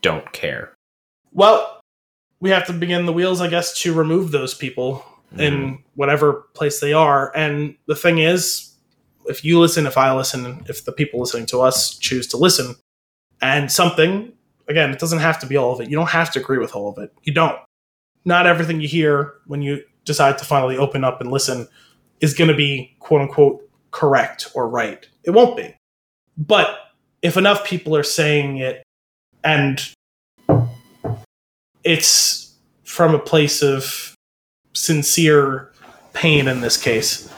[0.00, 0.72] don't care?
[1.34, 1.78] Well,
[2.40, 5.40] we have to begin the wheels, I guess, to remove those people Mm-hmm.
[5.42, 7.36] in whatever place they are.
[7.36, 8.72] And the thing is,
[9.26, 12.76] if you listen, if I listen, if the people listening to us choose to listen,
[13.42, 14.32] and something,
[14.68, 15.90] again, it doesn't have to be all of it.
[15.90, 17.12] You don't have to agree with all of it.
[17.24, 17.58] You don't.
[18.24, 21.68] Not everything you hear when you decide to finally open up and listen
[22.20, 23.67] is going to be quote unquote
[23.98, 25.06] correct or right.
[25.24, 25.74] It won't be.
[26.36, 26.78] But
[27.20, 28.84] if enough people are saying it
[29.42, 29.80] and
[31.82, 32.54] it's
[32.84, 34.14] from a place of
[34.72, 35.72] sincere
[36.12, 37.32] pain in this case.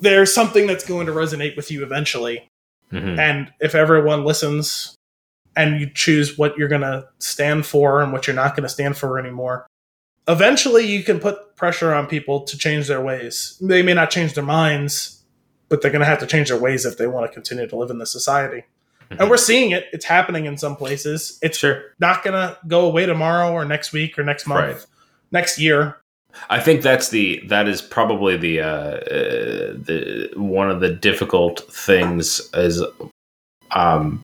[0.00, 2.48] There's something that's going to resonate with you eventually.
[2.90, 3.18] Mhm.
[3.18, 4.94] And if everyone listens
[5.54, 8.68] and you choose what you're going to stand for and what you're not going to
[8.70, 9.66] stand for anymore,
[10.28, 13.58] eventually you can put pressure on people to change their ways.
[13.60, 15.15] They may not change their minds,
[15.68, 17.76] but they're going to have to change their ways if they want to continue to
[17.76, 18.64] live in this society.
[19.10, 19.28] And Mhm.
[19.30, 19.86] we're seeing it.
[19.92, 21.38] It's happening in some places.
[21.42, 21.80] It's Sure.
[22.00, 24.86] not going to go away tomorrow or next week or next month, Right.
[25.30, 25.96] next year.
[26.50, 29.00] I think that's the that is probably the uh, uh,
[29.78, 32.82] the one of the difficult things is
[33.74, 34.20] um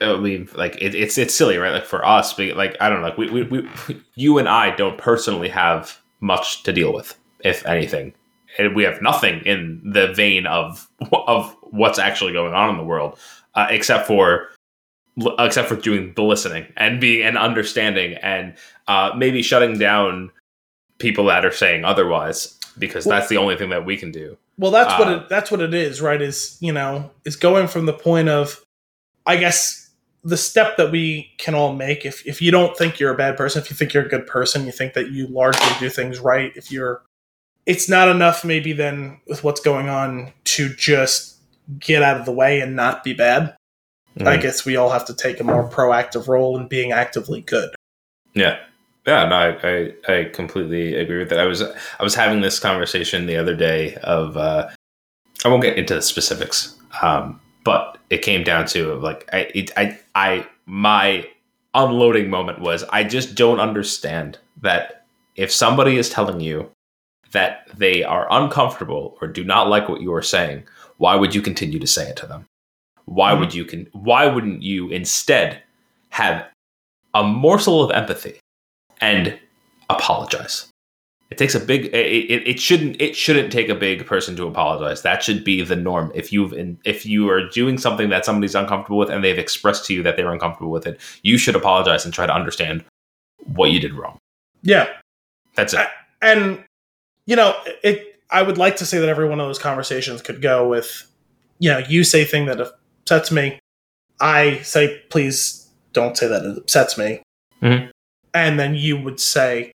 [0.00, 3.08] I mean like it, it's it's silly right like for us like I don't know
[3.08, 3.68] like we, we, we
[4.14, 7.14] you and I don't personally have much to deal with
[7.44, 8.14] if anything
[8.58, 12.84] and we have nothing in the vein of of what's actually going on in the
[12.84, 13.18] world
[13.54, 14.48] uh, except for
[15.38, 18.54] except for doing the listening and being and understanding and
[18.88, 20.30] uh, maybe shutting down
[20.98, 24.36] people that are saying otherwise because Well- that's the only thing that we can do.
[24.58, 26.20] Well, that's what Uh, it that's what it is, right?
[26.20, 28.62] Is you know, is going from the point of,
[29.26, 29.90] I guess,
[30.22, 32.04] the step that we can all make.
[32.04, 34.26] If if you don't think you're a bad person, if you think you're a good
[34.26, 36.52] person, you think that you largely do things right.
[36.56, 37.00] If you're,
[37.70, 41.36] it's not enough maybe then with what's going on to just
[41.78, 43.54] get out of the way and not be bad.
[44.18, 44.42] I Mhm.
[44.42, 47.70] guess we all have to take a more proactive role in being actively good.
[48.34, 48.58] Yeah.
[49.06, 51.38] Yeah, no, I, I I completely agree with that.
[51.38, 54.68] I was I was having this conversation the other day of uh,
[55.44, 59.70] I won't get into the specifics, um, but it came down to like I it,
[59.76, 61.26] I I my
[61.72, 65.06] unloading moment was I just don't understand that
[65.36, 66.68] if somebody is telling you
[67.32, 70.64] that they are uncomfortable or do not like what you are saying,
[70.98, 72.46] why would you continue to say it to them?
[73.04, 73.40] Why hmm.
[73.40, 75.62] would you can why wouldn't you instead
[76.10, 76.46] have
[77.14, 78.38] a morsel of empathy
[79.00, 79.38] and
[79.88, 80.66] apologize?
[81.30, 81.86] It takes a big.
[81.86, 83.00] It, it, it shouldn't.
[83.00, 85.02] It shouldn't take a big person to apologize.
[85.02, 86.10] That should be the norm.
[86.12, 89.86] If you've in, if you are doing something that somebody's uncomfortable with and they've expressed
[89.86, 92.84] to you that they're uncomfortable with it, you should apologize and try to understand
[93.54, 94.18] what you did wrong.
[94.62, 94.88] Yeah,
[95.54, 95.86] That's it.
[96.20, 96.64] and
[97.30, 97.54] you know
[97.84, 100.90] it i would like to say that every one of those conversations could go with
[101.60, 103.58] you know you say thing that upsets me.
[104.20, 107.22] I say please don't say that it upsets me.
[107.62, 107.90] Mhm.
[108.34, 109.72] and then you would say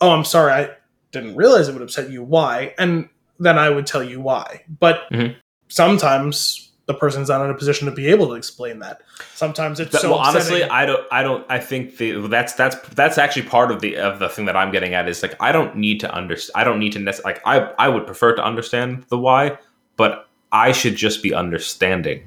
[0.00, 0.70] oh i'm sorry i
[1.12, 2.22] didn't realize it would upset you.
[2.22, 2.74] Why?
[2.78, 3.08] And
[3.38, 4.62] then i would tell you why.
[4.80, 5.36] But Mhm.
[5.68, 9.02] sometimes the person's not in a position to be able to explain that
[9.34, 10.64] sometimes it's so well, honestly.
[10.64, 11.06] I don't.
[11.12, 11.44] I don't.
[11.50, 14.72] I think the that's that's that's actually part of the of the thing that I'm
[14.72, 16.60] getting at is like I don't need to understand.
[16.60, 19.58] I don't need to nec- like I I would prefer to understand the why,
[19.98, 22.26] but I should just be understanding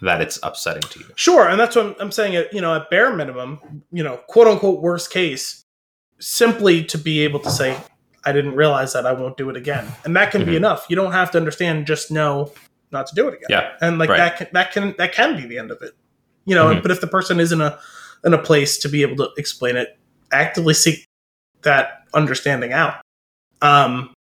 [0.00, 1.06] that it's upsetting to you.
[1.14, 2.34] Sure, and that's what I'm, I'm saying.
[2.34, 5.62] At you know, at bare minimum, you know, quote unquote worst case,
[6.18, 7.78] simply to be able to say,
[8.24, 9.06] "I didn't realize that.
[9.06, 10.56] I won't do it again," and that can be Mhm.
[10.56, 10.86] enough.
[10.88, 11.86] You don't have to understand.
[11.86, 12.52] Just know
[12.92, 13.46] not to do it again.
[13.50, 14.16] Yeah, and like right.
[14.18, 15.92] that can that can that can be the end of it.
[16.44, 16.82] You know, Mhm.
[16.82, 17.78] but if the person is in a
[18.24, 19.96] in a place to be able to explain it,
[20.32, 21.04] actively seek
[21.62, 22.96] that understanding out.
[23.60, 24.12] Um,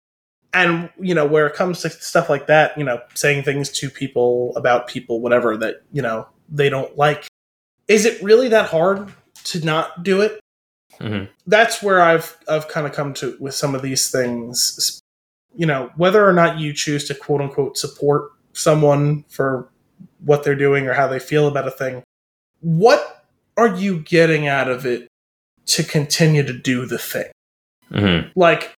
[0.52, 3.88] and you know where it comes to stuff like that you know saying things to
[3.88, 7.28] people about people whatever that you know they don't like
[7.86, 9.12] is it really that hard
[9.44, 10.40] to not do it
[10.98, 11.28] Mhm.
[11.46, 15.00] that's where i've i've kind of come to with some of these things
[15.54, 19.68] you know whether or not you choose to quote unquote support someone for
[20.24, 22.02] what they're doing or how they feel about a thing
[22.60, 23.24] what
[23.56, 25.06] are you getting out of it
[25.66, 27.30] to continue to do the thing?
[27.88, 28.74] Hmm like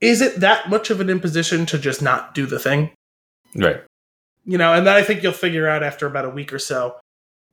[0.00, 2.90] is it that much of an imposition to just not do the thing?
[3.54, 3.80] Right.
[4.44, 6.96] you know and then i think you'll figure out after about a week or so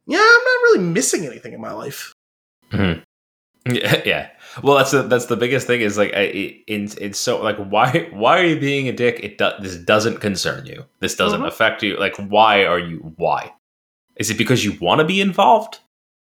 [0.05, 2.11] yeah i'm not really missing anything in my life
[3.71, 4.29] Yeah, yeah.
[4.61, 7.57] Well, that's the that's the biggest thing is like I, it, in it's so like
[7.57, 9.19] why why are you being a dick?
[9.23, 10.85] It do, this doesn't concern you.
[10.99, 11.47] This doesn't Mhm.
[11.47, 11.97] affect you.
[11.97, 13.51] Like why are you why?
[14.17, 15.79] Is it because you want to be involved,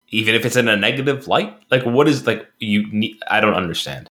[0.08, 1.56] even if it's in a negative light?
[1.70, 3.18] Like what is like you need?
[3.30, 4.08] I don't understand.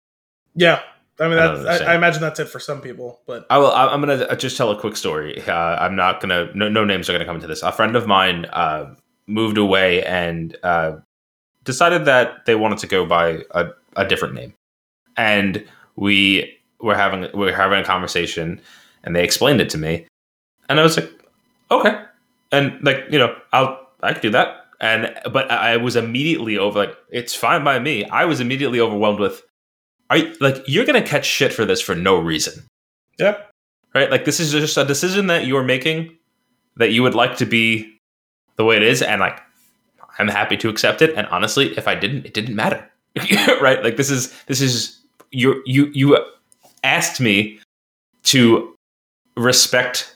[0.55, 0.81] yeah
[1.19, 1.91] i mean I that's, I, understand.
[1.91, 3.73] I imagine that's it for some people but I will.
[3.73, 5.43] I- I'm gonna just tell a quick story.
[5.49, 5.53] Uh,
[5.85, 6.51] I'm not gonna.
[6.55, 7.63] No, no names are gonna come into this.
[7.63, 8.95] A friend of mine uh,
[9.27, 10.97] moved away and uh,
[11.67, 14.55] decided that they wanted to go by a, a different name,
[15.17, 15.63] and
[15.97, 18.61] we were having we were having a conversation,
[19.05, 20.07] and they explained it to me,
[20.69, 21.13] and I was like,
[21.71, 22.01] okay,
[22.51, 26.57] and like you know, I'll I can do that, and but I I was immediately
[26.57, 28.05] over like it's fine by me.
[28.07, 29.43] I was immediately overwhelmed with.
[30.09, 32.63] Are you, like you're gonna catch shit for this for no reason
[33.19, 33.37] yeah
[33.97, 34.11] right?
[34.11, 36.17] Like this is just a decision that you're making
[36.77, 37.99] that you would like to be
[38.57, 39.41] the way it is, and like
[40.19, 41.15] I'm happy to accept it.
[41.17, 42.89] And honestly, if I didn't, it didn't matter,
[43.61, 43.83] right?
[43.83, 44.99] Like this is this is
[45.31, 46.19] you you you
[46.85, 47.59] asked me
[48.25, 48.75] to
[49.37, 50.15] respect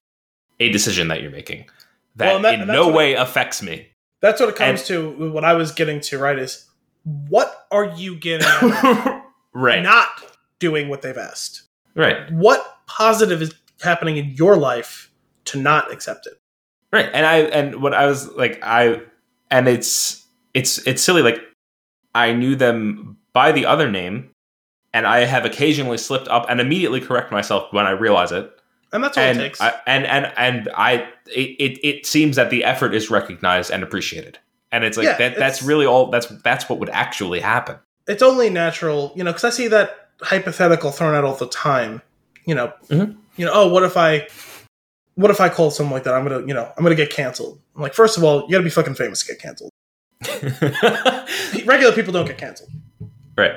[0.59, 1.67] a decision that you're making
[2.17, 3.89] that, Well, that- in no way affects me.
[4.21, 6.67] that's what it comes to what i was getting to right is
[7.05, 8.47] what are you getting
[9.53, 10.09] right, not
[10.59, 11.63] doing what they've asked
[11.95, 12.31] right.
[12.33, 15.11] what positive is happening in your life
[15.47, 16.35] to not accept it
[16.93, 17.09] Right.
[17.13, 19.01] And I and what I was like I
[19.51, 21.41] and it's it's it's silly like
[22.15, 24.31] I knew them by the other name
[24.93, 28.51] and I have occasionally slipped up and immediately correct myself when I realize it.
[28.93, 32.37] and that's all and it takes I, and and and I it, it it seems
[32.37, 34.39] that the effort is recognized and appreciated.
[34.73, 37.77] And it's like Yeah, that that's it's- really all that's that's what would actually happen.
[38.09, 42.03] it's only natural, you know, because I see that hypothetical thrown out all the time.
[42.47, 43.17] You know, Mhm.
[43.37, 44.27] you know, oh, what if I,
[45.15, 46.15] what if I call someone like that?
[46.15, 47.61] I'm gonna, you know, I'm gonna get canceled.
[47.77, 49.71] I'm like, first of all, you gotta be fucking famous to get canceled.
[51.65, 52.71] Regular people don't get canceled
[53.37, 53.53] right.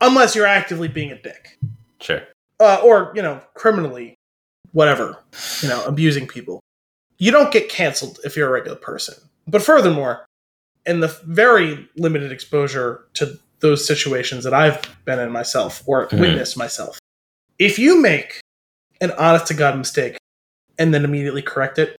[0.00, 1.58] unless you're actively being a dick,
[2.00, 2.22] Sure.
[2.60, 4.14] uh, or you know, criminally,
[4.72, 5.18] whatever,
[5.62, 6.60] you know, abusing people.
[7.18, 9.14] You don't get canceled if you're a regular person.
[9.46, 10.24] But furthermore,
[10.86, 16.20] in the very limited exposure to those situations that I've been in myself or Mhm.
[16.20, 16.98] witnessed myself,
[17.58, 18.40] if you make
[19.00, 20.16] an honest to God mistake
[20.78, 21.96] and then immediately correct it,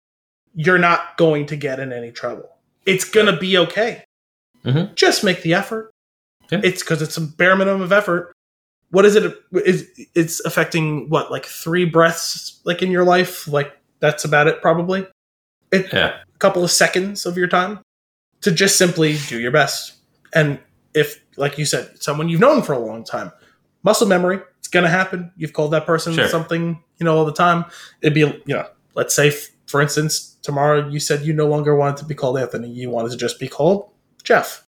[0.55, 2.49] you're not going to get in any trouble.
[2.85, 4.03] It's going to be okay.
[4.65, 4.95] Mhm.
[4.95, 5.91] Just make the effort.
[6.51, 6.61] Yeah.
[6.63, 8.33] It's because it's a bare minimum of effort.
[8.91, 9.35] What is it?
[9.53, 13.47] Is it's affecting what like three breaths like in your life?
[13.47, 15.05] Like that's about it, probably.
[15.71, 16.15] It, Yeah.
[16.33, 17.79] a couple of seconds of your time
[18.41, 19.93] to just simply do your best.
[20.33, 20.59] And
[20.95, 23.31] if, like you said, someone you've known for a long time,
[23.83, 24.39] muscle memory,
[24.69, 25.31] going to happen.
[25.37, 26.27] You've called that person Sure.
[26.27, 27.65] something, you know, all the time.
[28.01, 31.75] It'd be, you know, let's say, f- for instance, tomorrow you said you no longer
[31.75, 32.69] wanted to be called Anthony.
[32.69, 33.89] You wanted to just be called
[34.23, 34.65] Jeff.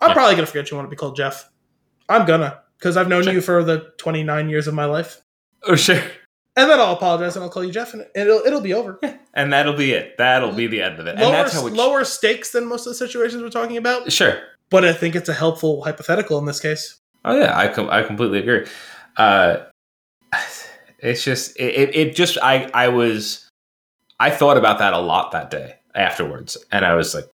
[0.00, 0.14] I'm Yeah.
[0.14, 1.48] probably going to forget you want to be called Jeff.
[2.08, 3.32] I'm gonna, because I've known Sure.
[3.32, 5.22] you for the 29 years of my life.
[5.66, 6.02] Oh sure.
[6.56, 9.00] And then I'll apologize and I'll call you Jeff and it'll, it'll be over.
[9.32, 10.16] And that'll be it.
[10.18, 11.12] That'll be the end of it.
[11.16, 14.12] And Lower, that's how it lower stakes than most of the situations we're talking about.
[14.12, 14.38] Sure.
[14.70, 16.98] but I think it's a helpful hypothetical in this case.
[17.24, 18.66] Oh yeah, I com- I completely agree.
[19.16, 19.56] Uh,
[20.98, 23.48] it's just it, it, just I I was
[24.20, 27.28] I thought about that a lot that day afterwards, and I was like,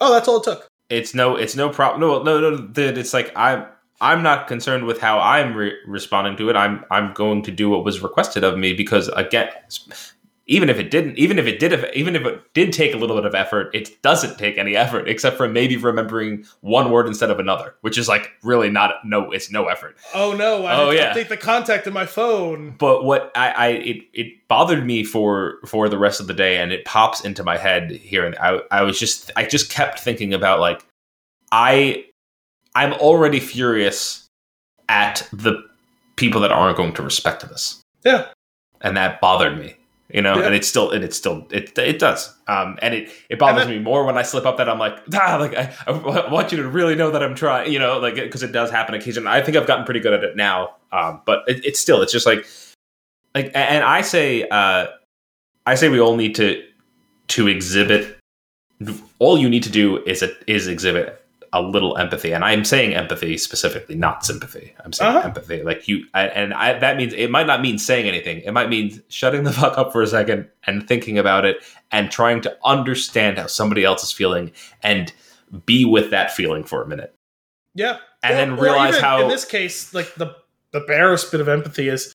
[0.00, 0.68] Oh, that's all it took.
[0.90, 2.00] it's no it's no problem.
[2.00, 2.56] No no no.
[2.66, 3.66] Dude, it's like I'm
[4.00, 6.56] I'm not concerned with how I'm re- responding to it.
[6.56, 9.48] I'm I'm going to do what was requested of me because again.
[10.48, 13.14] Even if it didn't, even if it did, even if it did take a little
[13.16, 17.30] bit of effort, it doesn't take any effort except for maybe remembering one word instead
[17.30, 19.96] of another, which is like really not no, it's no effort.
[20.14, 20.66] Oh no!
[20.66, 21.14] I Oh, yeah.
[21.14, 22.74] update the contact in my phone.
[22.76, 26.56] but what I, I it, it bothered me for for the rest of the day
[26.58, 30.00] and it pops into my head here and I, I was just i just kept
[30.00, 30.84] thinking about like
[31.50, 32.04] i
[32.74, 34.26] i'm already furious
[34.88, 35.62] at the
[36.16, 38.26] people that aren't going to respect this Yeah,
[38.80, 39.76] and that bothered me
[40.12, 40.46] you know Yeah.
[40.46, 43.70] and it's still and it's still it, it does um and it it bothers that-
[43.70, 46.58] me more when i slip up that i'm like ah like I, I want you
[46.62, 49.40] to really know that i'm trying you know like because it does happen occasionally i
[49.42, 52.26] think i've gotten pretty good at it now um but it, it's still it's just
[52.26, 52.46] like
[53.34, 54.86] like and i say uh
[55.66, 56.62] i say we all need to
[57.28, 58.18] to exhibit
[59.18, 61.21] all you need to do is a, is exhibit
[61.54, 65.26] a little empathy and i'm saying empathy specifically not sympathy i'm saying Uh-huh.
[65.28, 68.52] empathy like you I, and I, that means it might not mean saying anything it
[68.52, 71.58] might mean shutting the fuck up for a second and thinking about it
[71.90, 74.50] and trying to understand how somebody else is feeling
[74.82, 75.12] and
[75.66, 77.14] be with that feeling for a minute
[77.74, 77.98] Yeah.
[78.22, 80.34] and Or- then realize how in this case, like the
[80.70, 82.14] the barest bit of empathy is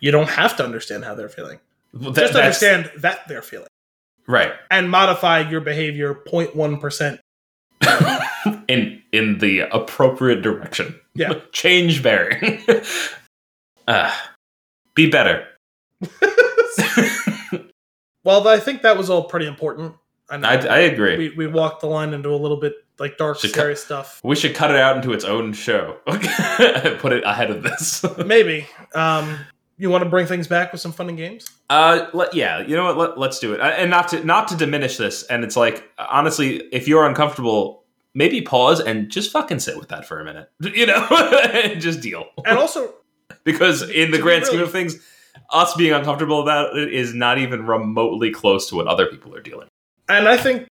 [0.00, 1.60] you don't have to understand how they're feeling.
[1.92, 3.68] that- Just understand that they're feeling.
[4.26, 7.18] right And modify your behavior 0.1%.
[8.68, 10.98] in in the appropriate direction.
[11.14, 11.34] Yeah.
[11.52, 12.62] Change bearing.
[13.88, 14.14] uh,
[14.94, 15.46] be better.
[18.24, 19.94] well, I think that was all pretty important.
[20.30, 21.16] I know I, I agree.
[21.16, 24.20] we, we walked the line into a little bit like dark, Should scary stuff.
[24.24, 25.98] We should cut it out into its own show.
[26.06, 28.04] Put it ahead of this.
[28.24, 28.66] Maybe.
[28.94, 29.38] Um,
[29.76, 31.46] you want to bring things back with some fun and games?
[31.68, 32.96] Uh, let, yeah, you know what?
[32.96, 35.24] Let, let's do it, Uh, and not to not to diminish this.
[35.24, 37.81] And it's like honestly, if you're uncomfortable,
[38.14, 40.50] maybe pause and just fucking sit with that for a minute.
[40.74, 41.06] You know,
[41.54, 42.26] and just deal.
[42.46, 42.94] And also,
[43.44, 44.96] because in the grand scheme of things,
[45.50, 49.40] us being uncomfortable about it is not even remotely close to what other people are
[49.42, 49.68] dealing.
[50.08, 50.66] and I think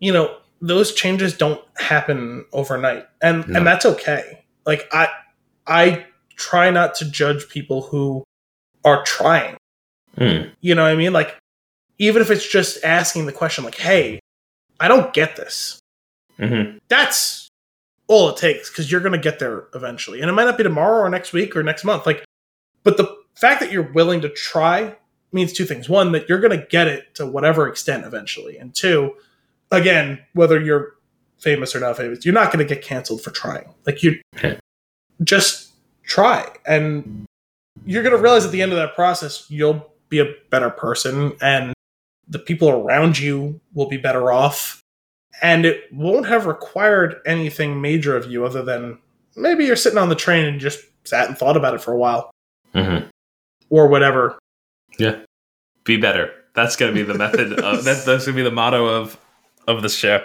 [0.00, 3.58] you know those changes don't happen overnight, and No.
[3.58, 4.44] and that's okay.
[4.64, 5.08] Like I
[5.66, 6.06] I
[6.36, 8.22] try not to judge people who
[8.84, 9.56] are trying.
[10.16, 10.50] with.
[10.60, 11.12] You know what I mean?
[11.12, 11.36] Like
[11.98, 14.20] even if it's just asking the question, like, "Hey,
[14.80, 15.78] I don't get this."
[16.38, 16.78] Mm-hmm.
[16.88, 17.48] That's
[18.08, 20.62] all it takes because you're going to get there eventually, and it might not be
[20.62, 22.06] tomorrow or next week or next month.
[22.06, 22.24] Like,
[22.82, 24.96] but the fact that you're willing to try
[25.32, 28.74] means two things: one, that you're going to get it to whatever extent eventually, and
[28.74, 29.14] two,
[29.70, 30.94] again, whether you're
[31.38, 33.74] famous or not famous, you're not going to get canceled for trying.
[33.86, 34.20] Like you
[35.24, 35.72] just
[36.04, 37.24] try, and
[37.84, 41.32] you're going to realize at the end of that process, you'll be a better person,
[41.40, 41.72] and
[42.28, 44.80] the people around you will be better off,
[45.42, 48.98] and it won't have required anything major of you other than
[49.36, 51.96] maybe you're sitting on the train and just sat and thought about it for a
[51.98, 52.30] while
[52.74, 53.06] Mm-hmm.
[53.70, 54.38] or whatever.
[54.98, 55.20] Yeah.
[55.84, 56.32] Be better.
[56.54, 57.52] That's gonna be the method.
[57.58, 59.18] Of, that's that's gonna be the motto of
[59.66, 60.24] of the show.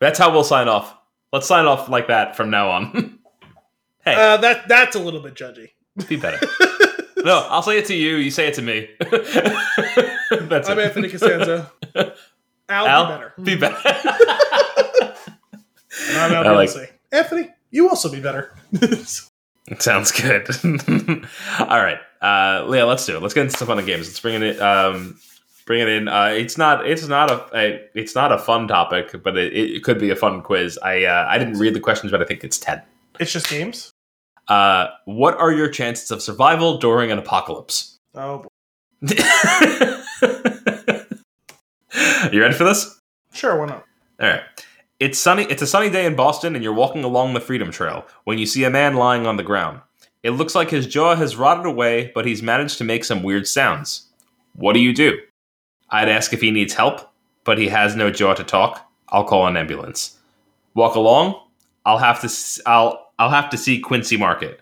[0.00, 0.94] That's how we'll sign off.
[1.32, 3.18] Let's sign off like that from now on.
[4.04, 5.70] hey, Uh, that that's a little bit judgy.
[6.08, 6.44] be better.
[7.24, 8.16] No, I'll say it to you.
[8.16, 8.90] You say it to me.
[10.30, 10.84] that's I'm it.
[10.84, 11.70] Anthony Costanza.
[12.68, 13.32] Al, Al, be better.
[13.42, 13.76] Be better.
[16.16, 16.88] I'm Al I like- Bielancy.
[17.12, 18.54] Anthony, you also be better.
[19.78, 20.48] Sounds good.
[21.60, 23.22] All right, uh, Leah, let's do it.
[23.22, 24.06] Let's get into some fun games.
[24.08, 24.60] Let's bring it.
[24.60, 25.18] Um,
[25.66, 26.08] bring it in.
[26.08, 26.86] Uh, it's not.
[26.86, 27.80] It's not a, a.
[27.94, 30.78] It's not a fun topic, but it, it could be a fun quiz.
[30.82, 31.04] I.
[31.04, 32.82] Uh, I didn't read the questions, but I think it's ten.
[33.20, 33.92] it's just games.
[34.48, 37.98] Uh, what are your chances of survival during an apocalypse?
[38.14, 38.44] Oh,
[41.94, 42.28] boy.
[42.32, 43.00] you ready for this?
[43.32, 43.84] sure, why not?
[44.20, 44.42] All right.
[45.00, 45.44] It's sunny.
[45.44, 48.46] It's a sunny day in Boston, and you're walking along the Freedom Trail when you
[48.46, 49.80] see a man lying on the ground.
[50.22, 53.46] It looks like his jaw has rotted away, but he's managed to make some weird
[53.46, 54.08] sounds.
[54.54, 55.18] What do you do?
[55.90, 57.12] I'd ask if he needs help,
[57.44, 58.88] but he has no jaw to talk.
[59.08, 60.16] I'll call an ambulance.
[60.74, 61.40] Walk along.
[61.84, 62.62] I'll have to.
[62.66, 63.04] I'll.
[63.18, 64.60] I'll have to see Quincy Market.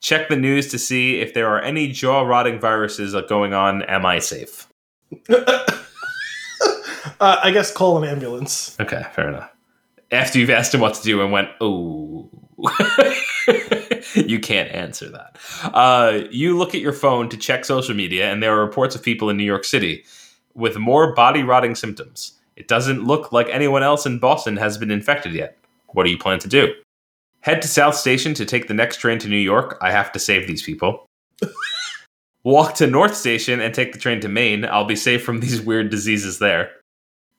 [0.00, 3.82] Check the news to see if there are any jaw rotting viruses uh, going on.
[3.82, 4.68] Am I safe?
[7.20, 8.78] uh, I guess call an ambulance.
[8.80, 9.50] Okay, fair enough.
[10.12, 12.28] After you've asked him what to do and went, oh,
[14.14, 15.38] you can't answer that.
[15.64, 19.02] Uh, you look at your phone to check social media, and there are reports of
[19.02, 20.04] people in New York City
[20.54, 22.32] with more body rotting symptoms.
[22.56, 25.56] It doesn't look like anyone else in Boston has been infected yet.
[25.88, 26.74] What do you plan to do?
[27.40, 29.78] Head to South Station to take the next train to New York.
[29.80, 31.06] I have to save these people.
[32.44, 34.66] Walk to North Station and take the train to Maine.
[34.66, 36.70] I'll be safe from these weird diseases there.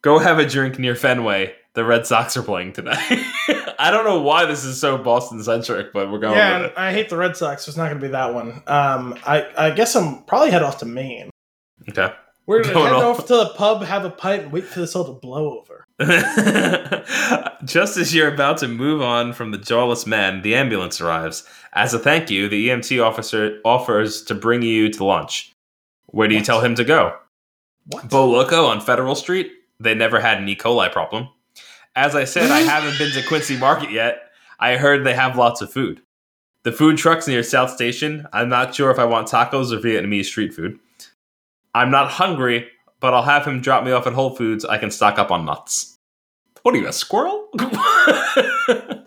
[0.01, 1.53] Go have a drink near Fenway.
[1.73, 2.97] The Red Sox are playing tonight.
[3.79, 6.71] I don't know why this is so Boston centric, but we're going yeah, with and
[6.73, 6.77] it.
[6.77, 8.61] I hate the Red Sox, so it's not going to be that one.
[8.67, 11.29] Um, I, I guess I'm probably head off to Maine.
[11.87, 12.13] Okay.
[12.45, 13.19] We're going to Going head off.
[13.19, 15.85] off to the pub, have a pint, and wait for this all to blow over.
[17.63, 21.43] Just as you're about to move on from the jawless man, the ambulance arrives.
[21.73, 25.53] As a thank you, the EMT officer offers to bring you to lunch.
[26.07, 27.15] Where do you tell him to go?
[27.85, 28.09] What?
[28.09, 29.51] Boloco on Federal Street.
[29.81, 30.55] They never had an E.
[30.55, 31.27] coli problem.
[31.95, 34.31] As I said, I haven't been to Quincy Market yet.
[34.59, 36.01] I heard they have lots of food.
[36.63, 38.27] The food truck's near South Station.
[38.31, 40.77] I'm not sure if I want tacos or Vietnamese street food.
[41.73, 42.67] I'm not hungry,
[42.99, 44.63] but I'll have him drop me off at Whole Foods.
[44.63, 45.97] I can stock up on nuts.
[46.61, 47.49] What are you, a squirrel?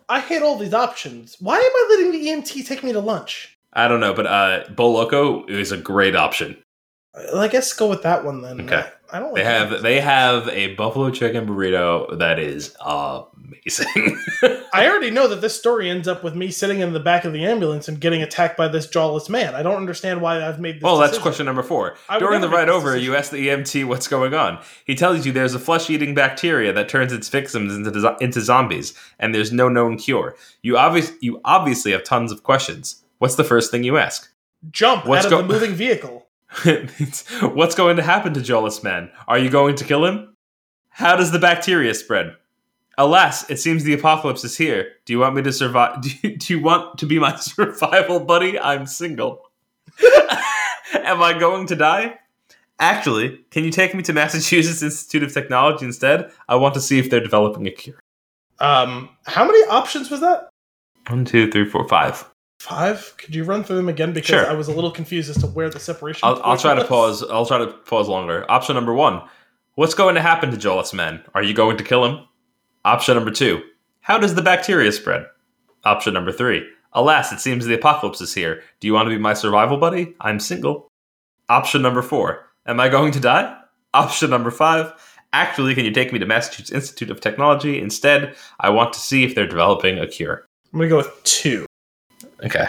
[0.09, 1.36] I hate all these options.
[1.38, 3.56] Why am I letting the EMT take me to lunch?
[3.72, 6.56] I don't know, but uh, Boloco is a great option.
[7.36, 8.62] I guess go with that one then.
[8.62, 8.85] Okay.
[9.12, 9.35] I don't.
[9.35, 14.19] They like have they have a buffalo chicken burrito that is amazing.
[14.73, 17.32] I already know that this story ends up with me sitting in the back of
[17.32, 19.55] the ambulance and getting attacked by this jawless man.
[19.55, 20.82] I don't understand why I've made this.
[20.82, 21.97] well, that's question number four.
[22.09, 23.05] I During the ride over, decision.
[23.12, 24.59] you ask the EMT what's going on.
[24.85, 29.35] He tells you there's a flesh-eating bacteria that turns its victims into into zombies, and
[29.35, 30.35] there's no known cure.
[30.62, 33.05] You obvious you obviously have tons of questions.
[33.19, 34.31] What's the first thing you ask?
[34.70, 36.23] Jump What's out go- of the moving vehicle.
[37.43, 39.10] What's going to happen to Jawless Man?
[39.26, 40.36] Are you going to kill him?
[40.89, 42.36] How does the bacteria spread?
[42.97, 44.93] Alas, it seems the apocalypse is here.
[45.05, 46.01] Do you want me to survive?
[46.02, 48.59] Do you, do you want to be my survival buddy?
[48.59, 49.43] I'm single.
[50.94, 52.18] Am I going to die?
[52.78, 56.31] Actually, can you take me to Massachusetts Institute of Technology instead?
[56.48, 58.01] I want to see if they're developing a cure.
[58.60, 60.48] Um, how many options was that?
[61.09, 62.24] One, two, three, four, five.
[62.60, 63.14] Five.
[63.18, 64.51] Could you run through them again because Sure.
[64.51, 66.20] I was a little confused as to where the separation.
[66.22, 67.22] I'll, I'll try to pause.
[67.22, 68.51] I'll try to pause longer.
[68.51, 69.22] Option number one:
[69.74, 71.22] What's going to happen to Jawless Man?
[71.35, 72.20] Are you going to kill him?
[72.85, 73.62] Option number two:
[74.01, 75.26] How does the bacteria spread?
[75.85, 78.62] Option number three: Alas, it seems the apocalypse is here.
[78.81, 80.14] Do you want to be my survival buddy?
[80.20, 80.89] I'm single.
[81.51, 83.55] Option number four: Am I going to die?
[83.93, 84.93] Option number five:
[85.35, 88.35] Actually, can you take me to Massachusetts Institute of Technology instead?
[88.60, 90.47] I want to see if they're developing a cure.
[90.72, 91.66] I'm gonna go with two.
[92.45, 92.69] Okay.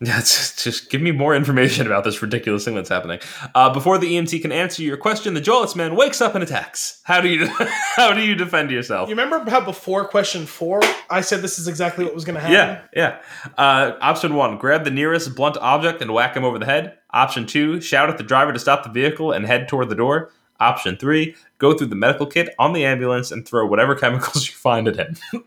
[0.00, 3.18] Yeah, just, just give me more information about this ridiculous thing that's happening.
[3.52, 7.00] Uh, before the EMT can answer your question, the Jawless man wakes up and attacks.
[7.02, 7.46] How do you
[7.96, 9.08] how do you defend yourself?
[9.08, 10.80] You remember how before question four,
[11.10, 12.54] I said this is exactly what was gonna happen?
[12.54, 13.20] Yeah, yeah.
[13.58, 16.96] Uh, option one: grab the nearest blunt object and whack him over the head.
[17.10, 20.30] Option two: shout at the driver to stop the vehicle and head toward the door.
[20.60, 24.54] Option three: go through the medical kit on the ambulance and throw whatever chemicals you
[24.54, 25.16] find at him.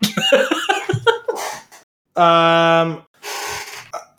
[2.14, 3.06] Um,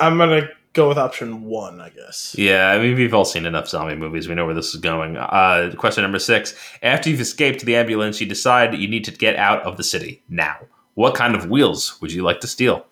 [0.03, 2.35] I'm gonna go with option one, I guess.
[2.37, 4.27] Yeah, I mean, we've all seen enough zombie movies.
[4.27, 5.15] We know where this is going.
[5.15, 6.53] Uh, question number six.
[6.81, 10.21] After you've escaped the ambulance, you decide you need to get out of the city
[10.27, 10.57] now.
[10.95, 12.85] What kind of wheels would you like to steal?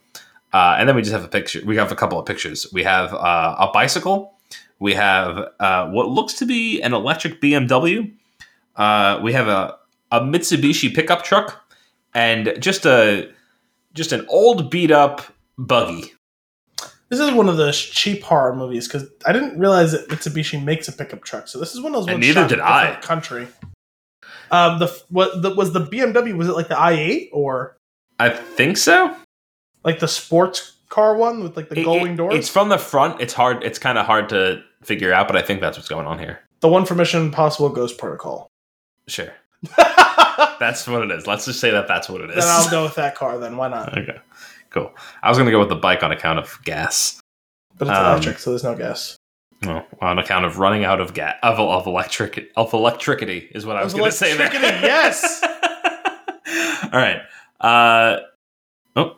[0.53, 1.61] Uh, and then we just have a picture.
[1.65, 2.65] We have a couple of pictures.
[2.71, 4.35] We have uh, a bicycle.
[4.79, 8.13] We have uh, what looks to be an electric BMW.
[8.75, 9.77] Uh, we have a,
[10.11, 11.63] a Mitsubishi pickup truck,
[12.13, 13.29] and just a
[13.93, 15.21] just an old beat up
[15.57, 16.13] buggy.
[17.11, 20.87] This is one of the cheap horror movies because I didn't realize that Mitsubishi makes
[20.87, 21.47] a pickup truck.
[21.47, 22.09] So this is one of those.
[22.13, 22.95] And neither did I.
[23.01, 23.47] Country.
[24.49, 26.35] Um, the what the, was the BMW?
[26.35, 27.77] Was it like the i8 or
[28.19, 29.15] I think so.
[29.83, 32.33] like the sports car one with like the It- gullwing it- doors?
[32.35, 33.21] It's from the front.
[33.21, 33.63] It's hard.
[33.63, 36.39] It's kind of hard to figure out, but I think that's what's going on here.
[36.61, 38.47] the one for Mission Impossible Ghost Protocol.
[39.07, 39.33] Sure,
[40.59, 41.27] that's what it is.
[41.27, 42.37] Let's just say that that's what it is.
[42.37, 43.37] Then I'll go with that car.
[43.37, 43.97] Then why not?
[43.97, 44.19] okay,
[44.71, 44.91] cool.
[45.21, 47.19] I was gonna go with the bike on account of gas.
[47.77, 49.15] But it's Um, electric, so there's no gas.
[49.63, 53.75] No, on account of running out of gas of, of electric of electricity is what
[53.77, 54.35] I was going to say.
[54.35, 54.51] There.
[54.51, 55.41] yes.
[56.91, 57.21] All right.
[57.59, 58.17] Uh,
[58.95, 59.17] oh,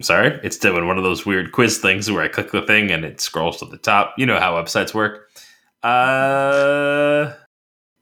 [0.00, 0.38] sorry.
[0.44, 3.20] It's doing one of those weird quiz things where I click the thing and it
[3.20, 4.14] scrolls to the top.
[4.16, 5.28] You know how websites work.
[5.82, 7.32] Uh,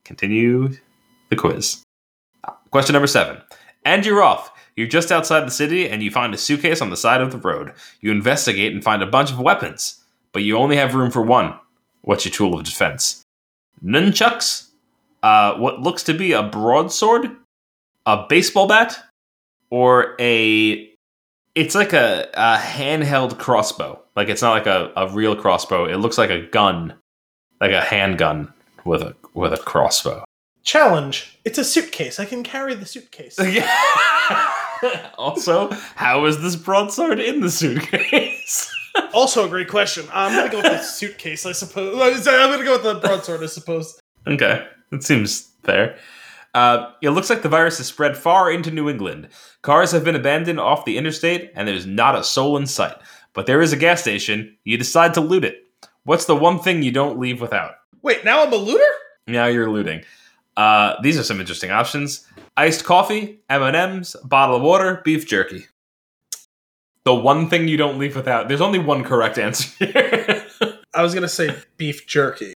[0.05, 0.77] continue
[1.31, 1.83] the quiz.
[2.71, 3.39] Question number seven.
[3.87, 4.51] And you're off.
[4.81, 7.37] You're just outside the city and you find a suitcase on the side of the
[7.37, 7.75] road.
[8.01, 10.03] You investigate and find a bunch of weapons,
[10.33, 11.53] but you only have room for one.
[12.01, 13.23] What's your tool of defense?
[13.85, 14.69] Nunchucks?
[15.23, 17.31] Uh, what looks to be a broadsword?
[18.07, 18.99] A baseball bat?
[19.69, 20.89] Or a.
[21.55, 24.01] It's like a, a handheld crossbow.
[24.17, 25.85] Like it's not like a, a real crossbow.
[25.85, 26.95] It looks like a gun,
[27.61, 28.51] like a handgun
[28.87, 30.25] with a with a crossbow.
[30.63, 31.39] Challenge.
[31.45, 32.19] It's a suitcase.
[32.19, 33.39] I can carry the suitcase.
[35.19, 38.73] also, how is this broadsword in the suitcase?
[39.15, 40.07] also a great question.
[40.13, 41.47] I'm gonna go with the suitcase.
[41.47, 42.27] I suppose.
[42.27, 43.43] I'm gonna go with the broadsword.
[43.43, 43.99] I suppose.
[44.27, 45.99] okay, that seems fair.
[46.53, 49.29] Uh, it looks like the virus has spread far into New England.
[49.63, 52.97] Cars have been abandoned off the interstate, and there's not a soul in sight.
[53.35, 54.57] But there is a gas station.
[54.65, 55.63] You decide to loot it.
[56.03, 57.75] What's the one thing you don't leave without?
[58.03, 58.83] Wait, now I'm a looter.
[59.29, 60.03] Now you're looting.
[60.57, 62.27] Uh, these are some interesting options:
[62.61, 65.67] iced coffee, M and M's, bottle of water, beef jerky.
[67.05, 68.49] The one thing you don't leave without.
[68.49, 70.45] There's only one correct answer here.
[70.95, 72.53] I was gonna say beef jerky.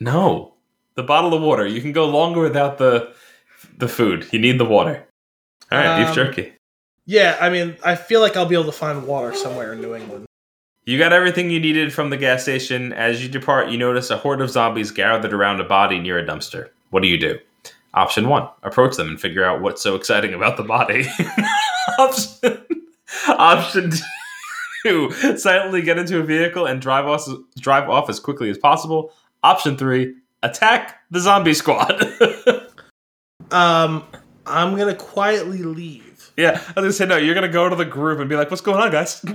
[0.00, 0.54] no,
[0.94, 1.66] the bottle of water.
[1.66, 3.14] You can go longer without the
[3.78, 4.26] the food.
[4.32, 5.06] You need the water.
[5.70, 6.52] All right, beef Um, jerky.
[7.04, 9.94] Yeah, I mean, I feel like I'll be able to find water somewhere in New
[9.94, 10.26] England.
[10.84, 12.92] You got everything you needed from the gas station.
[12.92, 16.26] As you depart, you notice a horde of zombies gathered around a body near a
[16.26, 16.70] dumpster.
[16.90, 17.38] What do you do?
[17.96, 21.06] Option one: approach them and figure out what's so exciting about the body.
[21.98, 22.58] option,
[23.28, 23.92] option
[24.84, 27.26] two: silently get into a vehicle and drive off
[27.58, 29.12] drive off as quickly as possible.
[29.42, 32.04] Option three: attack the zombie squad.
[33.50, 34.02] Um,
[34.44, 36.32] I'm gonna quietly leave.
[36.36, 37.16] yeah, I was gonna say no.
[37.16, 39.24] You're gonna go to the group and be like, "What's going on, guys?"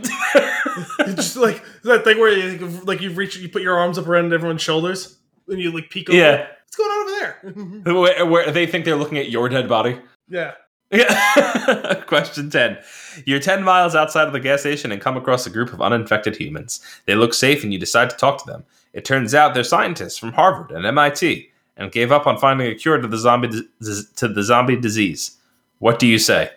[0.99, 4.07] It's just like that thing where you like you reach, you put your arms up
[4.07, 5.17] around everyone's shoulders,
[5.47, 6.17] and you like peek over.
[6.17, 7.93] yeah, What's going on over there?
[8.01, 9.99] where, where they think they're looking at your dead body.
[10.29, 10.53] yeah.
[10.93, 12.03] Yeah.
[12.07, 12.77] Question 10.
[13.25, 16.35] You're 10 miles outside of the gas station and come across a group of uninfected
[16.35, 16.81] humans.
[17.05, 18.65] They look safe and you decide to talk to them.
[18.91, 22.75] It turns out they're scientists from Harvard and MIT and gave up on finding a
[22.75, 25.37] cure to the zombie dis- to the zombie disease.
[25.79, 26.51] What do you say?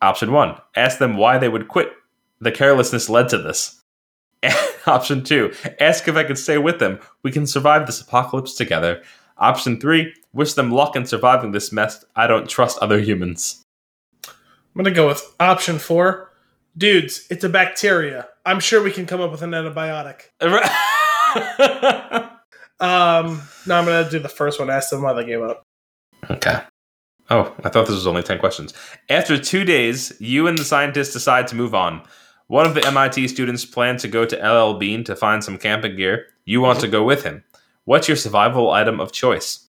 [0.00, 0.56] Option 1.
[0.76, 1.92] Ask them why they would quit.
[2.40, 3.82] The carelessness led to this.
[4.86, 5.52] Option 2.
[5.78, 6.98] Ask if I could stay with them.
[7.22, 9.02] We can survive this apocalypse together.
[9.38, 10.12] Option 3.
[10.32, 12.04] Wish them luck in surviving this mess.
[12.16, 13.62] I don't trust other humans.
[14.26, 14.32] I'm
[14.82, 16.32] gonna go with option four.
[16.78, 18.28] Dudes, it's a bacteria.
[18.46, 20.30] I'm sure we can come up with an antibiotic.
[22.82, 24.68] Um, no, I'm gonna do the first one.
[24.68, 25.62] Ask them why they gave up.
[26.28, 26.62] okay.
[27.30, 28.74] Oh, I thought this was only 10 questions.
[29.08, 32.02] After two days, you and the scientists decide to move on.
[32.48, 35.96] One of the MIT students plans to go to LL Bean to find some camping
[35.96, 36.26] gear.
[36.44, 37.44] You want to go with him.
[37.84, 39.68] What's your survival item of choice?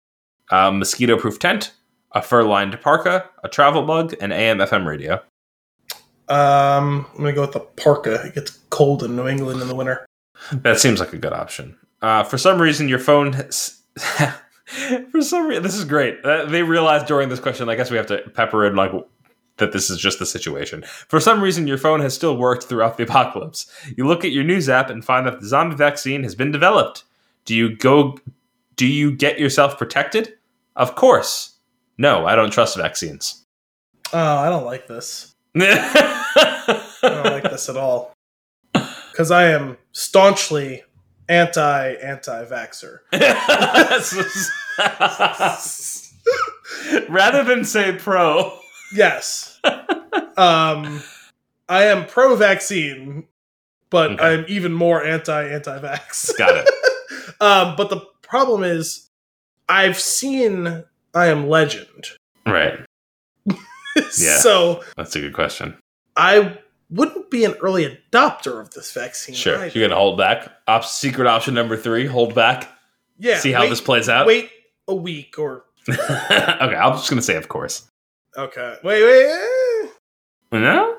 [0.51, 1.73] A mosquito proof tent,
[2.11, 5.15] a fur lined parka, a travel mug, an AM FM radio.
[6.27, 8.25] Um, I'm gonna go with the parka.
[8.25, 10.05] It gets cold in New England in the winter.
[10.51, 11.77] That seems like a good option.
[12.01, 13.33] Uh, for some reason, your phone.
[13.33, 16.23] Has, for some reason, this is great.
[16.23, 17.69] Uh, they realized during this question.
[17.69, 18.91] I guess we have to pepper in like
[19.57, 19.71] that.
[19.71, 20.83] This is just the situation.
[21.07, 23.71] For some reason, your phone has still worked throughout the apocalypse.
[23.97, 27.03] You look at your news app and find that the zombie vaccine has been developed.
[27.45, 28.17] Do you go?
[28.75, 30.33] Do you get yourself protected?
[30.75, 31.57] Of course.
[31.97, 33.45] No, I don't trust vaccines.
[34.11, 35.33] Oh, I don't like this.
[35.55, 38.13] I don't like this at all.
[39.11, 40.83] Because I am staunchly
[41.29, 42.99] anti anti vaxer.
[47.09, 48.51] Rather than say pro.
[48.93, 49.57] Yes.
[50.35, 51.01] Um,
[51.69, 53.23] I am pro vaccine,
[53.89, 54.21] but Okay.
[54.23, 56.37] I'm even more anti anti vax.
[56.37, 56.69] Got it.
[57.41, 59.09] Um, but the problem is,
[59.69, 60.83] I've seen
[61.13, 62.07] I Am Legend.
[62.45, 62.79] Right.
[64.19, 64.37] Yeah.
[64.39, 65.77] So That's a good question.
[66.17, 66.57] I
[66.89, 69.33] wouldn't be an early adopter of this vaccine.
[69.35, 69.55] Sure.
[69.55, 69.65] either.
[69.67, 70.51] You're going to hold back.
[70.67, 72.69] Op- secret option number three hold back.
[73.17, 73.37] yeah.
[73.39, 74.27] See how wait- this plays out.
[74.27, 74.51] Wait
[74.89, 75.97] a week or okay.
[76.75, 77.89] I'm just going to say, of course.
[78.35, 78.75] okay.
[78.83, 79.27] Wait, wait.
[79.31, 79.87] eh.
[80.59, 80.94] No?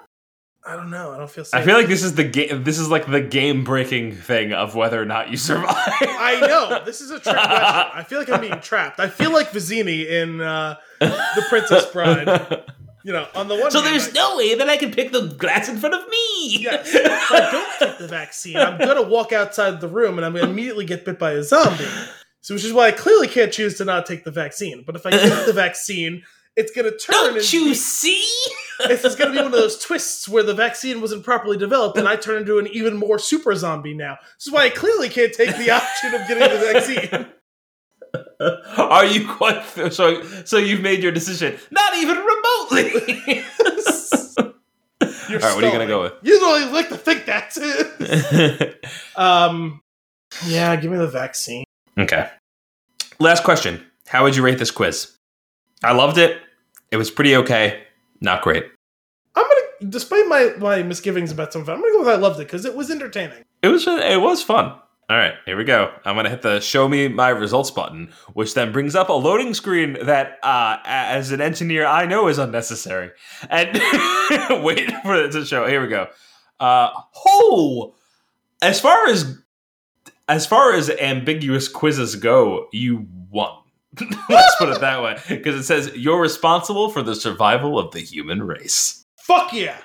[0.66, 1.12] I don't know.
[1.12, 1.60] I don't feel safe.
[1.60, 2.64] I feel like this is the game.
[2.64, 5.74] This is like the game breaking thing of whether or not you survive.
[5.76, 7.90] I know this is a trick question.
[7.94, 8.98] I feel like I'm being trapped.
[8.98, 12.64] I feel like Vizzini in uh, The Princess Bride.
[13.04, 15.12] You know, on the one so hand, there's I- no way that I can pick
[15.12, 16.58] the glass in front of me.
[16.58, 16.92] Yes.
[16.92, 20.50] If I don't take the vaccine, I'm gonna walk outside the room and I'm gonna
[20.50, 21.86] immediately get bit by a zombie.
[22.40, 24.82] So, which is why I clearly can't choose to not take the vaccine.
[24.84, 26.24] But if I take the vaccine,
[26.56, 27.12] it's gonna turn.
[27.12, 28.24] Don't and you be- see?
[28.78, 32.06] It's just gonna be one of those twists where the vaccine wasn't properly developed, and
[32.06, 34.18] I turn into an even more super zombie now.
[34.36, 37.26] This is why I clearly can't take the option of getting the vaccine.
[38.76, 40.22] Are you quite so?
[40.44, 43.24] So you've made your decision, not even remotely.
[45.28, 46.12] You're All right, what are you gonna go with?
[46.22, 47.56] You don't even like to think that.
[49.16, 49.80] um,
[50.46, 51.64] yeah, give me the vaccine.
[51.98, 52.28] okay.
[53.18, 53.84] Last question.
[54.06, 55.16] How would you rate this quiz?
[55.82, 56.40] I loved it.
[56.90, 57.84] It was pretty okay.
[58.20, 58.64] Not great.
[59.34, 62.16] I'm gonna, despite my my misgivings about some of it, I'm gonna go with I
[62.16, 63.44] loved it because it was entertaining.
[63.62, 64.74] It was it was fun.
[65.08, 65.92] All right, here we go.
[66.04, 69.54] I'm gonna hit the show me my results button, which then brings up a loading
[69.54, 73.12] screen that, uh, as an engineer, I know is unnecessary.
[73.48, 73.72] And
[74.64, 75.64] wait for it to show.
[75.68, 76.08] Here we go.
[76.58, 76.90] Uh,
[77.24, 77.94] oh,
[78.60, 79.38] as far as
[80.28, 83.52] as far as ambiguous quizzes go, you won.
[84.28, 88.00] Let's put it that way, because it says you're responsible for the survival of the
[88.00, 89.04] human race.
[89.18, 89.78] Fuck yeah!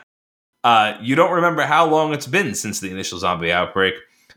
[0.64, 3.96] Uh, you don't remember how long it's been since the initial zombie outbreak,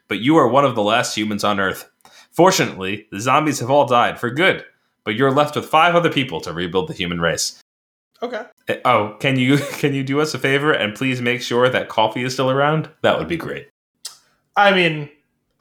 [0.08, 1.90] but you are one of the last humans on Earth.
[2.30, 4.64] Fortunately, the zombies have all died for good,
[5.04, 7.60] but you're left with five other people to rebuild the human race.
[8.22, 8.44] Okay.
[8.68, 11.88] Uh, Oh, can you can you do us a favor and please make sure that
[11.88, 12.88] coffee is still around?
[13.02, 13.68] That would be great.
[14.56, 15.10] I mean,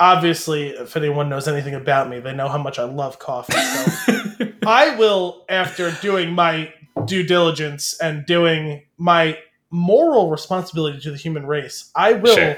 [0.04, 3.54] obviously, if anyone knows anything about me, they know how much I love coffee.
[3.54, 6.74] So I will, after doing my
[7.06, 9.38] due diligence and doing my
[9.72, 12.58] moral responsibility to the human race, I will Sure.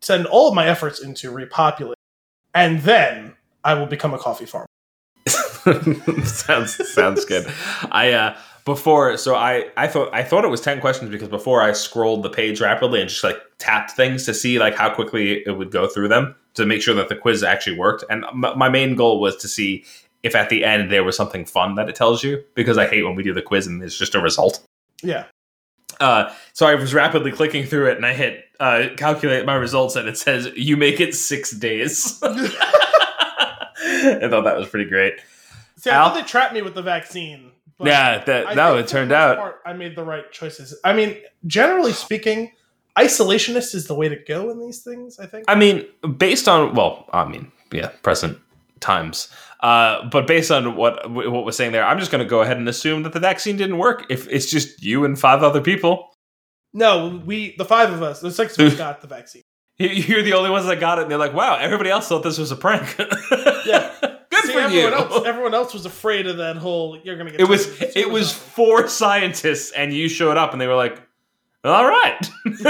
[0.00, 1.94] send all of my efforts into repopulating,
[2.52, 3.34] and then
[3.64, 4.66] I will become a coffee farmer.
[6.24, 7.46] sounds sounds good.
[7.92, 11.62] I uh before so I I thought I thought it was 10 questions because before
[11.62, 15.44] I scrolled the page rapidly and just like tapped things to see like how quickly
[15.46, 18.04] it would go through them to make sure that the quiz actually worked.
[18.10, 19.84] And m- my main goal was to see
[20.22, 23.02] if at the end there was something fun that it tells you because I hate
[23.02, 24.62] when we do the quiz and it's just a result.
[25.02, 25.24] Yeah.
[26.00, 29.96] Uh, so I was rapidly clicking through it and I hit uh, calculate my results
[29.96, 32.18] and it says you make it six days.
[32.22, 35.14] I thought that was pretty great.
[35.76, 36.08] See, I Al?
[36.10, 37.52] thought they trapped me with the vaccine.
[37.80, 39.38] yeah, that I no, it turned out.
[39.38, 40.78] part, I made the right choices.
[40.84, 41.16] I mean,
[41.46, 42.52] generally speaking,
[42.98, 45.18] isolationist is the way to go in these things.
[45.18, 45.44] I think.
[45.48, 45.86] I mean,
[46.18, 48.38] based on well, I mean, yeah, present
[48.80, 49.28] times.
[49.60, 52.56] Uh, but based on what what was saying there, I'm just going to go ahead
[52.56, 54.06] and assume that the vaccine didn't work.
[54.10, 56.08] If it's just you and five other people,
[56.74, 59.42] no, we the five of us, the six of us got the vaccine.
[59.78, 62.22] you- you're the only ones that got it, and they're like, "Wow, everybody else thought
[62.24, 62.96] this was a prank."
[63.64, 63.94] Yeah.
[64.28, 64.80] good See, for you.
[64.80, 66.98] everyone else, everyone else was afraid of that whole.
[67.04, 67.40] You're gonna get.
[67.40, 71.00] it was it was four scientists, and you showed up, and they were like,
[71.64, 72.30] "All right."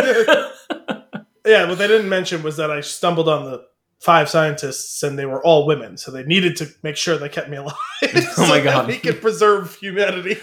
[1.44, 3.64] yeah, what they didn't mention was that I stumbled on the
[4.00, 7.48] five scientists, and they were all women, so they needed to make sure they kept
[7.48, 7.74] me alive.
[8.02, 8.88] Oh my so that God.
[8.88, 10.36] we could preserve humanity.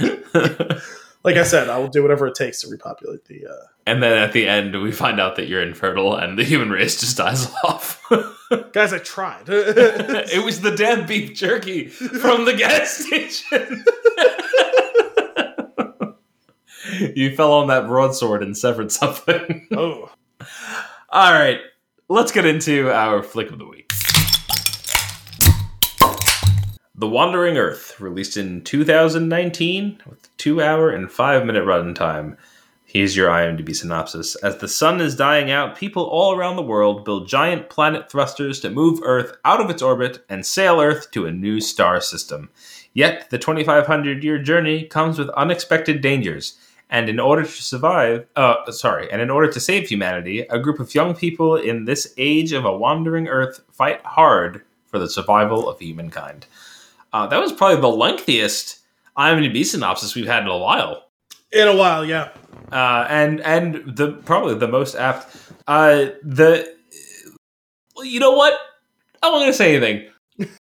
[1.24, 3.48] like I said, I will do whatever it takes to repopulate the.
[3.48, 6.70] Uh, and then at the end, we find out that you're infertile, and the human
[6.70, 8.02] race just dies off.
[8.72, 9.44] Guys, I tried.
[9.48, 13.84] it was the damn beef jerky from the gas station.
[17.16, 19.68] You fell on that broadsword and severed something.
[19.72, 20.12] oh,
[21.10, 21.60] All right,
[22.08, 23.92] let's get into our flick of the week.
[26.96, 32.36] The Wandering Earth, released in 2019 with two hour and five minute runtime.
[32.84, 34.36] Here's your IMDb synopsis.
[34.38, 38.60] As the sun is dying out, people all around the world build giant planet thrusters
[38.62, 42.50] to move Earth out of its orbit and sail Earth to a new star system.
[42.94, 46.58] Yet, the 2,500 year journey comes with unexpected dangers,
[46.90, 50.80] and in order to survive, uh, sorry, and in order to save humanity, a group
[50.80, 55.70] of young people in this age of a wandering Earth fight hard for the survival
[55.70, 56.46] of humankind.
[57.14, 58.80] Uh, that was probably the lengthiest
[59.18, 61.10] IMDb synopsis we've had in a while
[61.52, 62.30] in a while, yeah.
[62.72, 65.36] uh, and and the probably the most apt.
[65.68, 66.76] Uh, the
[67.98, 68.54] you know what?
[69.22, 70.10] I'm not gonna say anything.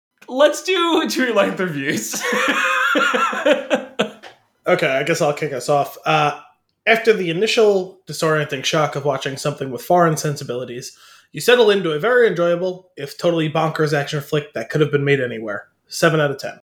[0.27, 2.13] Let's do true length reviews.
[4.67, 5.97] Okay, I guess I'll kick us off.
[6.05, 6.39] Uh,
[6.87, 10.97] after the initial disorienting shock of watching something with foreign sensibilities,
[11.31, 15.03] you settle into a very enjoyable, if totally bonkers action flick that could have been
[15.03, 15.67] made anywhere.
[15.87, 16.59] 7 out of 10.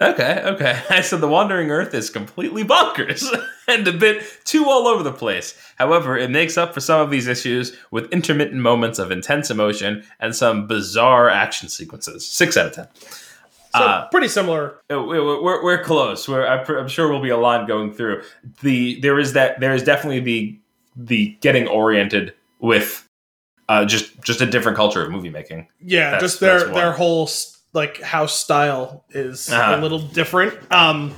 [0.00, 0.80] okay, okay.
[0.90, 3.24] I said the Wandering Earth is completely bonkers
[3.68, 5.58] and a bit too all over the place.
[5.76, 10.04] However, it makes up for some of these issues with intermittent moments of intense emotion
[10.20, 12.26] and some bizarre action sequences.
[12.26, 12.88] Six out of ten.
[13.74, 14.74] So, Uh, pretty similar.
[14.90, 16.28] Uh, we- we- We're, we're close.
[16.28, 18.22] We're, I'm, sure we'll be a lot going through.
[18.62, 20.58] The there is that there is definitely the
[20.94, 23.06] the getting oriented with
[23.68, 25.68] uh, just just a different culture of movie making.
[25.80, 27.28] Yeah, that's- just their their whole
[27.72, 29.76] like house style is Uh-huh.
[29.76, 30.52] a little different.
[30.70, 31.14] Um,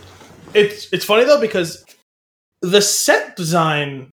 [0.54, 1.84] it's it's funny though because
[2.62, 4.10] the set design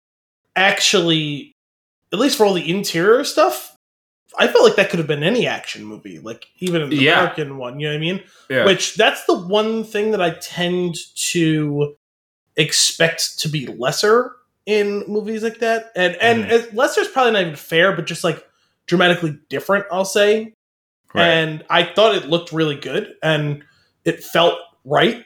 [0.54, 1.52] actually,
[2.12, 3.74] at least for all the interior stuff,
[4.38, 7.20] I felt like that could have been any action movie, like even an Yeah.
[7.20, 7.80] American one.
[7.80, 8.22] You know what I mean?
[8.48, 8.64] Yeah.
[8.64, 10.96] Which that's the one thing that I tend
[11.32, 11.96] to
[12.56, 14.32] expect to be lesser
[14.66, 16.68] in movies like that, and and mm-hmm.
[16.68, 18.46] and lesser's probably not even fair, but just like
[18.86, 19.86] dramatically different.
[19.90, 20.54] I'll say
[21.14, 23.64] and I thought it looked really good and
[24.04, 25.24] it felt right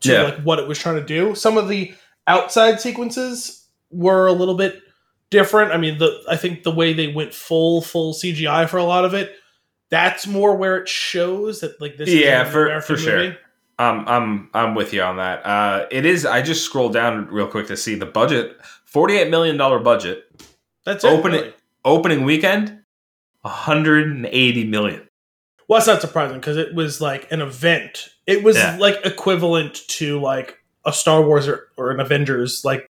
[0.00, 0.22] to Yeah.
[0.22, 1.34] like what it was trying to do.
[1.34, 1.94] Some of the
[2.26, 4.80] outside sequences were a little bit
[5.30, 5.72] different.
[5.72, 9.04] I mean, the I think the way they went full full CGI for a lot
[9.04, 9.34] of it,
[9.90, 12.08] that's more where it shows that like this.
[12.10, 13.16] Yeah, for- for sure.
[13.18, 13.36] movie.
[13.78, 15.44] Um, I'm I'm with you on that.
[15.44, 16.24] Uh, it is.
[16.24, 18.56] I just scrolled down real quick to see the budget.
[18.84, 20.24] Forty eight million dollar budget.
[20.84, 21.08] That's it.
[21.08, 21.52] Open it- really.
[21.86, 22.78] Opening weekend,
[23.42, 25.06] 180 million.
[25.68, 28.08] Well, that's not surprising because it was like an event.
[28.26, 28.76] It was Yeah.
[28.78, 32.90] like equivalent to like a Star Wars or, or an Avengers like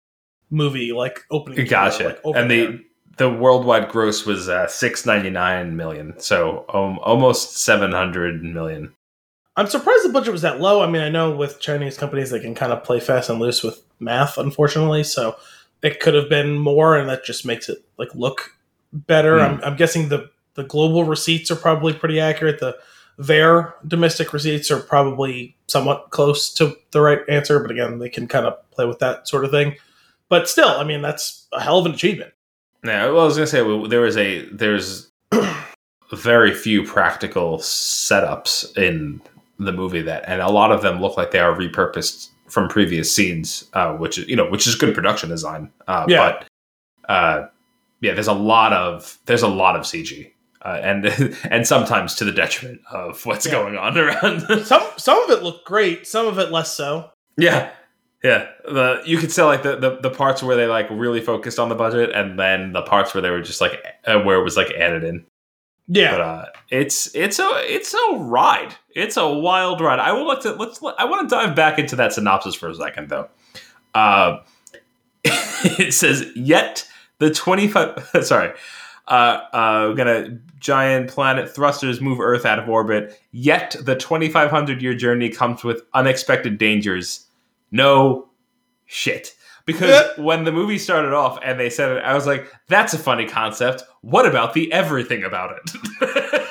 [0.49, 1.65] movie, like opening.
[1.67, 2.19] Gotcha.
[2.23, 2.71] like, and there.
[2.71, 2.85] the
[3.17, 6.17] the worldwide gross was uh, 699 million.
[6.19, 8.93] So um, almost 700 million.
[9.57, 10.81] I'm surprised the budget was that low.
[10.81, 13.61] I mean, I know with Chinese companies they can kind of play fast and loose
[13.61, 15.03] with math, unfortunately.
[15.03, 15.35] So
[15.81, 18.55] it could have been more, and that just makes it like look
[18.93, 19.37] better.
[19.37, 19.55] Hmm.
[19.55, 22.59] I'm, I'm guessing the the global receipts are probably pretty accurate.
[22.59, 22.77] The
[23.17, 28.29] their domestic receipts are probably somewhat close to the right answer, but again, they can
[28.29, 29.75] kind of play with that sort of thing.
[30.29, 32.31] But still, I mean, that's a hell of an achievement.
[32.83, 35.11] Yeah, well, I was gonna say well, there a there's
[36.11, 39.21] very few practical setups in
[39.59, 43.13] the movie that, and a lot of them look like they are repurposed from previous
[43.13, 45.71] scenes, uh, which is you know which is good production design.
[45.87, 46.17] Uh, Yeah.
[47.05, 47.47] But uh,
[48.01, 50.31] yeah, there's a lot of there's a lot of CG.
[50.63, 51.05] uh, and
[51.51, 53.51] and sometimes to the detriment of what's Yeah.
[53.53, 54.41] going on around.
[54.65, 57.11] Some some of it looked great, some of it less so.
[57.37, 57.71] yeah,
[58.23, 58.47] yeah.
[58.65, 61.69] The you could sell like the, the the parts where they like really focused on
[61.69, 64.57] the budget, and then the parts where they were just like uh, where it was
[64.57, 65.25] like added in.
[65.87, 66.11] Yeah.
[66.11, 68.75] But uh, it's it's a it's a ride.
[68.95, 69.99] It's a wild ride.
[69.99, 70.81] I will look to let's.
[70.97, 73.27] I want to dive back into that synopsis for a second though.
[73.95, 74.39] Uh,
[75.23, 76.87] it says yet
[77.17, 78.07] the twenty five.
[78.21, 78.53] Sorry.
[79.07, 83.19] Uh, uh, we're gonna giant planet thrusters move Earth out of orbit.
[83.31, 87.25] Yet the 2,500 year journey comes with unexpected dangers.
[87.71, 88.29] No
[88.85, 89.35] shit.
[89.65, 92.97] Because when the movie started off and they said it, I was like, "That's a
[92.97, 93.83] funny concept.
[94.01, 95.71] What about the everything about it?"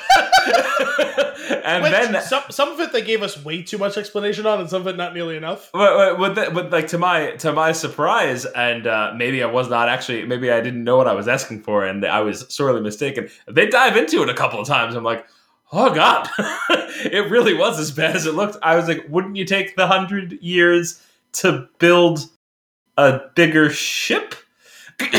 [1.65, 4.61] and Which, then some some of it they gave us way too much explanation on,
[4.61, 5.69] and some of it not nearly enough.
[5.73, 9.69] But, but, but, but like to my to my surprise, and uh, maybe I was
[9.69, 12.79] not actually maybe I didn't know what I was asking for, and I was sorely
[12.79, 13.27] mistaken.
[13.47, 14.95] They dive into it a couple of times.
[14.95, 15.27] I'm like,
[15.73, 18.55] oh god, it really was as bad as it looked.
[18.63, 22.25] I was like, wouldn't you take the hundred years to build
[22.97, 24.35] a bigger ship,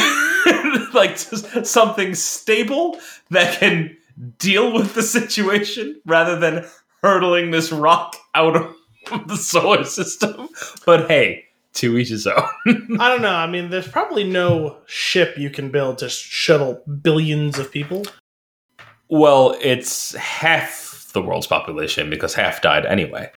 [0.93, 2.99] like just something stable
[3.31, 3.97] that can
[4.39, 6.67] deal with the situation rather than
[7.03, 8.75] hurtling this rock out of
[9.27, 10.49] the solar system.
[10.85, 12.43] But hey, to each his own.
[13.01, 13.35] I don't know.
[13.35, 18.05] I mean, there's probably no ship you can build to shuttle billions of people.
[19.09, 23.31] well, it's half the world's population because half died anyway.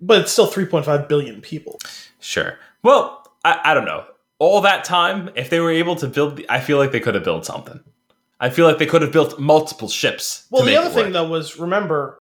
[0.00, 1.78] But it's still 3.5 billion people.
[2.22, 2.58] Sure.
[2.82, 4.04] Well, I, I don't know.
[4.38, 7.14] All that time, if they were able to build, the, I feel like they could
[7.14, 7.80] have built something.
[8.40, 10.46] I feel like they could have built multiple ships.
[10.50, 12.18] Well, the other thing, though, was remember,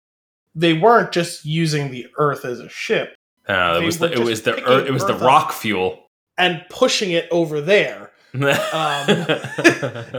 [0.54, 3.14] they weren't just using the Earth as a ship
[3.48, 6.06] Uh, it was the it was the Earth, it was the rock fuel.
[6.36, 8.10] and pushing it over there.
[8.34, 9.26] Um,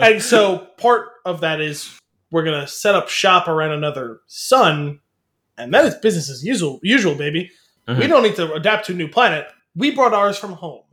[0.03, 1.97] And so part of that is
[2.31, 4.99] we're going to set up shop around another sun,
[5.57, 7.51] and that is business as usual, usual baby.
[7.87, 8.09] We Mhm.
[8.09, 9.47] don't need to adapt to a new planet.
[9.75, 10.83] We brought ours from home.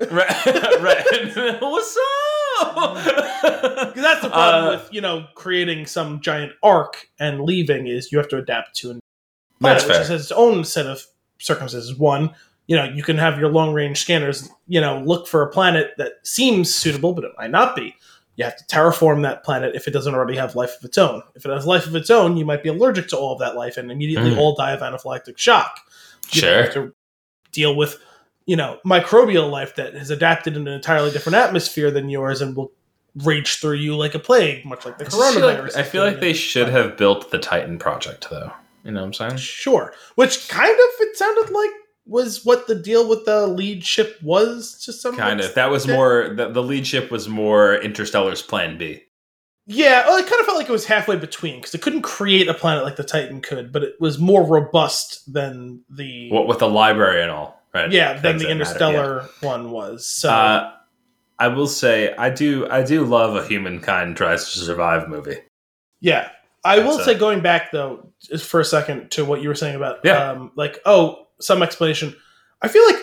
[0.00, 0.10] right,
[0.80, 1.04] right.
[1.60, 1.98] What's
[2.60, 2.94] up?
[3.04, 8.12] Because that's the problem Uh, with, you know, creating some giant arc and leaving is
[8.12, 9.00] you have to adapt to a new
[9.60, 10.16] That's planet, which fair.
[10.16, 11.02] has its own set of
[11.38, 11.96] circumstances.
[11.96, 12.34] One,
[12.66, 15.92] you know, you can have your long range scanners, you know, look for a planet
[15.98, 17.94] that seems suitable, but it might not be.
[18.36, 21.22] You have to terraform that planet if it doesn't already have life of its own.
[21.34, 23.56] If it has life of its own, you might be allergic to all of that
[23.56, 24.36] life and immediately Mm.
[24.38, 25.80] all die of anaphylactic shock.
[26.32, 26.62] You Sure.
[26.64, 26.92] have to
[27.52, 27.98] deal with,
[28.46, 32.56] you know, microbial life that has adapted in an entirely different atmosphere than yours and
[32.56, 32.72] will
[33.24, 35.76] rage through you like a plague, much like the I feel like- coronavirus.
[35.76, 38.52] I feel like they should have built the Titan project, though.
[38.84, 39.36] You know what I'm saying?
[39.38, 39.92] Sure.
[40.14, 41.70] Which kind of it sounded like
[42.06, 45.54] was what the deal with the lead ship was to some Kind of.
[45.54, 46.32] That was more.
[46.32, 49.02] The, the lead ship was more Interstellar's Plan B.
[49.66, 52.46] Yeah, well, it kind of felt like it was halfway between because it couldn't create
[52.46, 56.60] a planet like the Titan could, but it was more robust than the What with
[56.60, 57.92] the library and all, right?
[57.92, 60.06] yeah than the matter, Interstellar one was.
[60.08, 60.30] So.
[60.30, 60.72] Uh,
[61.38, 62.66] I will say, I do.
[62.70, 65.36] I do love a humankind tries to survive movie.
[66.00, 66.30] yeah,
[66.64, 69.54] I will That's say going back though just for a second to what you were
[69.54, 70.30] saying about Yeah.
[70.30, 72.16] um, like oh some explanation.
[72.62, 72.96] I feel like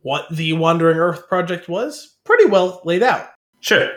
[0.00, 3.28] what the Wandering Earth project was pretty well laid out.
[3.60, 3.90] Sure.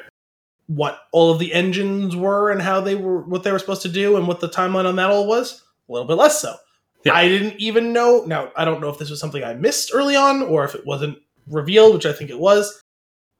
[0.68, 3.90] what all of the engines were and how they were what they were supposed to
[3.90, 6.56] do and what the timeline on that all was a little bit less so
[7.04, 7.14] Yeah.
[7.14, 10.16] i didn't even know now i don't know if this was something i missed early
[10.16, 11.18] on or if it wasn't
[11.48, 12.82] revealed which i think it was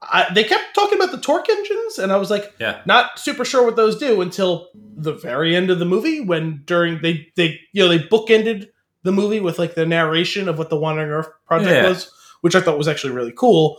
[0.04, 2.82] I, they kept talking about the torque engines and i was like Yeah.
[2.86, 7.02] not super sure what those do until the very end of the movie when during
[7.02, 8.68] they they you know they bookended
[9.04, 11.88] the movie with like the narration of what the wandering earth project Yeah.
[11.88, 12.12] was
[12.42, 13.78] which i thought was actually really cool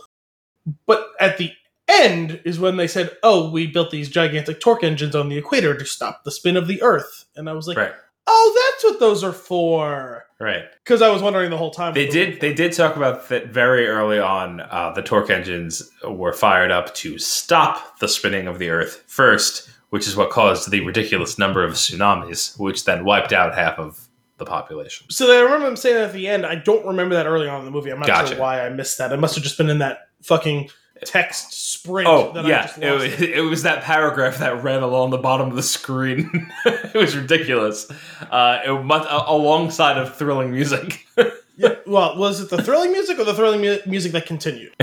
[0.85, 1.51] but at the
[1.89, 5.77] end is when they said oh we built these gigantic torque engines on the equator
[5.77, 7.93] to stop the spin of the earth and i was like Right.
[8.27, 10.65] Oh that's what those are for Right.
[10.83, 12.41] because i was wondering the whole time They what those were did.
[12.41, 14.59] They did talk about that very early on.
[14.61, 19.69] Uh, the torque engines were fired up to stop the spinning of the Earth first,
[19.89, 24.07] which is what caused the ridiculous number of tsunamis, which then wiped out half of
[24.37, 25.07] the population.
[25.09, 26.45] So I remember him saying that at the end.
[26.45, 27.91] I don't remember that early on in the movie.
[27.91, 28.29] I'm not Gotcha.
[28.33, 29.11] sure why I missed that.
[29.13, 30.69] It must have just been in that fucking
[31.05, 32.07] text sprint.
[32.07, 35.17] Oh that I yeah, just it was, it was that paragraph that ran along the
[35.17, 36.51] bottom of the screen.
[36.65, 37.89] it was ridiculous.
[38.31, 41.05] Uh, it mu- a- alongside of thrilling music.
[41.55, 41.75] Yeah.
[41.85, 44.73] Well, was it the thrilling music or the thrilling mu- music that continued?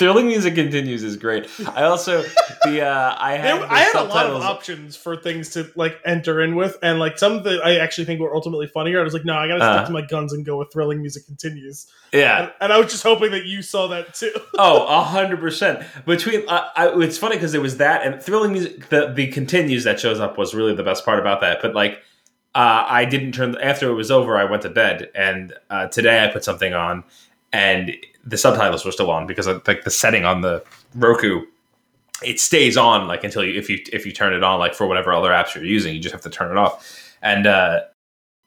[0.00, 1.46] Thrilling music continues is great.
[1.76, 2.22] I also
[2.64, 5.70] the uh, I had There- the I had a lot of options for things to
[5.76, 8.98] like enter in with, and like some that I actually think were ultimately funnier.
[8.98, 9.86] I was like, no, I gotta stick Uh.
[9.88, 11.86] to my guns and go with thrilling music continues.
[12.14, 12.44] Yeah.
[12.44, 14.32] And, and I was just hoping that you saw that too.
[14.58, 15.84] Oh, a hundred percent.
[16.06, 18.88] Between, uh, I, it's funny because there was that and thrilling music.
[18.88, 21.60] The the continues that shows up was really the best part about that.
[21.60, 21.98] But like,
[22.54, 24.38] uh, I didn't turn after it was over.
[24.38, 27.04] I went to bed, and uh, today I put something on,
[27.52, 27.92] and
[28.24, 30.64] the subtitles were still on because like the setting on the
[30.94, 31.46] Roku.
[32.22, 34.86] It stays on like until you if you if you turn it on like for
[34.86, 37.16] whatever other apps you're using, you just have to turn it off.
[37.22, 37.80] And uh,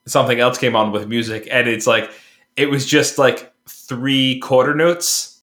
[0.05, 2.11] something else came on with music, and it's like
[2.55, 5.41] it was just like three quarter notes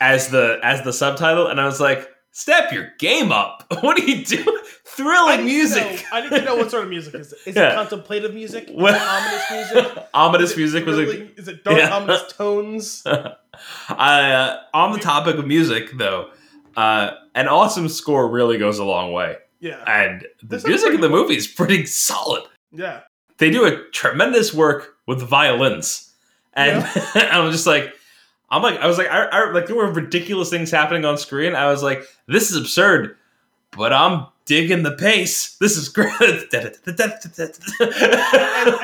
[0.00, 3.64] as the as the subtitle, and I was like, "Step your game up!
[3.82, 4.58] What are you doing?
[4.96, 6.04] Thrilling music!
[6.12, 7.38] I need to know what sort of music is it?
[7.46, 7.72] Is Yeah.
[7.72, 8.68] it contemplative music?
[8.68, 10.04] Is Well- it ominous music?
[10.14, 11.96] Ominous Is it music was a thrilling- Is it dark Yeah.
[11.96, 13.02] ominous tones?
[13.06, 16.30] I, uh, on the topic of music, though,
[16.76, 20.86] uh, an awesome score really goes a long way, Yeah, and the This is music
[20.86, 22.44] in pretty the movie is pretty solid.
[22.72, 23.00] yeah.
[23.38, 26.12] They do a tremendous work with violins,
[26.52, 26.84] and
[27.14, 27.92] I'm just like,
[28.50, 31.56] I'm like, I was like, I, I like there were ridiculous things happening on screen.
[31.56, 33.16] I was like, this is absurd,
[33.76, 35.56] but I'm digging the pace.
[35.56, 36.12] This is great.
[36.20, 36.74] and,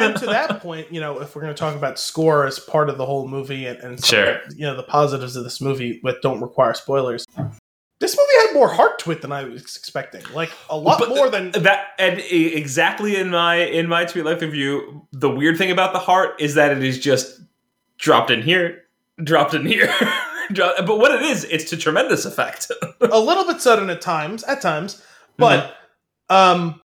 [0.01, 2.89] and to that point, you know, if we're going to talk about score as part
[2.89, 4.41] of the whole movie and, and of Sure.
[4.55, 7.27] you know, the positives of this movie, but don't require spoilers.
[7.99, 10.23] This movie had more heart to it than I was expecting.
[10.33, 14.25] Like a lot But uh, more than that and exactly in my in my tweet
[14.25, 17.41] life review the weird thing about the heart is that it is just
[17.99, 18.85] dropped in here
[19.23, 19.95] dropped in here
[20.53, 22.73] Dro- but what it is it's to tremendous effect
[23.03, 25.03] a little bit sudden at times, at times,
[25.41, 25.77] but
[26.29, 26.81] um,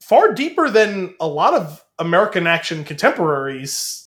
[0.00, 4.06] far deeper than a lot of American action contemporaries.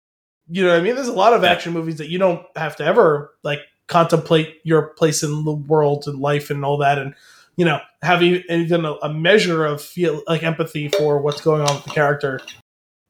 [0.48, 0.94] You know what I mean?
[0.94, 4.88] There's a lot of action movies that you don't have to ever like contemplate your
[4.94, 7.14] place in the world and life and all that, and
[7.56, 11.76] you know have even a, a measure of feel like empathy for what's going on
[11.76, 12.40] with the character.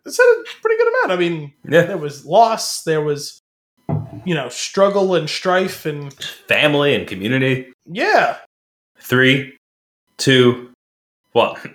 [0.04, 1.12] It's at a pretty good amount.
[1.12, 3.40] I mean, yeah there was loss, there was
[4.24, 6.12] you know struggle and strife, and
[6.46, 8.38] family and community yeah,
[8.98, 9.56] three
[10.18, 10.70] two
[11.32, 11.56] one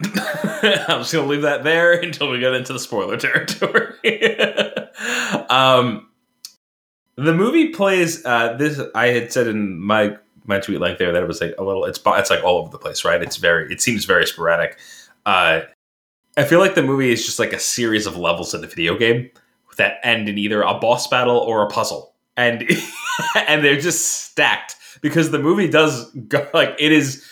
[0.87, 3.93] i'm just gonna leave that there until we get into the spoiler territory.
[5.49, 6.07] Um
[7.15, 11.21] the movie plays uh this i had said in my my tweet length there that
[11.21, 13.21] it was like a little it's it's like all over the place right?
[13.21, 14.79] It's very it seems very sporadic.
[15.25, 15.61] Uh
[16.37, 18.97] i feel like the movie is just like a series of levels in a video
[18.97, 19.29] game
[19.77, 22.13] that end in either a boss battle or a puzzle.
[22.35, 22.69] And
[23.47, 27.25] and they're just stacked because the movie does go like it is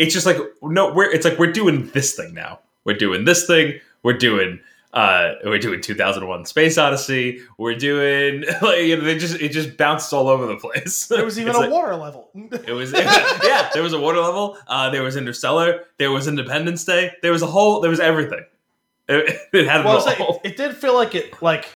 [0.00, 2.58] it's just like no we're it's like we're doing this thing now.
[2.84, 3.80] We're doing this thing.
[4.02, 4.60] We're doing
[4.92, 7.40] uh we're doing 2001 space odyssey.
[7.58, 11.06] We're doing like you know they just it just bounced all over the place.
[11.06, 12.30] There was even a like- water level.
[12.34, 14.58] it was yeah there was a water level.
[14.66, 15.84] Uh there was interstellar.
[15.98, 17.12] There was independence day.
[17.22, 18.44] There was a whole there was everything.
[19.08, 21.72] It, it had well, it it's like- it, it did feel like it like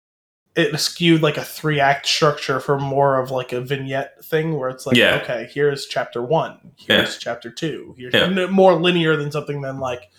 [0.55, 4.69] it skewed like a three act structure for more of like a vignette thing where
[4.69, 5.21] it's like Yeah.
[5.23, 8.47] okay here's chapter one here's chapter two here's Yeah.
[8.49, 10.11] more linear than something than like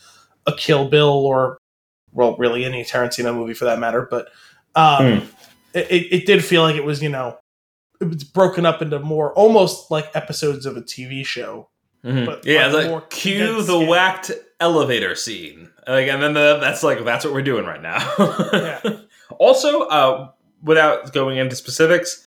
[0.48, 1.58] a kill bill or
[2.12, 4.30] well really any tarantino movie for that matter but
[4.76, 5.26] um Hmm.
[5.74, 7.38] it, it, did feel like it was you know
[8.02, 11.70] it was broken up into more almost like episodes of a tv show
[12.04, 12.26] Mhm.
[12.26, 13.88] but- yeah, more like cue the scale.
[13.88, 18.00] whacked elevator scene, like, and then the, that's like that's what we're doing right now.
[18.54, 18.80] Yeah.
[19.40, 20.30] Also, uh,
[20.64, 22.26] without going into specifics,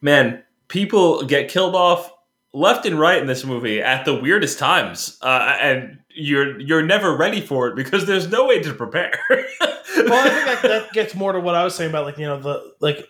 [0.00, 2.12] man, people get killed off
[2.52, 7.16] left and right in this movie at the weirdest times, uh, and you're you're never
[7.16, 9.12] ready for it because there's no way to prepare.
[9.30, 9.46] well,
[10.26, 12.40] I think that, that gets more to what I was saying about like you know
[12.40, 13.06] the like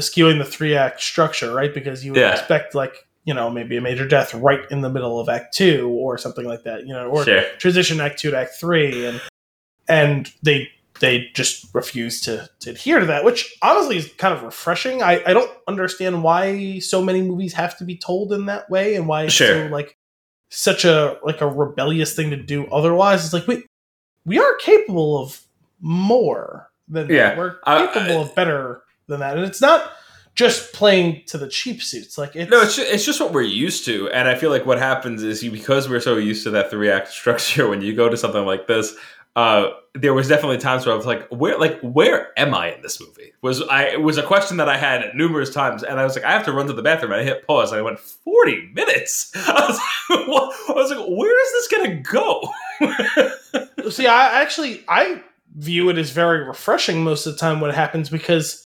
[0.00, 1.72] skewing the three act structure, right?
[1.74, 2.32] Because you would Yeah.
[2.32, 2.94] expect like
[3.24, 6.46] you know maybe a major death right in the middle of Act Two or something
[6.46, 7.42] like that, you know, or sure.
[7.58, 9.20] transition Act Two to Act Three, and
[9.88, 14.42] and they they just refuse to, to adhere to that, which honestly is kind of
[14.42, 15.02] refreshing.
[15.02, 18.94] I, I don't understand why so many movies have to be told in that way,
[18.96, 19.68] and why it's Sure.
[19.68, 19.96] so like
[20.50, 22.66] such a like a rebellious thing to do.
[22.68, 23.64] Otherwise, it's like we
[24.24, 25.40] we are capable of
[25.80, 27.30] more than Yeah.
[27.30, 27.38] that.
[27.38, 29.92] We're I- capable I- of better than that, and it's not
[30.34, 32.16] just playing to the cheap suits.
[32.16, 34.64] Like it's No, it's just, it's just what we're used to, and I feel like
[34.66, 37.68] what happens is you because we're so used to that three act structure.
[37.68, 38.94] When you go to something like this,
[39.38, 42.82] uh, there was definitely times where I was like, "Where, like, where am I in
[42.82, 46.04] this movie?" Was I it was a question that I had numerous times, and I
[46.04, 47.82] was like, "I have to run to the bathroom." And I hit pause, and I
[47.82, 49.78] went, 40 minutes." I was
[50.10, 50.54] like, what?
[50.70, 55.22] I was like "Where is this gonna go?" See, I actually I
[55.56, 58.64] view it as very refreshing most of the time when it happens because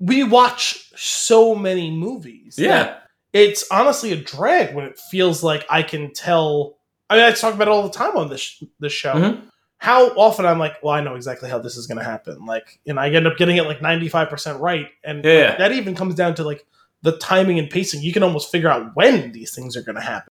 [0.00, 2.54] we watch so many movies.
[2.58, 2.98] yeah,
[3.32, 6.78] it's honestly a drag when it feels like I can tell.
[7.10, 9.14] I mean, I talk about it all the time on this this show.
[9.14, 9.42] Mhm.
[9.84, 12.46] How often I'm like, well, I know exactly how this is going to happen.
[12.46, 15.94] Like, and I end up getting it like 95 percent right, and Yeah, that even
[15.94, 16.64] comes down to like
[17.02, 18.00] the timing and pacing.
[18.02, 20.32] You can almost figure out when these things are going to happen.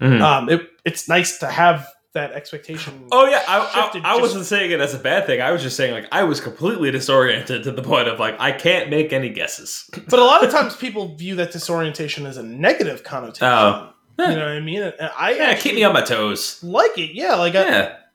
[0.00, 0.20] Mhm.
[0.22, 3.08] Um, it, it's nice to have that expectation.
[3.12, 5.42] Oh yeah, I, I, I just- wasn't saying it as a bad thing.
[5.42, 8.52] I was just saying like I was completely disoriented to the point of like I
[8.52, 9.90] can't make any guesses.
[10.08, 13.46] But a lot of times people view that disorientation as a negative connotation.
[13.48, 13.92] Oh.
[14.18, 14.92] You know what I mean?
[15.18, 16.64] I Yeah, keep me on my toes.
[16.64, 17.10] like it.
[17.14, 18.05] Yeah, like Yeah, I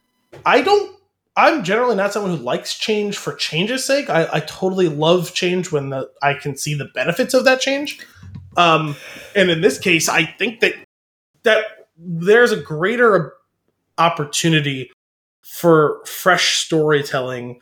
[0.62, 0.96] don't.
[1.38, 4.10] I'm generally not someone who likes change for change's sake.
[4.10, 8.06] I, I totally love change when the I can see the benefits of that change.
[8.58, 8.96] Um,
[9.36, 10.74] and in this case, I think that
[11.44, 11.66] that
[11.98, 13.34] there's a greater
[13.98, 14.92] opportunity
[15.42, 17.60] for fresh storytelling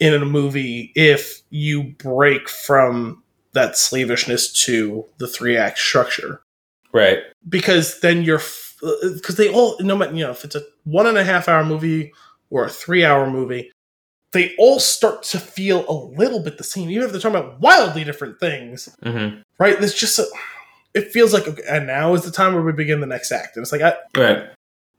[0.00, 3.22] in a movie if you break from
[3.52, 6.42] that slavishness to the three act structure
[6.92, 7.18] right.
[7.48, 8.38] because then you're
[8.80, 11.64] because they all no matter you know if it's a one and a half hour
[11.64, 12.12] movie
[12.50, 13.70] or a three hour movie
[14.32, 17.60] they all start to feel a little bit the same even if they're talking about
[17.60, 19.28] wildly different things hmm
[19.58, 20.26] right there's just a
[20.94, 23.56] it feels like okay, and now is the time where we begin the next act
[23.56, 24.48] and it's like i Right.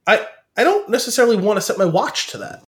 [0.06, 2.62] i don't necessarily want to set my watch to that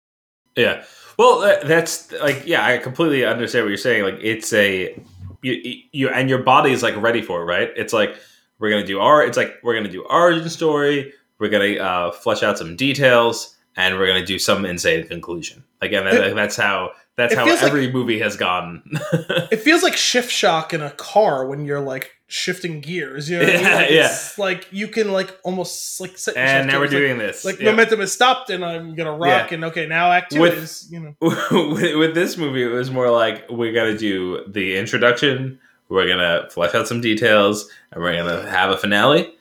[0.56, 0.84] Yeah.
[1.18, 4.04] Well, that's like yeah, I completely understand what you're saying.
[4.04, 5.02] Like it's a
[5.42, 7.72] you, you and your body is like ready for it, right?
[7.76, 8.16] It's like
[8.60, 9.24] we're gonna do our.
[9.24, 11.14] It's like we're gonna do origin story.
[11.40, 15.64] We're gonna uh, flesh out some details, and we're gonna do some insane conclusion.
[15.82, 18.84] Again, that, It- that's how that's how feels like- every movie has gone.
[19.52, 23.46] it feels like shift shock in a car when you're like shifting gears you know
[23.46, 23.64] what I mean?
[23.64, 24.18] Yeah, Like, yeah.
[24.38, 27.46] like you can like almost like set and now we're it's like- doing this.
[27.46, 27.70] like Yeah.
[27.72, 29.56] momentum is stopped and I'm gonna rock Yeah.
[29.56, 32.92] and okay now act two With- is you know with, with this movie, it was
[32.92, 35.60] more like we got to do the introduction.
[35.90, 39.34] We're gonna flesh out some details, and we're gonna have a finale,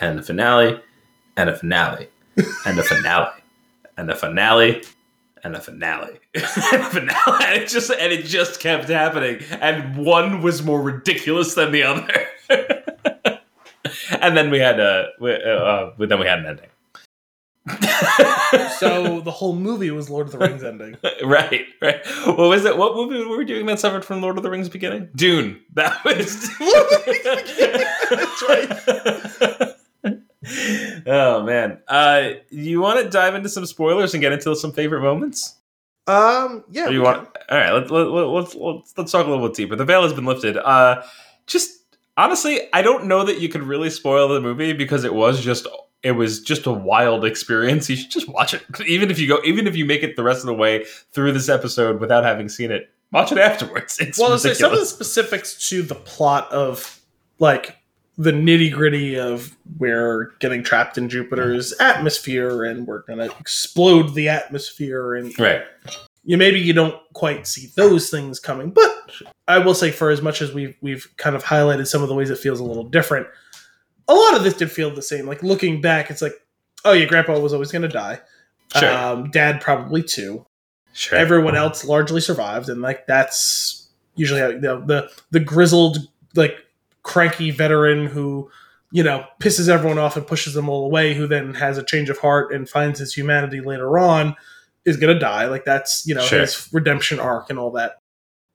[0.00, 0.80] and a finale,
[1.36, 2.08] and a finale,
[2.66, 3.30] and a finale,
[3.96, 4.82] and a finale,
[5.44, 7.44] and a finale, and a finale.
[7.44, 11.84] And it just and it just kept happening, and one was more ridiculous than the
[11.84, 12.26] other.
[14.20, 16.68] and then we had a, uh, uh, then we had an ending.
[18.78, 20.98] so the whole movie was Lord of the Rings ending.
[21.24, 22.04] right, right.
[22.26, 22.76] What was it?
[22.76, 25.08] What movie were we doing that suffered from Lord of the Rings beginning?
[25.14, 25.62] Dune.
[25.72, 26.50] That was.
[31.06, 31.78] oh man.
[31.88, 35.56] Uh, you want to dive into some spoilers and get into some favorite moments?
[36.06, 36.88] Um, yeah.
[36.88, 37.30] Or you we want?
[37.48, 37.72] All right.
[37.72, 39.74] Let, let, let, let's let's let's talk a little bit deeper.
[39.74, 40.58] The veil has been lifted.
[40.58, 41.02] Uh,
[41.46, 41.70] just
[42.18, 45.66] honestly, I don't know that you could really spoil the movie because it was just
[46.04, 47.88] it was just a wild experience.
[47.88, 50.22] You should just watch it, even if you go, even if you make it the
[50.22, 52.90] rest of the way through this episode without having seen it.
[53.10, 53.98] Watch it afterwards.
[54.00, 57.00] It's well, so some of the specifics to the plot of
[57.38, 57.78] like
[58.18, 64.28] the nitty gritty of we're getting trapped in Jupiter's atmosphere and we're gonna explode the
[64.28, 65.62] atmosphere and right.
[66.24, 68.70] you maybe you don't quite see those things coming.
[68.70, 69.10] But
[69.48, 72.14] I will say, for as much as we've we've kind of highlighted some of the
[72.14, 73.26] ways it feels a little different,
[74.08, 75.26] a lot of this did feel the same.
[75.26, 76.34] Like looking back, it's like,
[76.84, 78.20] oh yeah, Grandpa was always going to die.
[78.76, 78.90] Sure.
[78.92, 80.44] Um, Dad probably too.
[80.92, 81.16] sure.
[81.18, 85.98] Everyone else largely survived, and like that's usually how, you know, the the grizzled
[86.34, 86.56] like
[87.02, 88.50] cranky veteran who
[88.90, 92.10] you know pisses everyone off and pushes them all away, who then has a change
[92.10, 94.34] of heart and finds his humanity later on,
[94.84, 95.46] is gonna die.
[95.46, 96.40] Like that's you know Sure.
[96.40, 97.98] his redemption arc and all that.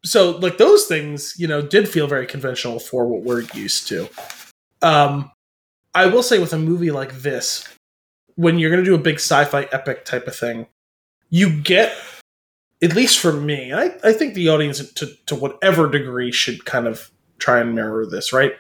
[0.05, 4.07] So like those things, you know, did feel very conventional for what we're used to.
[4.81, 5.29] Um,
[5.93, 7.67] I will say with a movie like this,
[8.35, 10.67] when you're gonna do a big sci-fi epic type of thing,
[11.29, 11.95] you get
[12.81, 16.87] at least for me, I, I think the audience to, to whatever degree should kind
[16.87, 18.53] of try and mirror this, right?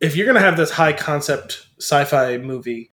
[0.00, 2.92] If you're gonna have this high concept sci-fi movie,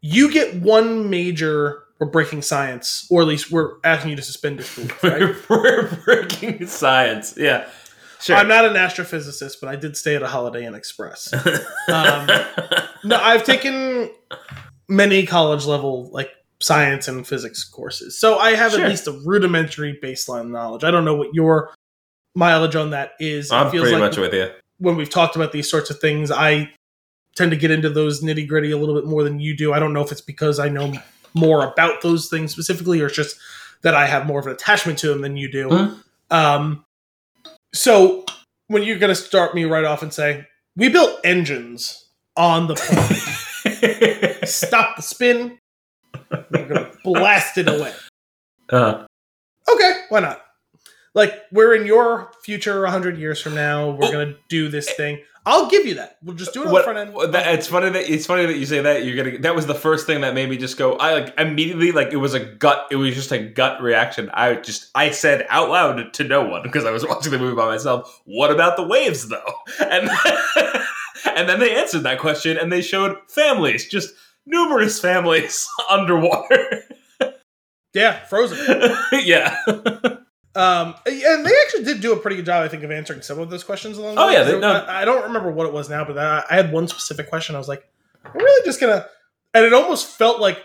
[0.00, 4.56] you get one major we're breaking science, or at least we're asking you to suspend
[4.56, 5.36] disbelief, right?
[5.50, 7.36] we're breaking science.
[7.36, 7.68] Yeah.
[8.20, 8.36] Sure.
[8.36, 11.32] I'm not an astrophysicist, but I did stay at a Holiday Inn Express.
[11.88, 12.28] Um,
[13.02, 14.10] no, I've taken
[14.88, 16.30] many college level like
[16.60, 18.82] science and physics courses, so I have Sure.
[18.84, 20.84] at least a rudimentary baseline knowledge.
[20.84, 21.70] I don't know what your
[22.36, 23.50] mileage on that is.
[23.50, 24.50] I'm it feels pretty like much with you.
[24.78, 26.70] when we've talked about these sorts of things, I
[27.34, 29.72] tend to get into those nitty gritty a little bit more than you do.
[29.72, 30.92] I don't know if it's because I know
[31.34, 33.36] more about those things specifically, or it's just
[33.82, 35.68] that I have more of an attachment to them than you do.
[35.68, 36.02] Mhm.
[36.30, 36.84] Um,
[37.74, 38.24] so
[38.68, 42.74] when you're going to start me right off and say, we built engines on the
[42.74, 45.58] plane, stop the spin,
[46.30, 47.92] we're going to blast it away.
[48.70, 49.04] uh,
[49.72, 50.42] Okay, why not?
[51.14, 54.12] Like we're in your future 100 years from now, we're Oh.
[54.12, 55.20] going to do this thing.
[55.46, 56.18] I'll give you that.
[56.22, 57.32] We'll just do it on What- the front end.
[57.34, 59.04] that- it's funny that it's funny that you say that.
[59.04, 59.38] You're gonna.
[59.38, 60.96] That was the first thing that made me just go.
[60.96, 62.86] I like immediately like it was a gut.
[62.90, 64.30] It was just a gut reaction.
[64.34, 67.56] I just I said out loud to no one because I was watching the movie
[67.56, 68.20] by myself.
[68.26, 69.52] What about the waves though?
[69.80, 70.10] And
[71.36, 74.14] and then they answered that question and they showed families, just
[74.46, 76.82] numerous families underwater.
[77.94, 78.58] yeah, Frozen.
[79.24, 79.56] yeah.
[80.56, 83.38] Um, and they actually did do a pretty good job, I think, of answering some
[83.38, 84.32] of those questions along the Oh, way.
[84.32, 84.68] yeah, they- no.
[84.72, 87.54] I, I don't remember what it was now, but I, I had one specific question.
[87.54, 87.84] I was like,
[88.24, 89.06] I'm really just gonna,
[89.54, 90.58] and it almost felt like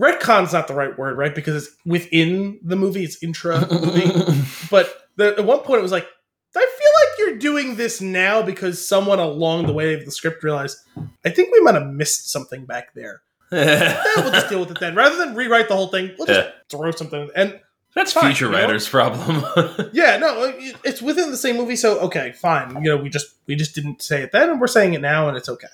[0.00, 1.34] retcon's not the right word, right?
[1.34, 4.42] Because it's within the movie, it's intra movie.
[4.70, 6.06] but the, at one point, it was like,
[6.54, 10.42] I feel like you're doing this now because someone along the way of the script
[10.42, 10.78] realized,
[11.24, 13.22] I think we might have missed something back there.
[13.52, 16.12] Eh, we'll just deal with it then, rather than rewrite the whole thing.
[16.18, 16.52] We'll just Yeah.
[16.68, 17.60] throw something and
[17.96, 18.58] That's Fine, future you know?
[18.58, 19.42] writers' problem.
[19.94, 20.52] yeah, no, uh,
[20.84, 22.74] it's within the same movie, so okay, fine.
[22.84, 25.28] You know, we just we just didn't say it then, and we're saying it now,
[25.28, 25.66] and it's okay.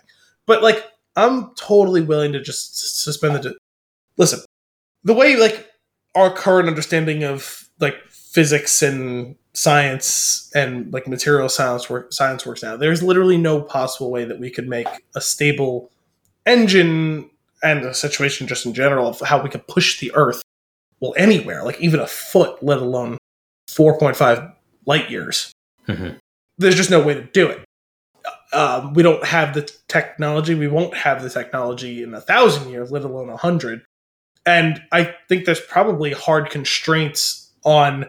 [0.47, 3.41] But like, I'm totally willing to just suspend the.
[3.41, 3.57] di-
[4.19, 4.39] Listen,
[5.03, 5.69] the way like
[6.15, 12.63] our current understanding of like physics and science and like material science work science works
[12.63, 14.87] now, there's literally no possible way that we could make
[15.17, 15.91] a stable
[16.47, 17.29] engine
[17.65, 20.41] and a situation just in general of how we could push the Earth
[21.03, 23.19] well anywhere, like even a foot, let alone
[23.69, 24.55] 4.5
[24.87, 25.53] light years.
[25.87, 26.17] Mhm.
[26.57, 27.65] There's just no way to do it.
[28.53, 30.55] Um, we don't have the technology.
[30.55, 33.83] We won't have the technology in a thousand years, let alone a hundred.
[34.47, 38.07] And I think there's probably hard constraints on,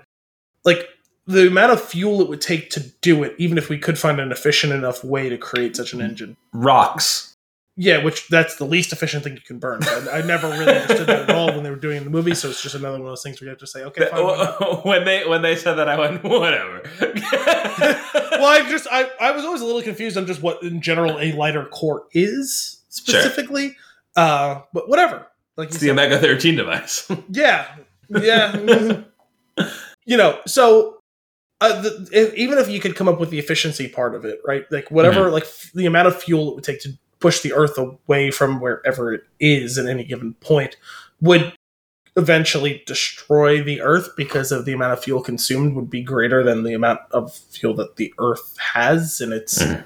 [0.66, 0.90] like,
[1.26, 4.20] the amount of fuel it would take to do it, even if we could find
[4.20, 6.36] an efficient enough way to create such an engine.
[6.52, 7.33] Rocks.
[7.76, 9.80] Yeah, which that's the least efficient thing you can burn.
[9.84, 12.36] I, I never really understood that at all when they were doing the movie.
[12.36, 14.22] So it's just another one of those things where you have to say, okay, fine.
[14.84, 16.84] when they when they said that, I went whatever.
[17.02, 21.20] well, I just I, I was always a little confused on just what in general
[21.20, 23.76] a lighter core is specifically.
[24.16, 25.28] Uh, but whatever.
[25.58, 27.12] Like it's the Omega thirteen device.
[27.30, 27.76] yeah,
[28.10, 29.02] yeah.
[30.06, 31.00] you know, so
[31.62, 34.40] uh, the, if, even if you could come up with the efficiency part of it,
[34.46, 34.64] right?
[34.72, 37.78] Like whatever, like f- the amount of fuel it would take to push the Earth
[37.78, 40.76] away from wherever it is at any given point
[41.22, 41.54] would
[42.18, 46.64] eventually destroy the Earth because of the amount of fuel consumed would be greater than
[46.64, 49.86] the amount of fuel that the Earth has, and it's Mhm.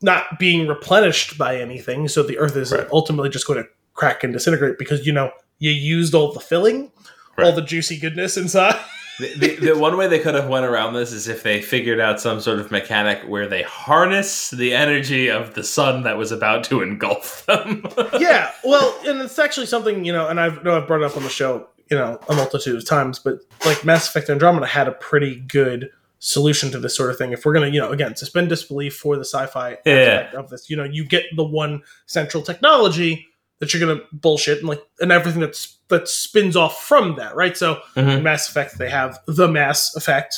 [0.00, 2.08] not being replenished by anything.
[2.08, 2.88] So the Earth is Right.
[2.90, 6.90] ultimately just going to crack and disintegrate because you know you used all the filling,
[7.36, 8.76] all the juicy goodness inside.
[9.18, 11.98] the, the, the one way they could have went around this is if they figured
[12.00, 16.30] out some sort of mechanic where they harness the energy of the sun that was
[16.32, 17.84] about to engulf them.
[18.20, 21.16] yeah, well, and it's actually something you know, and I've know I've brought it up
[21.16, 24.86] on the show, you know, a multitude of times, but like Mass Effect Andromeda had
[24.88, 25.90] a pretty good
[26.20, 27.32] solution to this sort of thing.
[27.32, 29.92] If we're gonna, you know, again, suspend disbelief for the sci-fi Yeah.
[29.94, 33.26] aspect of this, you know, you get the one central technology
[33.60, 37.56] that you're gonna bullshit and like and everything that's that spins off from that, right?
[37.56, 38.22] So Mhm.
[38.22, 40.36] Mass Effect, they have the Mass Effect,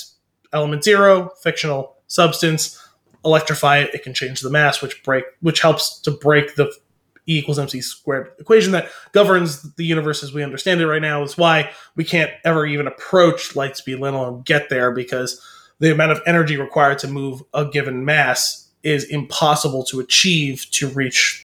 [0.52, 2.76] element zero, fictional substance.
[3.22, 6.72] Electrify it, it can change the mass, which break, which helps to break the
[7.28, 11.22] E equals mc squared equation that governs the universe as we understand it right now.
[11.22, 15.38] Is why we can't ever even approach light speed, let alone get there, because
[15.80, 20.88] the amount of energy required to move a given mass is impossible to achieve to
[20.88, 21.42] reach,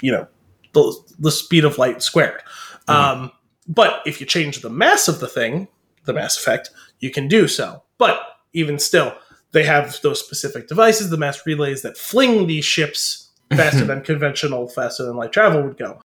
[0.00, 0.26] you know,
[0.72, 2.42] the, the speed of light squared.
[2.88, 2.94] Mhm.
[2.94, 3.32] Um,
[3.66, 5.68] but if you change the mass of the thing,
[6.04, 7.82] the mass effect, you can do so.
[7.98, 8.20] But
[8.52, 9.14] even still,
[9.52, 14.68] they have those specific devices, the mass relays that fling these ships faster than conventional,
[14.68, 16.00] faster than light travel would go.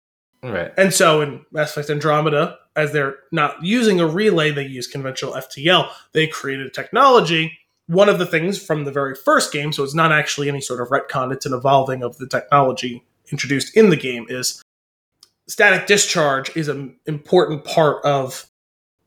[0.42, 0.72] right.
[0.76, 5.32] And so in Mass Effect Andromeda, as they're not using a relay, they use conventional
[5.34, 5.90] FTL.
[6.12, 7.58] They created technology.
[7.88, 10.80] One of the things from the very first game, so it's not actually any sort
[10.80, 14.62] of retcon, it's an evolving of the technology introduced in the game, is
[15.48, 18.46] static discharge is an important part of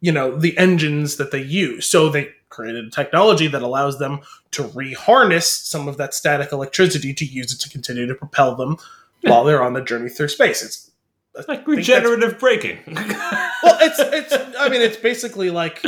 [0.01, 1.85] you know the engines that they use.
[1.85, 4.19] So they created a technology that allows them
[4.51, 8.77] to reharness some of that static electricity to use it to continue to propel them
[9.21, 10.61] while they're on the journey through space.
[10.61, 10.91] It's
[11.35, 12.79] It's like regenerative braking.
[12.87, 14.57] well, it's it's.
[14.57, 15.83] I mean, it's basically like.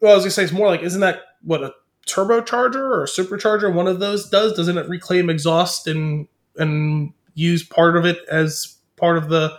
[0.00, 1.72] Well, I was gonna say it's more like, isn't that what a
[2.06, 3.72] turbocharger or a supercharger?
[3.72, 4.54] One of those does.
[4.54, 9.56] Doesn't it reclaim exhaust and and use part of it as part of the?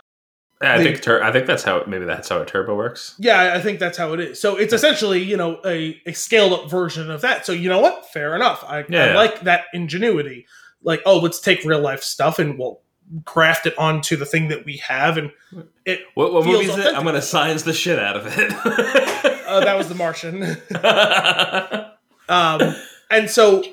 [0.62, 3.16] Yeah, I The- think tur- I think that's how maybe that's how a turbo works.
[3.20, 4.41] Yeah, I- think that's how it is.
[4.41, 7.45] So it's essentially you know a, a scaled up version of that.
[7.45, 8.12] So you know what?
[8.12, 8.64] Fair enough.
[8.68, 9.16] I, I Yeah.
[9.16, 10.45] like that ingenuity.
[10.84, 12.82] Like, oh, let's take real life stuff and we'll
[13.26, 15.32] craft it onto the thing that we have and
[15.86, 16.94] it What, what movie is it?
[16.94, 18.52] I'm gonna science the shit out of it.
[19.48, 20.58] uh, that was the martian
[22.30, 22.76] Um,
[23.10, 23.64] and so,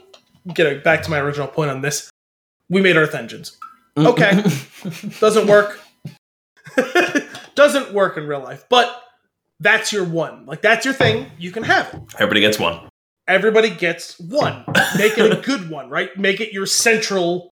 [0.52, 2.10] getting back to my original point on this,
[2.68, 3.56] we made Earth engines.
[3.96, 4.06] Mm.
[4.06, 5.18] Okay.
[5.20, 5.80] Doesn't work.
[7.54, 9.02] Doesn't work in real life, but
[9.60, 10.46] that's your one.
[10.46, 11.30] Like that's your thing.
[11.38, 12.00] You can have it.
[12.14, 12.88] Everybody gets one.
[13.26, 14.64] Everybody gets one.
[14.98, 16.16] Make it a good one, right?
[16.18, 17.50] Make it your central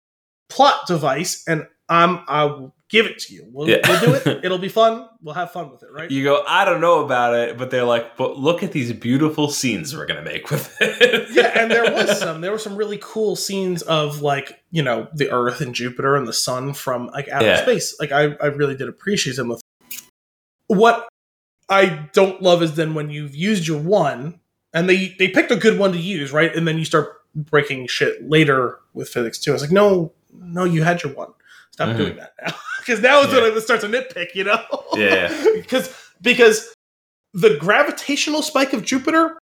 [0.49, 3.47] plot device, and I'm I'll give it to you.
[3.51, 3.79] We'll, Yeah.
[3.89, 4.41] we'll do it.
[4.45, 5.09] It'll be fun.
[5.23, 6.11] We'll have fun with it, right?
[6.11, 9.49] You go, I don't know about it, but they're like, but look at these beautiful
[9.49, 11.29] scenes we're gonna make with it.
[11.33, 12.41] yeah, and there was some.
[12.41, 16.27] There were some really cool scenes of like you know the Earth and Jupiter and
[16.29, 17.62] the Sun from like outer Yeah.
[17.62, 17.97] space.
[18.01, 19.49] Like I, I really did appreciate them.
[19.49, 19.62] With
[20.67, 21.09] what
[21.69, 24.41] I don't love is then when you've used your one
[24.73, 26.55] and they they picked a good one to use, right?
[26.55, 29.51] And then you start breaking shit later with physics too.
[29.51, 31.33] I was like, no, no, you had your one.
[31.81, 31.97] Stop Mhm.
[31.97, 33.40] doing that now, because now is Yeah.
[33.43, 34.35] when it starts to nitpick.
[34.35, 34.62] You know?
[34.94, 35.28] Yeah.
[35.55, 36.74] because because
[37.32, 39.39] the gravitational spike of Jupiter,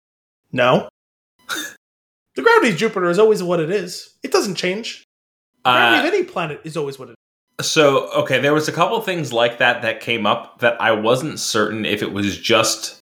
[0.51, 0.89] no.
[2.35, 4.13] the gravity of Jupiter is always what it is.
[4.23, 5.03] It doesn't change.
[5.63, 7.15] The gravity Uh, of any planet is always what it
[7.59, 7.67] is.
[7.67, 11.39] so okay, there was a couple things like that that came up that I wasn't
[11.39, 12.99] certain if it was just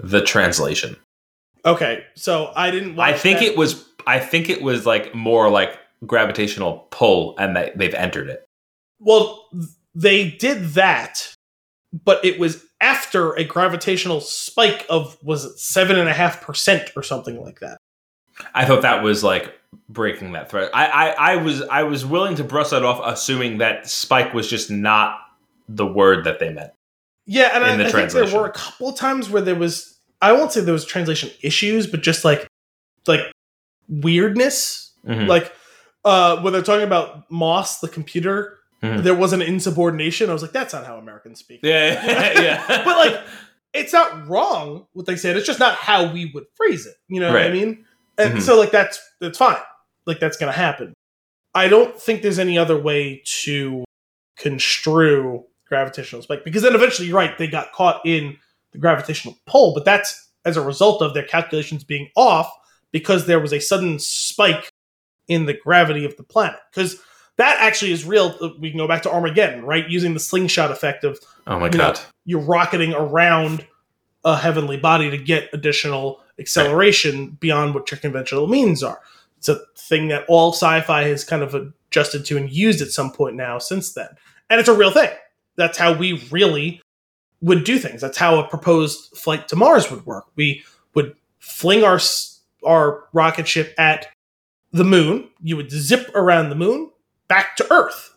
[0.00, 0.96] the translation.
[1.64, 2.98] Okay, so I didn't.
[2.98, 3.46] I think that.
[3.52, 3.84] it was.
[4.06, 8.43] I think it was like more like gravitational pull, and that they've entered it.
[9.04, 9.48] Well,
[9.94, 11.34] they did that,
[12.04, 16.90] but it was after a gravitational spike of was it seven and a half percent
[16.96, 17.78] or something like that.
[18.54, 19.52] I thought that was like
[19.88, 20.70] breaking that thread.
[20.74, 24.48] I, I, I was I was willing to brush that off, assuming that spike was
[24.48, 25.18] just not
[25.68, 26.72] the word that they meant.
[27.26, 29.98] Yeah, and I, the I think there were a couple of times where there was
[30.20, 32.46] I won't say there was translation issues, but just like
[33.06, 33.20] like
[33.88, 34.92] weirdness.
[35.06, 35.26] Mhm.
[35.26, 35.52] Like
[36.04, 39.02] uh when they're talking about Moss, the computer, Mhm.
[39.02, 40.30] there was an insubordination.
[40.30, 41.60] I was like, that's not how Americans speak.
[41.62, 42.84] yeah, yeah.
[42.84, 43.20] But, like,
[43.72, 46.94] It's not wrong what they said, it's just not how we would phrase it.
[47.08, 47.84] You know what I mean?
[48.18, 48.40] And Mhm.
[48.42, 49.56] so like that's that's fine.
[50.06, 50.94] Like that's gonna happen.
[51.56, 53.84] I don't think there's any other way to
[54.36, 58.36] construe gravitational spike because then eventually you're right they got caught in
[58.72, 62.52] the gravitational pull but that's as a result of their calculations being off
[62.92, 64.68] because there was a sudden spike
[65.26, 67.00] in the gravity of the planet because
[67.36, 70.70] that actually is real uh, we can go back to armageddon right using the slingshot
[70.70, 72.00] effect of oh my you know, god.
[72.24, 73.66] you're rocketing around
[74.24, 79.00] a heavenly body to get additional acceleration beyond what your conventional means are.
[79.38, 83.12] It's a thing that all sci-fi has kind of adjusted to and used at some
[83.12, 84.08] point now since then.
[84.48, 85.10] And it's a real thing.
[85.56, 86.80] That's how we really
[87.40, 88.00] would do things.
[88.00, 90.24] That's how a proposed flight to Mars would work.
[90.36, 92.00] We would fling our
[92.66, 94.08] our rocket ship at
[94.72, 95.28] the moon.
[95.42, 96.90] You would zip around the moon
[97.28, 98.10] back to Earth.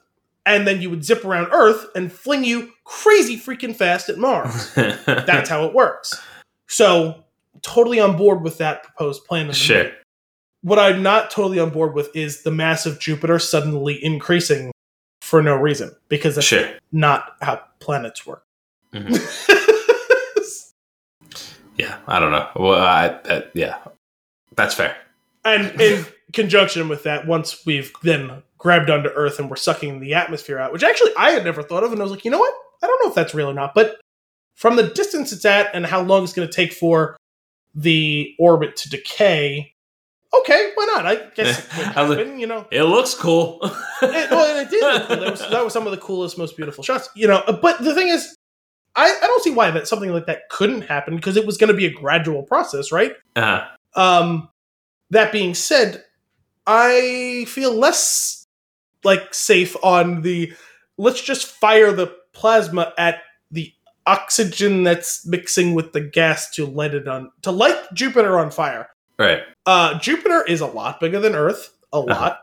[0.46, 4.74] And then you would zip around Earth and fling you crazy freaking fast at Mars.
[4.76, 6.14] That's how it works.
[6.68, 7.26] So,
[7.62, 9.52] totally on board with that proposed plan.
[9.52, 9.84] Sure.
[9.84, 9.96] movie.
[10.62, 14.72] What I'm not totally on board with is the mass of Jupiter suddenly increasing
[15.22, 16.70] for no reason because that's Sure.
[16.94, 18.44] not how planets work.
[18.94, 19.18] Mhm.
[21.78, 22.50] Yeah, I don't know.
[22.56, 23.78] Well, I, yeah,
[24.56, 24.98] that's fair.
[25.46, 30.14] and in conjunction with that, once we've then grabbed onto Earth and we're sucking the
[30.14, 32.40] atmosphere out, which actually I had never thought of, and I was like, you know
[32.40, 32.54] what?
[32.84, 34.00] I don't know if that's real or not, but
[34.56, 37.16] from the distance it's at and how long it's going to take for
[37.76, 39.74] the orbit to decay,
[40.34, 41.06] okay, why not?
[41.06, 42.68] I guess it could I like- happen, you know.
[42.72, 43.60] It looks cool.
[44.02, 45.18] It, well, it did look cool.
[45.18, 47.44] That was, that was some of the coolest, most beautiful shots, you know.
[47.62, 48.36] But the thing is,
[48.96, 51.70] I, I don't see why that something like that couldn't happen because it was going
[51.72, 53.14] to be a gradual process, right?
[53.36, 53.66] Uh-huh.
[53.96, 54.50] Um,
[55.12, 56.04] that being said,
[56.68, 58.46] I feel less
[59.04, 60.54] like safe on the
[60.98, 63.22] let's just fire the plasma at
[63.52, 63.72] the
[64.06, 68.90] oxygen that's mixing with the gas to light it on to light Jupiter on fire.
[69.18, 69.42] Right.
[69.66, 72.42] Uh, Jupiter is a lot bigger than Earth, a lot.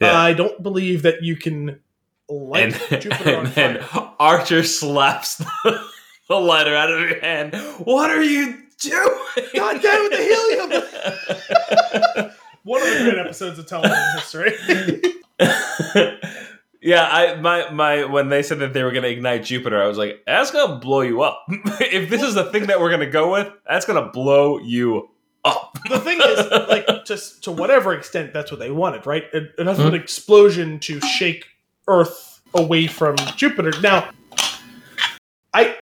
[0.00, 0.18] Yeah.
[0.18, 1.80] I don't believe that you can
[2.28, 3.86] light and, Jupiter on fire.
[4.18, 5.86] Archer slaps the,
[6.28, 7.54] the lighter out of your hand.
[7.78, 9.10] What are you doing?
[9.54, 10.24] God damn it, the
[12.16, 12.30] helium!
[12.66, 14.52] One of the great episodes of television history.
[16.82, 19.86] yeah, I my my when they said that they were going to ignite Jupiter, I
[19.86, 21.44] was like, that's going to blow you up.
[21.48, 24.58] if this is the thing that we're going to go with, that's going to blow
[24.58, 25.10] you
[25.44, 25.78] up.
[25.88, 29.22] the thing is, like, just to whatever extent, that's what they wanted, right?
[29.32, 29.86] It, enough Hmm.
[29.86, 31.46] an explosion to shake
[31.86, 33.70] Earth away from Jupiter.
[33.80, 34.10] Now,
[35.54, 35.78] I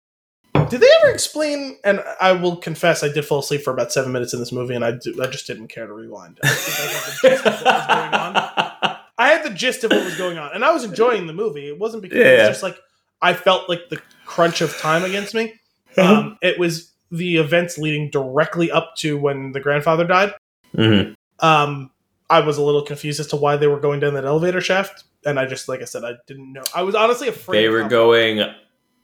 [0.70, 1.78] did they ever explain?
[1.84, 4.74] And I will confess, I did fall asleep for about seven minutes in this movie,
[4.74, 6.38] and I, do, I just didn't care to rewind.
[6.42, 6.56] I I
[6.92, 8.97] got the gist of what was going on.
[9.18, 11.68] I had the gist of what was going on, and I was enjoying the movie.
[11.68, 12.38] It wasn't because it Yeah.
[12.38, 12.78] was just like
[13.20, 15.55] I felt like the crunch of time against me.
[15.98, 16.14] Uh-huh.
[16.14, 20.32] Um, it was the events leading directly up to when the grandfather died.
[20.76, 21.14] Mhm.
[21.40, 21.90] Um,
[22.30, 25.05] I was a little confused as to why they were going down that elevator shaft,
[25.26, 26.62] and I just, like I said, I didn't know.
[26.74, 27.59] I was honestly afraid.
[27.59, 28.40] They were going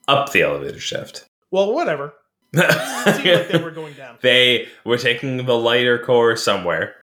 [0.09, 1.27] up the elevator shaft.
[1.51, 2.15] Well, whatever.
[2.53, 4.17] It seemed like they were going down.
[4.23, 6.97] They were taking the lighter core somewhere.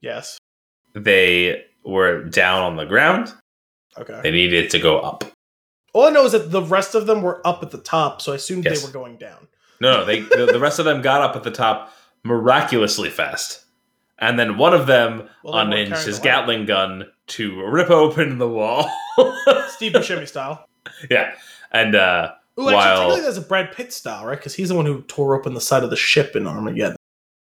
[0.00, 0.38] Yes.
[0.94, 3.32] They were down on the ground.
[3.98, 4.20] Okay.
[4.22, 5.24] They needed to go up.
[5.92, 8.32] All I know is that the rest of them were up at the top, so
[8.32, 8.80] I assumed Yes.
[8.80, 9.46] they were going down.
[9.80, 11.92] No, no, they the, the rest of them got up at the top
[12.24, 13.64] miraculously fast.
[14.18, 16.34] And then one of them Well, they weren't unhinged carrying his the light.
[16.40, 18.88] Gatling gun to rip open the wall.
[19.68, 20.66] Steve Buscemi style.
[21.10, 21.34] yeah.
[21.72, 24.38] And uh Ooh, actually, While- technically that's a Brad Pitt style, right?
[24.38, 26.96] Because he's the one who tore open the side of the ship in Armageddon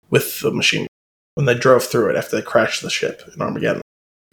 [0.09, 0.87] with the machine
[1.35, 3.81] when they drove through it after they crashed the ship in Armageddon.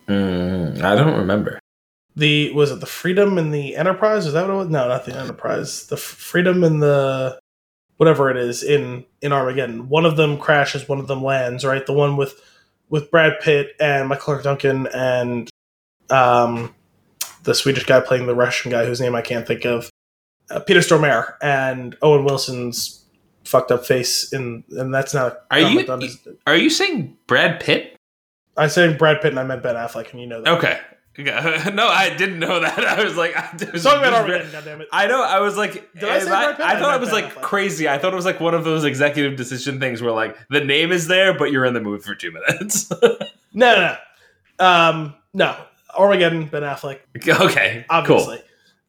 [0.06, 1.58] mm, I don't remember.
[2.16, 4.26] The was it the Freedom and the Enterprise?
[4.26, 4.68] Is that what it was?
[4.68, 5.86] No, not the Enterprise.
[5.86, 7.38] The Freedom and the
[7.96, 9.88] whatever it is in in Armageddon.
[9.88, 11.64] One of them crashes, one of them lands.
[11.64, 12.40] Right, the one with
[12.88, 15.48] with Brad Pitt and Michael Clarke Duncan and
[16.10, 16.74] um
[17.44, 19.88] the Swedish guy playing the Russian guy whose name I can't think of,
[20.50, 23.04] uh, Peter Stormare and Owen Wilson's
[23.44, 25.86] fucked up face in and that's not Are you-.
[26.46, 27.96] Are you saying Brad Pitt?
[28.56, 30.58] I'm saying Brad Pitt and I meant Ben Affleck and you know that.
[30.58, 30.80] Okay.
[31.18, 32.78] no, I didn't know that.
[32.84, 34.84] I was like, I was, Talking about Armageddon, goddammit.
[34.92, 35.22] I know.
[35.22, 36.66] I was like, Did I say am Brad Pitt?
[36.66, 37.42] I, I thought it was Ben like Affleck.
[37.42, 37.88] crazy.
[37.88, 40.92] I thought it was like one of those executive decision things where like the name
[40.92, 42.90] is there, but you're in the mood for two minutes.
[43.54, 43.96] No, no,
[44.60, 44.64] no.
[44.64, 45.56] Um, no.
[45.96, 48.40] Armageddon, Ben Affleck, okay, obviously.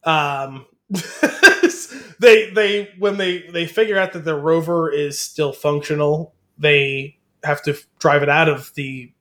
[0.04, 0.66] Um,
[2.18, 7.62] they they when they they figure out that the rover is still functional, they have
[7.62, 9.12] to drive it out of the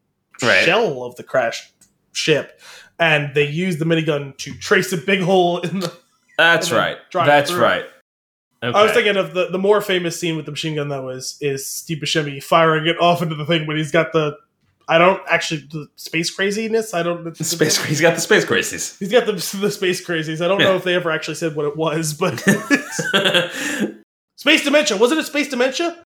[0.41, 0.64] Right.
[0.64, 1.74] shell of the crashed
[2.14, 2.62] ship,
[2.98, 5.94] and they use the minigun to trace a big hole in the.
[6.38, 6.98] That's right.
[7.14, 7.62] That's through.
[7.62, 7.86] right.
[8.64, 8.78] Okay.
[8.78, 11.38] I was thinking of the the more famous scene with the machine gun though is
[11.41, 14.38] is Steve Buscemi firing it off into the thing when he's got the.
[14.90, 16.95] I don't actually the space craziness.
[16.95, 17.78] I don't The space.
[17.86, 18.98] He's got the space crazies.
[18.98, 20.44] He's got the, the space crazies.
[20.44, 22.40] I don't know if they ever actually said what it was, but
[24.36, 24.98] space dementia.
[24.98, 26.03] Was it a space dementia?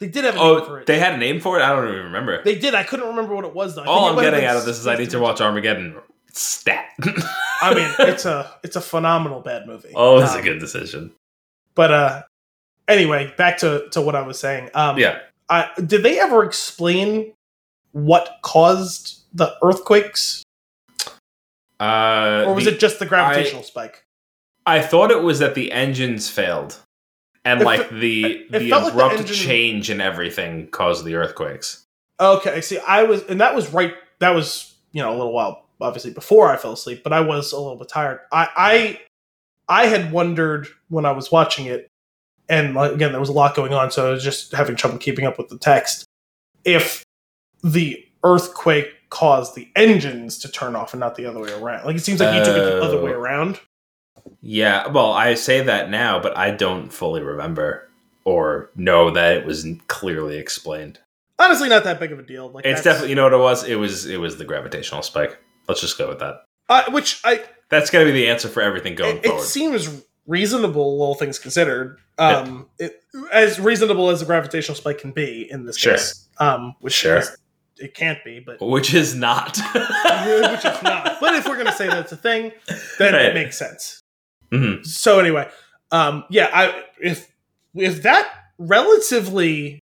[0.00, 0.86] They did have a name for oh, it.
[0.86, 1.62] they had a name for it.
[1.62, 2.42] I don't even remember.
[2.42, 2.74] They did.
[2.74, 3.82] I couldn't remember what it was though.
[3.82, 5.96] I All I'm getting out of this is I need to watch Armageddon.
[6.32, 6.90] Stat.
[7.62, 9.92] I mean, it's a it's a phenomenal bad movie.
[9.94, 11.12] oh, a Um, good decision.
[11.76, 12.22] But uh,
[12.88, 14.70] anyway, back to to what I was saying.
[14.74, 15.20] Um, Yeah.
[15.48, 17.32] I, did they ever explain
[17.96, 20.42] what caused the earthquakes,
[21.80, 24.04] Uh, or was the- it just the gravitational spike?
[24.66, 26.76] I thought it was that the engines failed,
[27.44, 31.04] and It like fe- the the felt like the abrupt engine- change in everything caused
[31.04, 31.84] the earthquakes.
[32.20, 33.94] Okay, see, I was, and that was right.
[34.18, 37.52] That was you know a little while, obviously before I fell asleep, but I was
[37.52, 38.20] a little bit tired.
[38.32, 39.00] I, I,
[39.68, 41.88] I had wondered when I was watching it,
[42.48, 44.98] and like, again, there was a lot going on, so I was just having trouble
[44.98, 46.04] keeping up with the text.
[46.64, 47.04] If
[47.72, 51.96] the earthquake caused the engines to turn off and not the other way around, like
[51.96, 53.04] it seems like you took it the other Oh.
[53.04, 53.60] way around.
[54.40, 57.88] Yeah, well, I say that now, but I don't fully remember
[58.24, 60.98] or know that it was clearly explained.
[61.38, 62.48] Honestly, not that big of a deal.
[62.50, 63.64] Like It's that's- definitely you know what it was.
[63.64, 65.38] It was it was the gravitational spike.
[65.68, 66.44] Let's just go with that.
[66.68, 71.00] uh, which I That's gonna be the answer for everything going it, it seems reasonable,
[71.02, 71.98] all things considered.
[72.18, 73.02] Um, it,
[73.32, 75.92] as reasonable as a gravitational spike can be in this Sure.
[75.92, 76.26] case.
[76.38, 77.18] Um, which Sure.
[77.18, 77.36] is-
[77.78, 79.56] it can't be, but Which is not.
[79.74, 81.16] which it's not.
[81.20, 82.52] But if we're gonna say that's a thing,
[82.98, 83.26] then Right.
[83.26, 84.00] it makes sense.
[84.52, 84.84] Mhm.
[84.86, 85.48] So anyway,
[85.92, 87.30] um, yeah, I if
[87.74, 89.80] if that relatively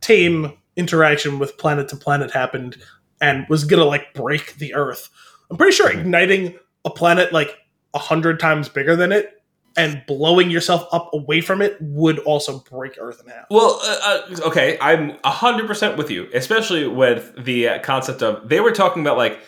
[0.00, 2.76] tame interaction with planet to planet happened
[3.20, 5.08] and was gonna like break the Earth,
[5.50, 6.00] I'm pretty sure Mhm.
[6.00, 7.56] igniting a planet like
[7.94, 9.37] a hundred times bigger than it
[9.78, 13.46] and blowing yourself up away from it would also break Earth in half.
[13.50, 18.48] Well, uh, uh, okay, I'm hundred percent with you, especially with the uh, concept of
[18.48, 19.38] they were talking about like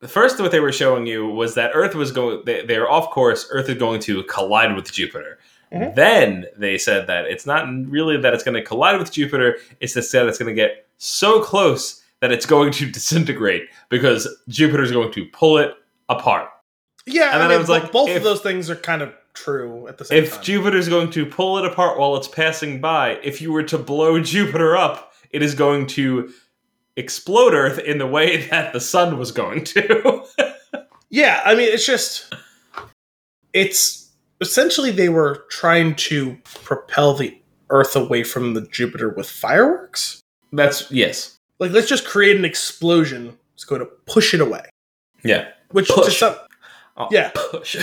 [0.00, 3.10] the first what they were showing you was that Earth was going they, they're off
[3.10, 3.46] course.
[3.50, 5.38] Earth is going to collide with Jupiter.
[5.72, 5.94] Mhm.
[5.94, 9.56] Then they said that it's not really that it's going to collide with Jupiter.
[9.80, 14.82] It's that it's going to get so close that it's going to disintegrate because Jupiter
[14.82, 15.72] is going to pull it
[16.08, 16.48] apart.
[17.06, 19.02] Yeah, And I then I mean, was like, both if- of those things are kind
[19.02, 20.24] of true at the same time.
[20.24, 20.44] If time.
[20.44, 23.78] Jupiter is going to pull it apart while it's passing by, if you were to
[23.78, 26.32] blow Jupiter up, it is going to
[26.96, 30.24] explode Earth in the way that the sun was going to.
[31.10, 32.34] Yeah, I mean, it's just
[33.52, 37.40] it's essentially they were trying to propel the
[37.70, 40.20] Earth away from the Jupiter with fireworks.
[40.52, 41.38] That's yes.
[41.60, 43.38] Like, let's just create an explosion.
[43.54, 44.64] It's going to push it away.
[45.22, 45.46] Yeah.
[45.70, 46.18] Which to Push.
[46.18, 46.34] some,
[46.96, 47.30] Oh, Yeah.
[47.32, 47.76] Push.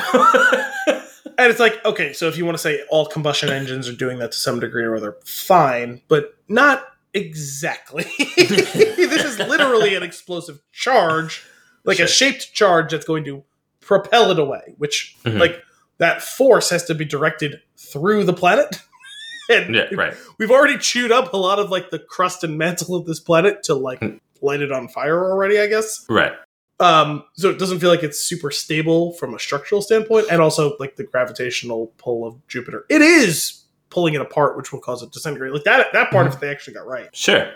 [1.25, 4.19] And it's like okay, so if you want to say all combustion engines are doing
[4.19, 8.03] that to some degree or other, fine, but not Exactly.
[8.37, 11.43] this is literally an explosive charge,
[11.83, 12.05] like Sure.
[12.05, 13.43] a shaped charge that's going to
[13.81, 15.37] propel it away, which Mhm.
[15.39, 15.61] like
[15.97, 18.77] that force has to be directed through the planet.
[19.49, 20.13] and Yeah, right.
[20.37, 23.63] we've already chewed up a lot of like the crust and mantle of this planet
[23.63, 24.15] to like Hmm.
[24.41, 26.05] light it on fire already, I guess.
[26.09, 26.31] Right.
[26.81, 30.75] Um, so it doesn't feel like it's super stable from a structural standpoint, and also
[30.79, 32.85] like the gravitational pull of Jupiter.
[32.89, 35.53] It is pulling it apart, which will cause it to disintegrate.
[35.53, 37.15] Like that that part, if they actually got right.
[37.15, 37.51] Sure.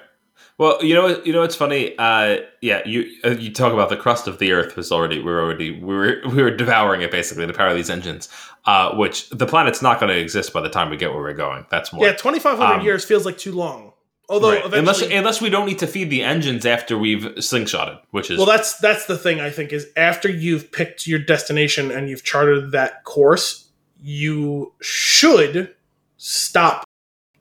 [0.57, 1.97] Well, you know, what- you know, what's funny.
[1.97, 5.25] Uh, yeah, you uh, you talk about the crust of the Earth was already we
[5.25, 8.29] were already we were we were devouring it basically to power of these engines.
[8.65, 11.33] Uh, which the planet's not going to exist by the time we get where we're
[11.33, 11.65] going.
[11.69, 12.03] That's more.
[12.05, 13.93] Yeah, twenty five hundred Um, years feels like too long.
[14.27, 14.63] Although Right.
[14.65, 18.37] unless eventually, unless we don't need to feed the engines after we've slingshotted, which is
[18.37, 19.39] well, that's that's the thing.
[19.39, 23.69] I think is after you've picked your destination and you've charted that course,
[24.01, 25.75] you should
[26.17, 26.85] stop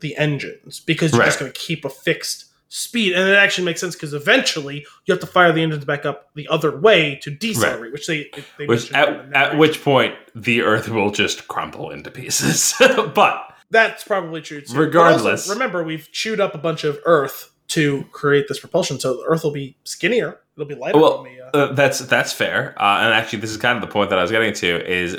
[0.00, 3.80] the engines because you're just going to keep a fixed speed, and it actually makes
[3.80, 7.30] sense because eventually you have to fire the engines back up the other way to
[7.30, 8.28] decelerate, which they
[8.58, 12.74] they which at, at which point the Earth will just crumble into pieces.
[13.14, 14.78] but That's probably true too.
[14.78, 15.48] Regardless.
[15.48, 19.24] also, remember we've chewed up a bunch of Earth to create this propulsion, so the
[19.26, 20.38] Earth will be skinnier.
[20.56, 20.96] It'll be lighter.
[20.96, 23.82] Well, than the, uh, Uh, that's that's fair, uh, and actually, this is kind of
[23.82, 24.88] the point that I was getting to.
[24.88, 25.16] Is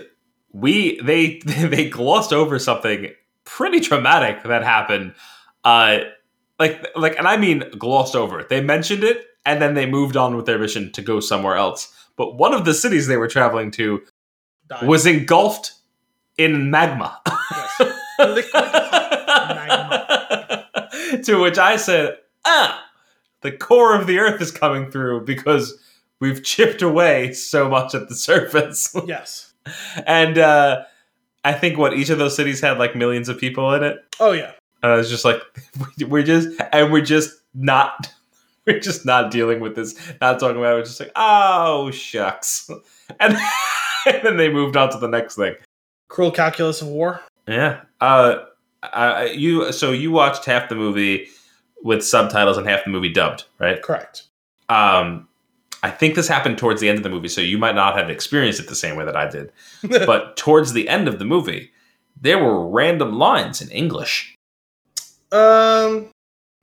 [0.53, 3.09] we they they glossed over something
[3.43, 5.15] pretty traumatic that happened,
[5.65, 5.99] uh,
[6.57, 8.47] like like, and I mean glossed over it.
[8.47, 11.93] They mentioned it, and then they moved on with their mission to go somewhere else.
[12.15, 14.01] But one of the cities they were traveling to
[14.69, 14.87] died.
[14.87, 15.73] was engulfed
[16.37, 17.19] in magma.
[18.19, 20.67] Liquid magma.
[21.23, 22.83] to which I said, ah,
[23.41, 25.77] the core of the earth is coming through because
[26.19, 28.95] we've chipped away so much at the surface.
[29.05, 29.53] Yes.
[30.05, 30.83] and uh,
[31.43, 33.97] I think what each of those cities had like millions of people in it.
[34.19, 34.51] Oh yeah.
[34.83, 35.41] And I was just like,
[36.07, 38.11] we're just, and we're just not,
[38.65, 40.77] we're just not dealing with this, not talking about it.
[40.77, 42.69] We're just like, oh, shucks.
[43.19, 43.37] And,
[44.05, 45.55] and then they moved on to the next thing.
[46.07, 47.21] Cruel calculus of war.
[47.47, 47.81] Yeah.
[48.01, 48.37] Uh,
[48.83, 51.27] I, you so you watched half the movie
[51.83, 53.81] with subtitles and half the movie dubbed, right?
[53.81, 54.23] Correct.
[54.69, 55.27] Um,
[55.83, 58.09] I think this happened towards the end of the movie, so you might not have
[58.09, 59.51] experienced it the same way that I did.
[60.05, 61.71] but towards the end of the movie,
[62.19, 64.35] there were random lines in English.
[65.31, 66.09] um,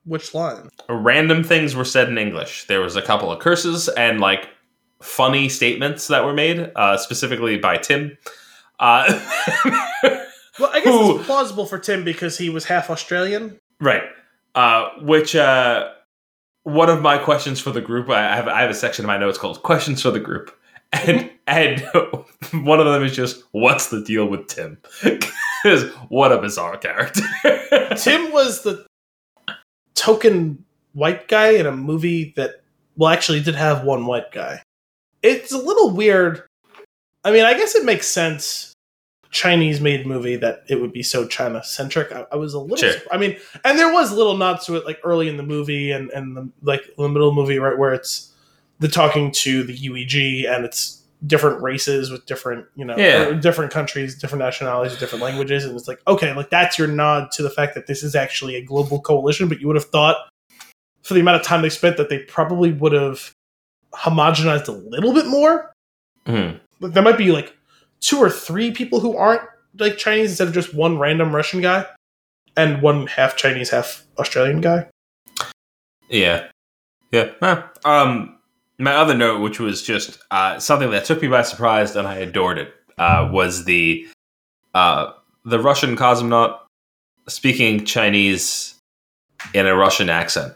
[0.05, 0.69] which line?
[0.89, 2.67] Random things were said in English.
[2.67, 4.49] There was a couple of curses and like
[5.01, 8.19] funny statements that were made, uh, specifically by Tim.
[8.81, 9.05] Uh,
[10.59, 13.59] Well, I guess Who- it's plausible for Tim because he was half Australian.
[13.81, 14.03] Right.
[14.55, 15.91] Uh, which uh,
[16.65, 19.17] one of my questions for the group, I have, I have a section in my
[19.17, 20.55] notes called "Questions for the Group,"
[20.93, 21.81] and and
[22.53, 24.79] one of them is just, "What's the deal with Tim?"
[25.65, 27.23] Because what a bizarre character.
[27.97, 28.85] Tim was the
[29.95, 32.63] token white guy in a movie that,
[32.97, 34.61] well, actually did have one white guy.
[35.23, 36.43] It's a little weird.
[37.25, 38.72] I mean, I guess it makes sense.
[39.33, 42.13] Chinese made movie that it would be so China centric.
[42.13, 42.77] I, I was a little.
[42.77, 43.01] Sure.
[43.11, 46.11] I mean, and there was little nods to it like early in the movie and
[46.11, 48.31] and the like the middle of the movie, right where it's
[48.79, 53.31] the talking to the UEG and it's different races with different you know Yeah.
[53.33, 57.43] different countries, different nationalities, different languages, and it's like okay, like that's your nod to
[57.43, 59.49] the fact that this is actually a global coalition.
[59.49, 60.17] But you would have thought
[61.03, 63.33] for the amount of time they spent that they probably would have
[63.95, 65.73] homogenized a little bit more.
[66.27, 66.61] Mhm.
[66.81, 67.57] Like there might be like
[68.03, 69.43] two or three people who aren't
[69.79, 71.87] like Chinese instead of just one random Russian guy
[72.57, 74.89] and one half Chinese, half Australian guy.
[76.11, 76.49] Yeah,
[77.11, 77.31] yeah.
[77.85, 78.39] Um,
[78.79, 82.17] my other note, which was just uh, something that took me by surprise and I
[82.17, 84.07] adored it, uh, was the
[84.75, 85.13] uh,
[85.45, 86.59] the Russian cosmonaut
[87.29, 88.75] speaking Chinese
[89.55, 90.55] in a Russian accent.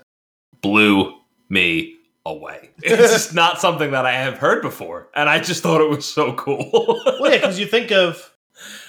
[0.60, 1.14] Blew
[1.48, 1.95] me
[2.26, 2.70] away.
[2.82, 6.04] It's just not something that I have heard before, and I just thought it was
[6.04, 6.70] so cool.
[7.20, 8.32] Well, yeah, because you think of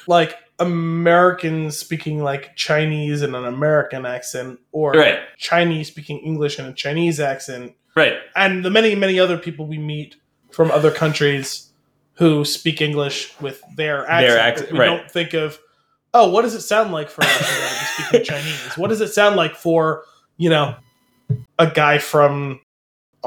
[0.07, 6.65] like Americans speaking like Chinese in an American accent, or right, Chinese speaking English in
[6.65, 8.18] a Chinese accent, right.
[8.35, 10.15] and the many, many other people we meet
[10.51, 11.68] from other countries
[12.15, 14.39] who speak English with their accent.
[14.39, 14.85] accent, we right.
[14.88, 15.59] don't think of,
[16.14, 18.77] oh, what does it sound like for a Russian guy to be speaking Chinese?
[18.77, 20.03] What does it sound like for,
[20.38, 20.76] you know,
[21.59, 22.59] a guy from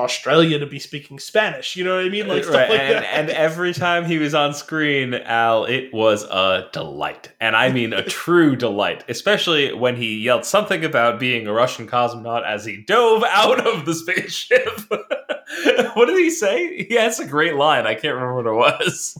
[0.01, 1.77] Australia to be speaking Spanish?
[1.77, 2.27] You know what I mean?
[2.29, 3.15] Like stuff Right, like and, that.
[3.15, 7.33] and every time he was on screen, Al, it was a delight.
[7.41, 11.87] And I mean a true delight, especially when he yelled something about being a Russian
[11.87, 14.69] cosmonaut as he dove out of the spaceship.
[15.95, 16.85] what did he say?
[16.85, 17.87] He has a great line.
[17.87, 18.53] I can't remember what it
[18.85, 19.19] was.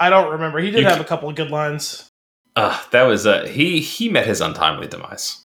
[0.00, 0.58] I don't remember.
[0.58, 2.08] He did You have ca- a couple of good lines.
[2.56, 5.44] Uh, that was uh, he he met his untimely demise.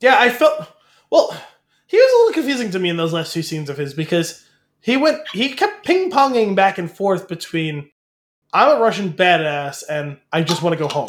[0.00, 0.66] Yeah, I felt
[1.10, 1.38] well.
[1.90, 4.46] He was a little confusing to me in those last two scenes of his because
[4.80, 7.90] he went he kept ping ponging back and forth between
[8.52, 11.08] I'm a Russian badass and I just want to go home,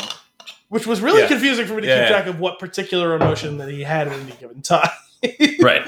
[0.69, 1.27] which was really Yeah.
[1.27, 4.13] confusing for me to Yeah, keep track of what particular emotion that he had at
[4.19, 4.89] any given time.
[5.61, 5.87] Right.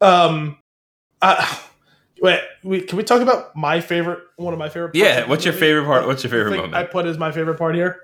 [0.00, 0.58] Um,
[1.22, 1.56] uh,
[2.20, 4.18] wait, we, can we talk about my favorite?
[4.36, 4.88] One of my favorite.
[4.94, 5.28] parts Yeah.
[5.28, 5.66] What's your movie?
[5.66, 6.06] favorite part?
[6.08, 6.90] What's your favorite I moment?
[6.90, 8.00] put as my favorite part here.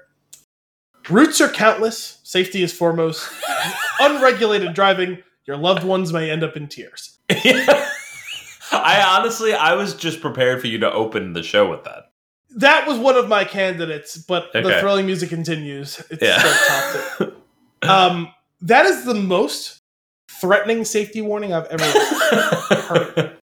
[1.11, 2.19] Routes are countless.
[2.23, 3.29] Safety is foremost.
[4.01, 5.23] Unregulated driving.
[5.47, 7.19] Your loved ones may end up in tears.
[7.31, 12.11] I honestly, I was just prepared for you to open the show with that.
[12.57, 16.03] That was one of my candidates, but the thrilling music continues.
[16.11, 17.31] It's Yeah.
[17.83, 19.83] Um, that is the most
[20.31, 23.37] threatening safety warning I've ever heard.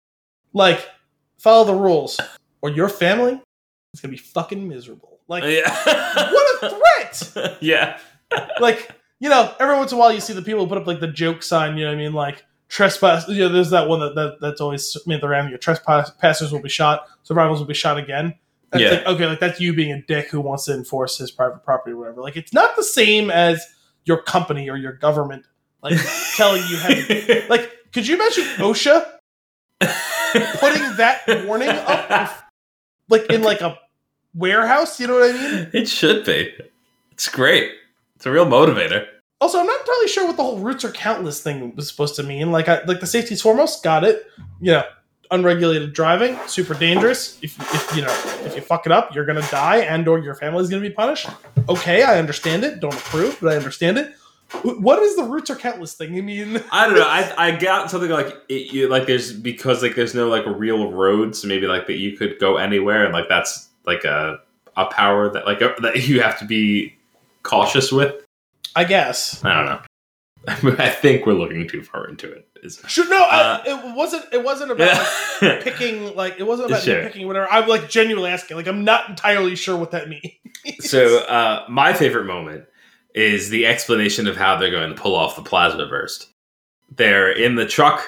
[0.53, 0.87] Like,
[1.39, 2.21] follow the rules,
[2.63, 3.41] or your family
[3.93, 5.19] is gonna be fucking miserable.
[5.27, 6.33] Like, yeah.
[6.33, 7.57] what a threat!
[7.61, 7.99] yeah.
[8.61, 11.01] like you know every once in a while you see the people put up like
[11.01, 14.01] the joke sign you know what i mean like trespass you know there's that one
[14.01, 17.75] that, that that's always made the round your trespassers will be shot survivors will be
[17.75, 18.35] shot again
[18.73, 18.91] and Yeah.
[18.91, 21.93] like okay like that's you being a dick who wants to enforce his private property
[21.95, 23.65] or whatever like it's not the same as
[24.05, 25.45] your company or your government
[25.83, 25.99] like
[26.37, 29.05] telling you how to like could you imagine osha
[29.81, 32.31] putting that warning up
[33.09, 33.79] like in like a
[34.35, 36.53] warehouse you know what i mean it should be.
[37.13, 37.73] It's great.
[38.19, 39.07] It's a real motivator.
[39.41, 42.25] Also, I'm not entirely sure what the whole roots are countless thing was supposed to
[42.25, 42.51] mean.
[42.51, 44.27] Like, I, like the safety's foremost, got it.
[44.61, 44.83] You know,
[45.31, 47.39] unregulated driving, super dangerous.
[47.43, 48.13] If, if you know,
[48.45, 51.29] if you fuck it up, you're gonna die, and/or your family's gonna be punished.
[51.69, 52.81] Okay, I understand it.
[52.81, 54.17] Don't approve, but I understand it.
[54.63, 56.19] What is the roots are countless thing?
[56.19, 57.07] I mean, I don't know.
[57.07, 60.91] I I got something like it, you like there's because like there's no like real
[60.91, 64.41] roads, maybe like that you could go anywhere, and like that's like a
[64.77, 66.98] a power that like that you have to be
[67.49, 68.25] cautious with.
[68.77, 69.45] I guess.
[69.45, 69.81] I don't know.
[70.85, 72.45] I think we're looking too far into it.
[72.87, 74.25] Should no, Uh, I, it wasn't.
[74.33, 75.07] It wasn't about
[75.43, 76.15] like, picking.
[76.17, 77.03] Like, it wasn't about Sure.
[77.03, 77.47] picking whatever.
[77.51, 78.57] I'm like genuinely asking.
[78.57, 80.25] Like, I'm not entirely sure what that means.
[80.81, 82.65] so uh, my favorite moment
[83.15, 86.29] is the explanation of how they're going to pull off the plasma burst.
[86.97, 88.05] They're in the truck,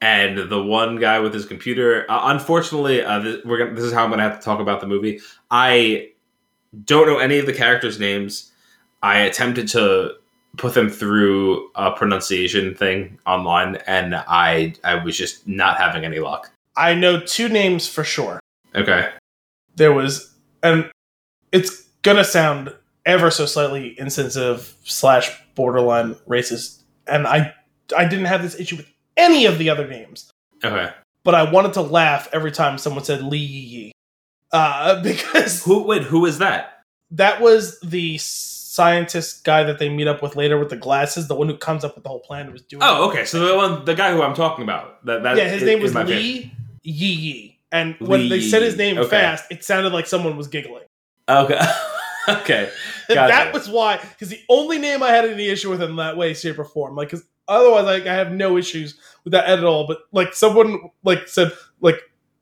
[0.00, 2.06] and the one guy with his computer.
[2.08, 4.60] Uh, unfortunately, uh, this, we're gonna, this is how I'm going to have to talk
[4.60, 5.20] about the movie.
[5.50, 6.10] I
[6.84, 8.52] don't know any of the characters' names.
[9.06, 10.14] I attempted to
[10.56, 16.18] put them through a pronunciation thing online, and I I was just not having any
[16.18, 16.50] luck.
[16.76, 18.40] I know two names for sure.
[18.74, 19.08] Okay.
[19.76, 20.90] there was and
[21.52, 22.74] it's gonna sound
[23.06, 27.54] ever so slightly insensitive slash borderline racist and i
[27.96, 28.86] i didn't have this issue with
[29.16, 30.30] any of the other names
[30.64, 30.90] Okay.
[31.24, 33.92] but i wanted to laugh every time someone said lee Yi.
[34.52, 35.84] uh because Who?
[35.84, 36.02] Wait.
[36.02, 36.82] Who is that?
[37.12, 38.18] that was the
[38.76, 41.82] scientist guy that they meet up with later with the glasses the one who comes
[41.84, 43.24] up with the whole plan was doing Oh, okay.
[43.24, 45.94] So the one, the guy who I'm talking about, that that yeah his name was
[45.94, 47.58] lee Yi Yi.
[47.72, 49.10] and when Lee they said his name Okay.
[49.10, 50.84] fast it sounded like someone was giggling.
[51.28, 51.60] Okay.
[52.28, 52.70] okay.
[53.08, 53.28] Gotcha.
[53.34, 56.34] that was why, because the only name I had any issue with in that way,
[56.34, 59.86] shape, or form, like, because otherwise, like, I have no issues with that at all.
[59.86, 62.00] But like, someone like said, like,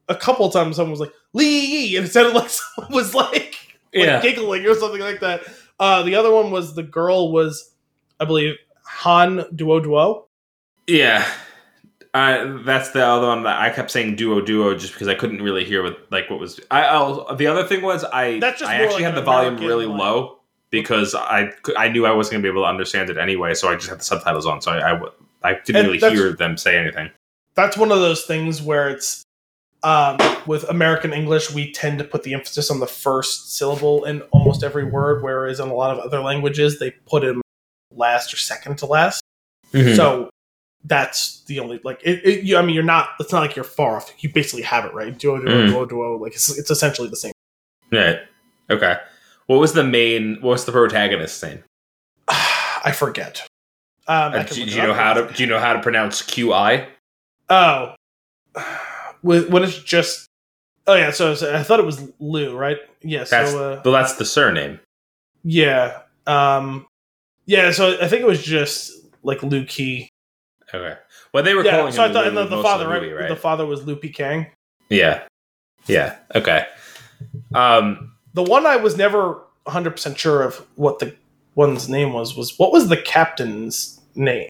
[0.08, 3.56] a couple times, someone was like Lee, Yi," and it sounded like someone was like,
[3.94, 4.20] like Yeah.
[4.22, 5.42] giggling or something like that.
[5.78, 7.74] Uh, the other one was the girl was,
[8.20, 10.26] I believe, Han Duo Duo.
[10.86, 11.26] Yeah.
[12.14, 15.42] Uh, that's the other one that I kept saying duo duo just because I couldn't
[15.42, 16.60] really hear what like what was.
[16.70, 19.56] I I'll, the other thing was I That's just I actually like had the volume
[19.56, 20.38] really low
[20.70, 23.74] because I I knew I wasn't gonna be able to understand it anyway, so I
[23.74, 25.00] just had the subtitles on, so I
[25.42, 27.10] I didn't And really hear them say anything.
[27.56, 29.23] That's one of those things where it's.
[29.84, 34.22] Um, with American English, we tend to put the emphasis on the first syllable in
[34.32, 37.36] almost every word, whereas in a lot of other languages, they put it
[37.92, 39.22] last or second to last.
[39.72, 39.92] Hmm.
[39.94, 40.30] So
[40.84, 43.64] that's the only like it, it you, I mean you're not it's not like you're
[43.64, 44.12] far off.
[44.18, 45.16] You basically have it right.
[45.18, 45.68] Duo duo Mm.
[45.68, 47.32] duo duo like it's, it's essentially the same.
[47.92, 48.18] Right.
[48.70, 48.96] Okay.
[49.46, 50.36] What was the main?
[50.40, 51.62] What was the protagonist's name?
[52.28, 53.46] I forget.
[54.06, 55.32] Um, Uh, can do, do you know how to?
[55.32, 56.86] Do you know how to pronounce QI?
[57.50, 57.94] Oh,
[59.24, 60.26] when when it's just
[60.86, 61.10] oh yeah.
[61.10, 62.78] So, so I thought it was Lou, right?
[63.02, 63.24] Yeah.
[63.24, 64.78] That's So uh, but that's the surname.
[65.42, 66.00] yeah.
[66.26, 66.86] Um,
[67.46, 67.70] yeah.
[67.72, 70.08] So I think it was just like Lou Key.
[70.72, 70.96] Okay.
[71.32, 71.78] Well, they were Yeah.
[71.78, 73.02] calling So I him thought Lou and the, the father, the right?
[73.02, 73.28] movie, right?
[73.28, 74.08] The father was Lou P.
[74.10, 74.46] Kang.
[74.90, 75.22] yeah.
[75.86, 76.16] Yeah.
[76.34, 76.66] Okay.
[77.54, 78.12] Um.
[78.34, 81.14] The one I was never 100 percent sure of what the
[81.54, 84.48] one's name was was what was the captain's name?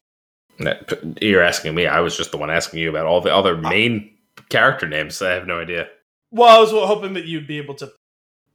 [1.21, 1.85] You're asking me.
[1.87, 4.09] I was just the one asking you about all the other main
[4.49, 5.21] character names.
[5.21, 5.87] I have no idea.
[6.31, 7.91] Well, I was hoping that you'd be able to.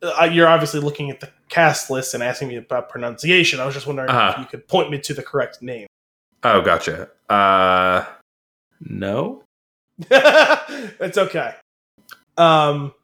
[0.03, 3.61] Uh, you're obviously looking at the cast list and asking me about pronunciation.
[3.61, 4.33] I was just wondering Uh-huh.
[4.35, 5.87] if you could point me to the correct name.
[6.43, 7.11] Oh, gotcha.
[7.29, 8.05] Uh,
[8.81, 9.43] No.
[10.11, 11.55] it's okay.
[12.39, 12.95] Um,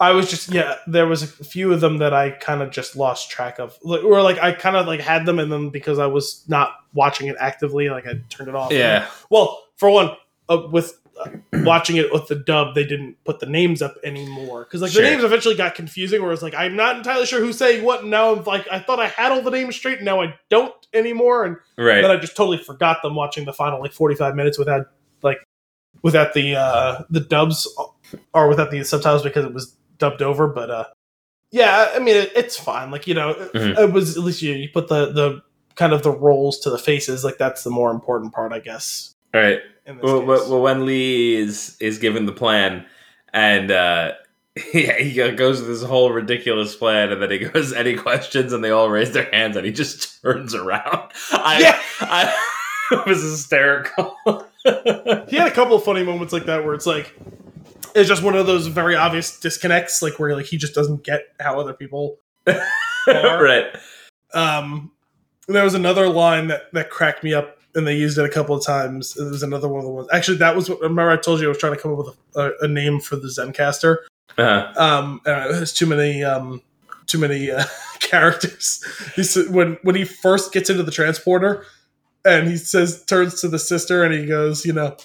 [0.00, 0.76] I was just yeah.
[0.86, 4.02] There was a few of them that I kind of just lost track of, Like-
[4.02, 7.28] or like I kind of like had them, and then because I was not watching
[7.28, 8.72] it actively, like I turned it off.
[8.72, 9.06] Yeah.
[9.30, 10.16] Well, for one,
[10.48, 10.99] uh, with
[11.64, 15.02] watching it with the dub, they didn't put the names up anymore because like Sure.
[15.02, 16.22] the names eventually got confusing.
[16.22, 18.78] Where it's like I'm not entirely sure who's saying what, and now I'm like I
[18.78, 22.02] thought I had all the names straight, and now I don't anymore, and Right.
[22.02, 24.86] then I just totally forgot them watching the final like 45 minutes without
[25.22, 25.38] like
[26.02, 27.68] without the uh the dubs
[28.34, 30.46] or without the subtitles because it was dubbed over.
[30.48, 30.84] But uh
[31.52, 32.90] yeah, I mean it, it's fine.
[32.90, 33.78] Like you know, it- Mhm.
[33.78, 35.42] it was at least you you put the the
[35.76, 37.24] kind of the roles to the faces.
[37.24, 39.14] Like that's the more important part, I guess.
[39.34, 39.60] All right.
[40.02, 42.86] Well, well, when Lee is is given the plan,
[43.32, 44.12] and uh,
[44.72, 48.62] he, he goes with this whole ridiculous plan, and then he goes, "Any questions?" And
[48.62, 51.10] they all raise their hands, and he just turns around.
[51.32, 51.80] I, Yeah.
[52.00, 52.46] I
[52.92, 54.16] it was hysterical.
[55.28, 57.14] he had a couple of funny moments like that where it's like
[57.94, 61.22] it's just one of those very obvious disconnects, like where like he just doesn't get
[61.38, 63.44] how other people are.
[63.44, 63.66] right.
[64.34, 64.92] Um,
[65.48, 68.54] there was another line that, that cracked me up, and they used it a couple
[68.54, 69.16] of times.
[69.16, 70.08] It was another one of the ones.
[70.12, 70.80] Actually, that was what.
[70.80, 73.16] Remember, I told you I was trying to come up with a, a, name for
[73.16, 73.98] the Zencastr.
[74.38, 76.62] Uh, Um, and there's too many um,
[77.06, 77.64] too many uh,
[78.00, 78.84] characters.
[79.14, 81.64] He said when when he first gets into the transporter,
[82.24, 84.96] and he says turns to the sister, and he goes, you know,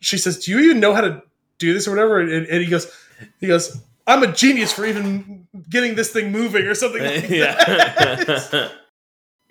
[0.00, 1.22] she says, "Do you even know how to
[1.58, 2.90] do this or whatever?" And, and he goes,
[3.40, 3.80] he goes.
[4.04, 8.48] I'm a genius for even getting this thing moving or something like that.
[8.52, 8.68] yeah.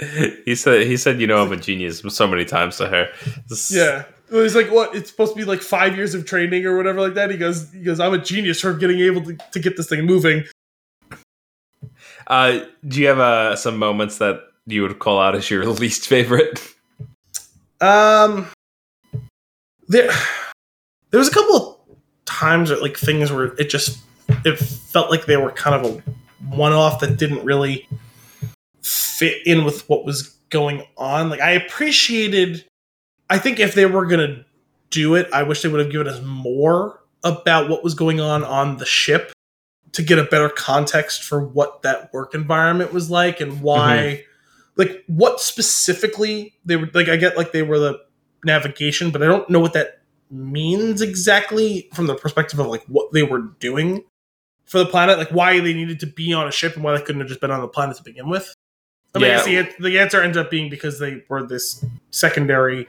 [0.45, 3.09] he said he said you know I'm a genius so many times to her.
[3.69, 4.05] Yeah.
[4.31, 4.95] Well, He's like, what?
[4.95, 7.29] It's supposed to be like five years of training or whatever like that.
[7.29, 10.05] He goes, he goes, I'm a genius for getting able to, to get this thing
[10.05, 10.45] moving.
[12.27, 16.07] Uh, do you have uh, some moments that you would call out as your least
[16.07, 16.61] favorite?
[17.81, 18.47] Um,
[19.89, 20.09] there,
[21.09, 21.77] there was a couple of
[22.23, 23.99] times or like things where it just
[24.45, 26.03] it felt like they were kind of a
[26.55, 27.87] one off that didn't really
[28.81, 31.29] fit in with what was going on.
[31.29, 32.65] Like I appreciated.
[33.29, 34.45] I think if they were gonna
[34.89, 38.43] do it, I wish they would have given us more about what was going on
[38.43, 39.31] on the ship
[39.93, 43.61] to get a better context for what that work environment was like and mm-hmm.
[43.61, 44.23] why
[44.77, 47.99] like what specifically they were like i get like they were the
[48.45, 53.11] navigation but i don't know what that means exactly from the perspective of like what
[53.11, 54.03] they were doing
[54.65, 57.03] for the planet like why they needed to be on a ship and why they
[57.03, 58.55] couldn't have just been on the planet to begin with
[59.13, 62.87] I mean, the, the answer ends up being because they were this secondary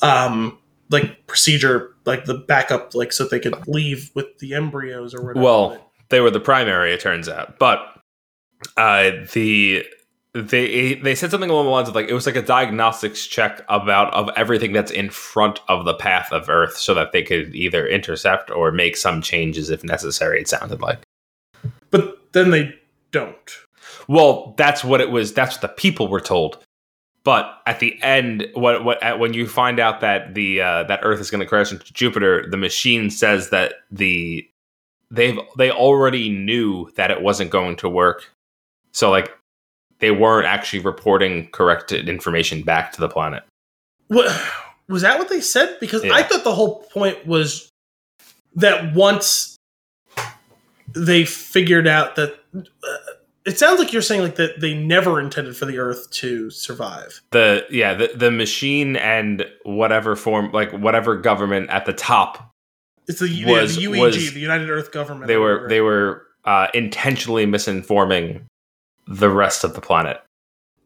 [0.00, 0.58] um
[0.90, 5.44] like procedure like the backup like so they could leave with the embryos or whatever
[5.44, 7.58] Well, they were the primary, it turns out.
[7.58, 7.80] But
[8.76, 9.84] uh, the
[10.34, 13.62] they they said something along the lines of like it was like a diagnostics check
[13.68, 17.54] about of everything that's in front of the path of Earth, so that they could
[17.54, 20.40] either intercept or make some changes if necessary.
[20.40, 21.00] It sounded like.
[21.90, 22.74] but then they
[23.10, 23.50] don't
[24.12, 25.32] Well, that's what it was.
[25.32, 26.58] That's what the people were told.
[27.24, 31.00] But at the end, what what at, when you find out that the uh, that
[31.02, 34.46] Earth is going to crash into Jupiter, the machine says that the
[35.10, 38.30] they've they already knew that it wasn't going to work.
[38.92, 39.32] So like
[40.00, 43.44] they weren't actually reporting correct information back to the planet.
[44.08, 44.30] What
[44.88, 45.18] was that?
[45.18, 45.78] What they said?
[45.80, 47.70] Because I thought the whole point was
[48.56, 49.56] that once
[50.94, 52.96] they figured out that uh,
[53.44, 57.22] it sounds like you're saying like that they never intended for the Earth to survive.
[57.30, 62.52] The yeah, the the machine and whatever form like whatever government at the top
[63.08, 65.26] It's the, yeah, the UEG, was- the United Earth Government.
[65.26, 68.42] they were they were uh, intentionally misinforming
[69.06, 70.20] the rest of the planet.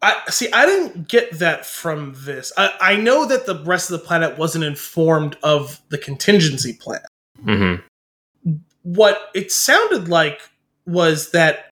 [0.03, 0.51] I see.
[0.53, 2.53] I didn't get that from this.
[2.57, 7.01] I, I know that the rest of the planet wasn't informed of the contingency plan.
[7.45, 7.83] Mm-hmm.
[8.83, 10.41] what it sounded like
[10.87, 11.66] was that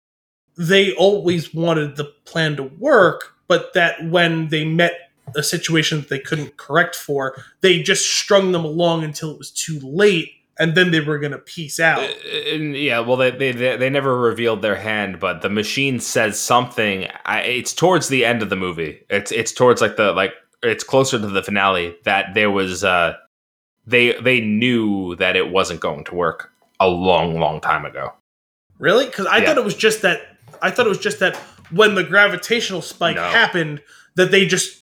[0.56, 4.92] they always wanted the plan to work, but that when they met
[5.36, 9.50] a situation that they couldn't correct for, they just strung them along until it was
[9.50, 12.08] too late, and then they were going to peace out.
[12.52, 16.38] And, yeah, well, they, they they they never revealed their hand, but the machine says
[16.38, 17.08] something.
[17.24, 19.00] I, it's towards the end of the movie.
[19.10, 23.14] It's it's towards like the like it's closer to the finale that there was uh
[23.86, 28.12] they they knew that it wasn't going to work a long long time ago.
[28.78, 29.06] Really?
[29.06, 29.46] Because I Yeah.
[29.46, 30.33] thought it was just that.
[30.64, 31.36] I thought it was just that
[31.70, 33.22] when the gravitational spike No.
[33.22, 33.82] happened,
[34.16, 34.80] that they just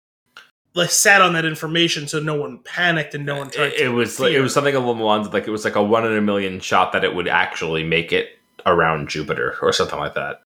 [0.74, 3.72] like sat on that information, so no one panicked and no one tried.
[3.72, 4.42] It, to it was like, it fear.
[4.42, 6.60] was something along the lines of like it was like a one in a million
[6.60, 10.42] shot that it would actually make it around Jupiter or something like that.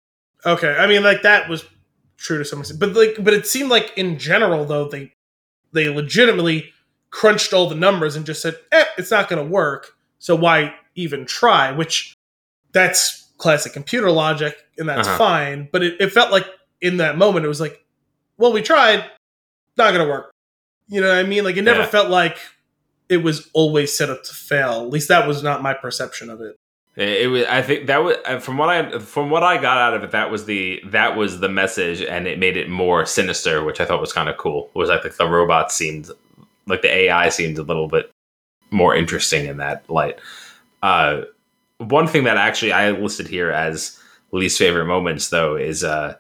[0.46, 1.66] Okay, I mean, like that was
[2.18, 5.14] true to some extent, but like, but it seemed like in general, though they
[5.74, 6.72] they legitimately
[7.10, 9.96] crunched all the numbers and just said, eh, it's not going to work.
[10.20, 11.72] So why even try?
[11.72, 12.14] Which
[12.74, 15.18] that's classic computer logic and that's Uh-huh.
[15.18, 15.70] fine.
[15.72, 16.46] But it, it felt like
[16.82, 17.84] in that moment, it was like,
[18.38, 19.04] well, we tried,
[19.78, 20.32] not going to work.
[20.88, 21.44] You know what I mean?
[21.44, 21.86] Like it never Yeah.
[21.88, 22.38] felt like
[23.10, 24.82] it was always set up to fail.
[24.82, 26.56] At least that was not my perception of it.
[26.96, 27.46] It, it was.
[27.46, 30.12] I think that was uh, from what I from what I got out of it.
[30.12, 33.86] That was the that was the message, and it made it more sinister, which I
[33.86, 34.70] thought was kind of cool.
[34.74, 36.10] Was I think the robot seemed
[36.68, 38.12] like the AI seemed a little bit
[38.72, 40.20] more interesting in that light.
[40.84, 41.22] Uh,
[41.90, 44.00] one thing that actually I listed here as
[44.32, 46.16] least favorite moments, though, is uh,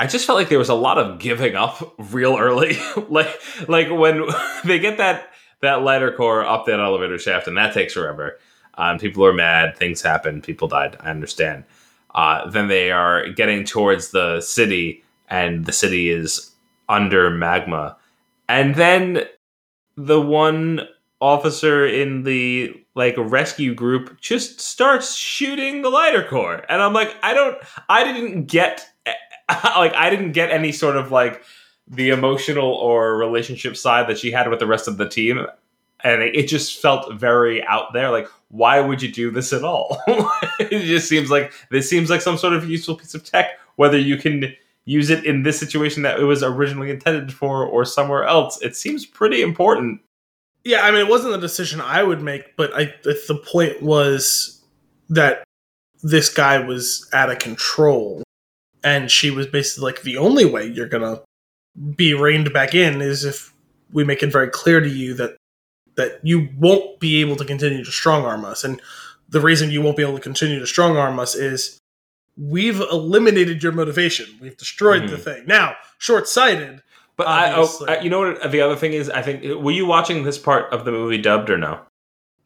[0.00, 2.76] I just felt like there was a lot of giving up real early.
[3.08, 4.26] like like when
[4.64, 8.38] they get that that lighter core up that elevator shaft, and that takes forever.
[8.76, 9.76] Um, people are mad.
[9.76, 10.42] Things happen.
[10.42, 10.96] People died.
[11.00, 11.64] I understand.
[12.14, 16.50] Uh, then they are getting towards the city, and the city is
[16.88, 17.96] under magma.
[18.48, 19.22] And then
[19.96, 20.88] the one
[21.24, 27.14] officer in the like rescue group just starts shooting the lighter core, and I'm like,
[27.22, 27.56] I don't,
[27.88, 28.86] I didn't get,
[29.48, 31.42] like, I didn't get any sort of like
[31.88, 35.46] the emotional or relationship side that she had with the rest of the team.
[36.02, 38.10] And it, just felt very out there.
[38.10, 40.00] Like why would you do this at all?
[40.60, 43.98] It just seems like this seems like some sort of useful piece of tech whether
[43.98, 44.54] you can
[44.84, 48.60] use it in this situation that it was originally intended for or somewhere else.
[48.62, 50.00] It seems pretty important
[50.64, 54.62] Yeah, I mean, it wasn't the decision I would make, but I the point was
[55.10, 55.44] that
[56.02, 58.22] this guy was out of control,
[58.82, 61.20] and she was basically like, the only way you're gonna
[61.96, 63.52] be reined back in is if
[63.92, 65.36] we make it very clear to you that
[65.96, 68.80] that you won't be able to continue to strong arm us, and
[69.28, 71.78] the reason you won't be able to continue to strong arm us is
[72.36, 74.26] we've eliminated your motivation.
[74.40, 75.22] We've destroyed the Mhm.
[75.22, 75.44] thing.
[75.46, 76.82] Now, short sighted.
[77.16, 79.86] But I, oh, I, you know what the other thing is i think were you
[79.86, 81.80] watching this part of the movie dubbed or no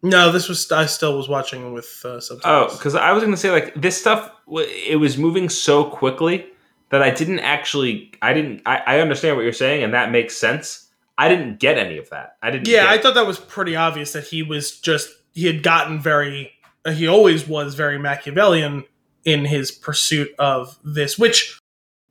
[0.01, 3.37] No, this was I still was watching with uh, Oh, because I was going to
[3.37, 4.31] say like this stuff.
[4.47, 6.47] It was moving so quickly
[6.91, 8.13] that I didn't actually.
[8.23, 8.63] I didn't.
[8.65, 10.89] I, I understand what you're saying, and that makes sense.
[11.19, 12.37] I didn't get any of that.
[12.43, 12.69] I didn't.
[12.69, 16.53] Yeah, I thought that was pretty obvious that he was just he had gotten very
[16.85, 18.85] uh, he always was very Machiavellian
[19.25, 21.59] in his pursuit of this, which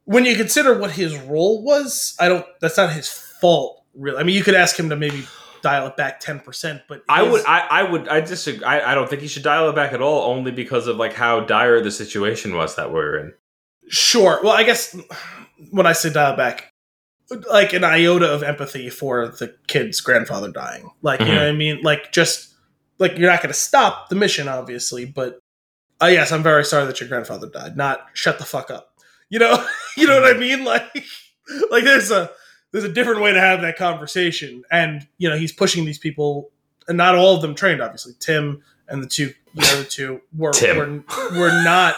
[0.07, 4.17] when you consider what his role was, I don't that's not his fault really.
[4.19, 5.25] I mean, you could ask him to maybe
[5.61, 7.43] dial it back 10%, but I would.
[7.45, 8.07] I, I would.
[8.07, 8.63] I disagree.
[8.63, 10.31] I, I don't think he should dial it back at all.
[10.31, 13.33] Only because of like how dire the situation was that we're in.
[13.89, 14.39] Sure.
[14.43, 14.95] Well, I guess
[15.71, 16.71] when I say dial back,
[17.51, 20.89] like an iota of empathy for the kid's grandfather dying.
[21.01, 21.37] Like, you know Mhm.
[21.37, 21.81] what I mean?
[21.83, 22.53] Like, just
[22.99, 25.39] like you're not going to stop the mission, obviously, but
[26.01, 27.75] uh, yes, I'm very sorry that your grandfather died.
[27.75, 28.86] Not shut the fuck up.
[29.29, 29.65] You know,
[29.97, 30.63] you know what I mean?
[30.65, 31.05] Like,
[31.71, 32.29] like there's a
[32.73, 36.49] there's a different way to have that conversation, and you know he's pushing these people,
[36.89, 38.13] and not all of them trained, obviously.
[38.19, 41.05] Tim and the two, the other two were Tim.
[41.07, 41.95] were were not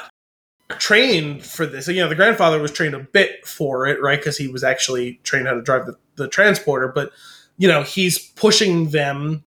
[0.78, 1.88] trained for this.
[1.88, 4.20] You know, the grandfather was trained a bit for it, right?
[4.20, 6.88] Because he was actually trained how to drive the, the transporter.
[6.88, 7.12] But,
[7.58, 9.44] you know, he's pushing them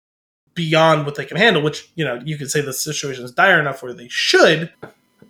[0.56, 3.60] beyond what they can handle, which, you know, you could say the situation is dire
[3.60, 4.74] enough where they should,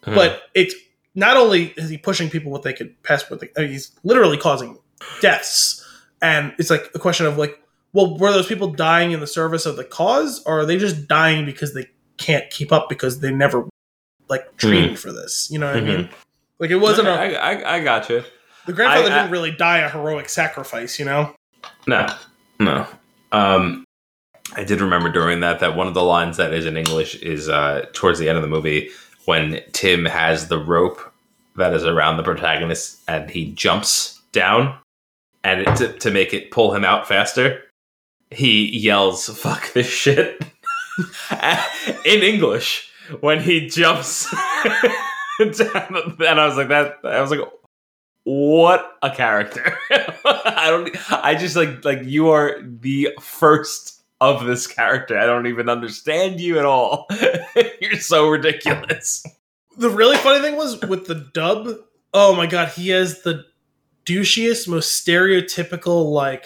[0.04, 0.16] Hmm.
[0.16, 0.74] but it's
[1.16, 3.92] not only is he pushing people what they could pass what they, I mean, he's
[4.04, 4.78] literally causing
[5.22, 5.78] deaths.
[6.22, 7.58] And it's like a question of like,
[7.94, 11.08] well, were those people dying in the service of the cause, or are they just
[11.08, 13.68] dying because they can't keep up because they never
[14.30, 15.50] like trained for this?
[15.52, 16.10] You know what I mean?
[16.60, 18.24] Like it wasn't a I, I, I got you.
[18.68, 21.36] the grandfather I- I- didn't really die a heroic sacrifice, you know.
[21.88, 22.08] No,
[22.60, 22.88] no.
[23.32, 23.84] Um,
[24.56, 27.50] I did remember during that that one of the lines that is in English is
[27.50, 28.90] uh, towards the end of the movie
[29.26, 31.00] when Tim has the rope
[31.56, 34.78] that is around the protagonist and he jumps down
[35.44, 37.62] and it, to, to make it pull him out faster,
[38.30, 40.44] he yells "fuck this shit"
[42.06, 44.30] in English when he jumps.
[45.40, 46.14] down.
[46.20, 47.00] and I was like that.
[47.04, 47.42] I was like,
[48.24, 54.68] what a character i don't i just like like you are the first of this
[54.68, 57.08] character i don't even understand you at all
[57.82, 59.24] you're so ridiculous
[59.78, 61.68] The really funny thing was with the dub.
[62.14, 63.46] Oh my god, he has the
[64.06, 66.46] douchiest, most stereotypical like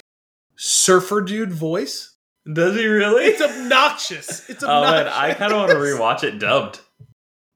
[0.56, 2.14] surfer dude voice.
[2.52, 4.48] does he really It's obnoxious.
[4.50, 5.06] It's oh obnoxious.
[5.06, 6.80] man i kind of want to rewatch it dubbed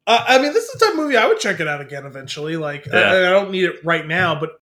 [0.07, 2.05] Uh, I mean, this is the type of movie I would check it out again
[2.07, 2.57] eventually.
[2.57, 4.59] Like, I, I don't need it right now, but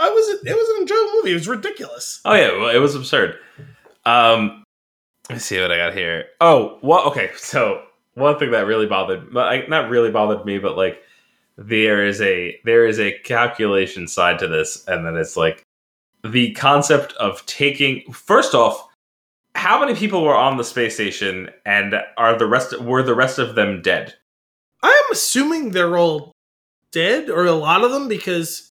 [0.00, 0.40] I was.
[0.46, 1.32] It was an enjoyable movie.
[1.32, 2.20] It was ridiculous.
[2.24, 3.36] oh yeah well, it was absurd
[4.06, 4.64] um
[5.30, 7.82] let's see what i got here oh well, okay so
[8.14, 11.02] one thing that really bothered not really bothered me but like
[11.56, 15.62] there is a there is a calculation side to this and then it's like
[16.24, 18.88] the concept of taking first off
[19.58, 23.40] how many people were on the space station, and are the rest were the rest
[23.40, 24.14] of them dead?
[24.82, 26.32] I'm assuming they're all
[26.92, 28.70] dead, or a lot of them, because,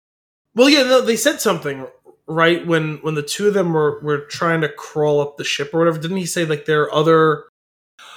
[0.54, 1.86] well, yeah, they said something
[2.26, 5.70] right when when the two of them were were trying to crawl up the ship
[5.72, 5.98] or whatever.
[5.98, 7.44] Didn't he say like there are other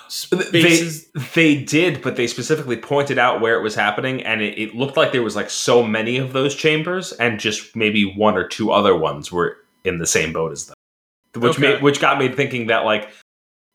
[0.08, 1.08] spaces?
[1.12, 4.76] They they did, but they specifically pointed out where it was happening, and it, it
[4.76, 8.48] looked like there was like so many of those chambers, and just maybe one or
[8.48, 10.76] two other ones were in the same boat as them,
[11.36, 11.74] which Okay.
[11.74, 13.10] made which got me thinking that like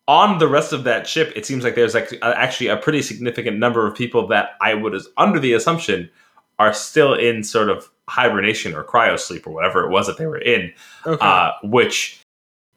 [0.08, 3.58] on the rest of that ship, it seems like there's like actually a pretty significant
[3.58, 6.10] number of people that I would as under the assumption
[6.58, 10.26] are still in sort of hibernation or cryo sleep or whatever it was that they
[10.26, 10.72] were in
[11.06, 11.24] okay.
[11.24, 12.20] uh, which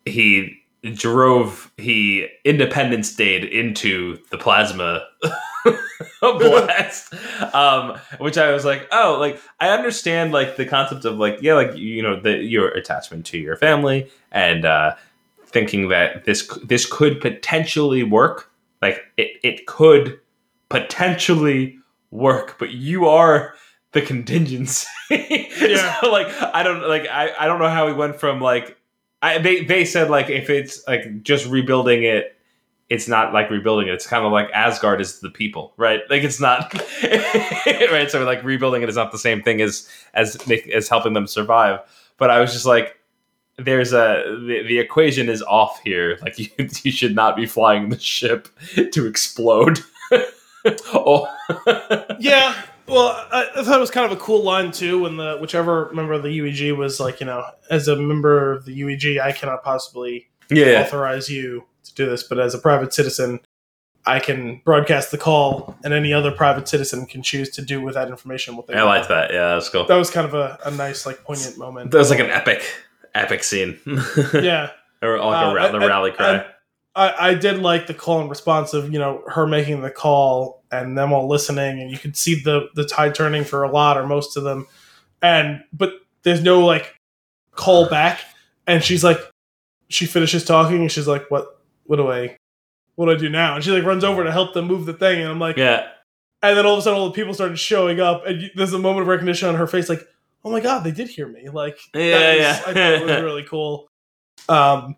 [0.06, 0.58] he
[0.94, 5.06] drove he independence dayed into the plasma
[6.22, 7.14] blast
[7.56, 11.56] um which i was like oh like i understand like the concept of like yeah
[11.56, 14.94] like you know the your attachment to your family and uh
[15.48, 20.20] thinking that this this could potentially work like it, it could
[20.70, 21.78] potentially
[22.12, 23.56] work but you are
[23.96, 24.88] the contingency.
[25.10, 26.00] Yeah.
[26.02, 28.76] so like i don't like I, I don't know how we went from like
[29.22, 32.36] I, they they said like if it's like just rebuilding it
[32.90, 33.94] it's not like rebuilding it.
[33.94, 36.02] It's kind of like asgard is the people right?
[36.10, 40.38] Like it's not right so like rebuilding it is not the same thing as as
[40.74, 41.80] as helping them survive.
[42.18, 43.00] But i was just like
[43.58, 46.18] there's a the, the equation is off here.
[46.22, 48.50] Like you, you should not be flying the ship
[48.92, 49.80] to explode.
[50.94, 51.28] Oh
[52.20, 52.56] yeah.
[52.88, 55.92] Well, I, I thought it was kind of a cool line too when the whichever
[55.94, 59.32] member of the UEG was like, you know, as a member of the UEG, I
[59.32, 63.40] cannot possibly yeah authorize you to do this, but as a private citizen,
[64.06, 67.96] I can broadcast the call, and any other private citizen can choose to do with
[67.96, 69.00] that information what they i want.
[69.00, 71.90] like that yeah that's cool That was kind of a, a nice, like, poignant moment.
[71.90, 72.64] that was like an epic
[73.16, 73.80] epic scene
[74.34, 74.70] yeah.
[75.02, 76.46] or like Uh, a, the I- I- rally cry I-
[76.98, 80.55] I, I did like the call and response of you know her making the call
[80.72, 83.98] and them all listening and you could see the the tide turning for a lot
[83.98, 84.68] or most of them
[85.22, 86.96] and but there's no like
[87.52, 88.20] call back
[88.68, 89.20] and she's like
[89.90, 92.36] she finishes talking and she's like what what do I
[92.96, 94.94] what do I do now and she like runs over to help them move the
[94.94, 95.88] thing and I'm like yeah
[96.42, 98.74] and then all of a sudden all the people started showing up and you, there's
[98.74, 100.06] a moment of recognition on her face like
[100.44, 102.52] oh my god they did hear me like that Yeah, was- yeah.
[102.52, 103.88] I thought it was really cool.
[104.50, 104.96] Um,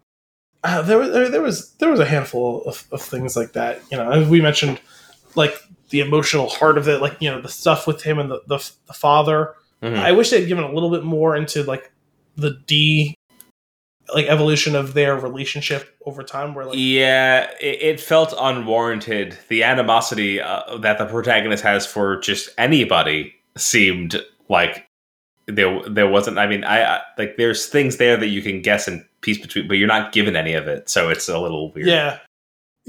[0.63, 3.79] uh, there was there, there was there was a handful of, of things like that.
[3.91, 4.81] You know, as we mentioned,
[5.35, 5.55] like
[5.89, 8.57] the emotional heart of it, like you know the stuff with him and the the,
[8.87, 9.55] the father.
[9.81, 9.97] Mhm.
[9.97, 11.91] I wish they'd given a little bit more into like
[12.35, 13.15] the D,
[14.13, 16.53] like evolution of their relationship over time.
[16.55, 19.37] Where like Yeah, it, it felt unwarranted.
[19.49, 24.87] The animosity uh, that the protagonist has for just anybody seemed like
[25.47, 26.37] there there wasn't.
[26.39, 29.67] I mean, I, I like there's things there that you can guess and piece between,
[29.67, 31.87] but you're not given any of it, so it's a little weird.
[31.87, 32.19] yeah.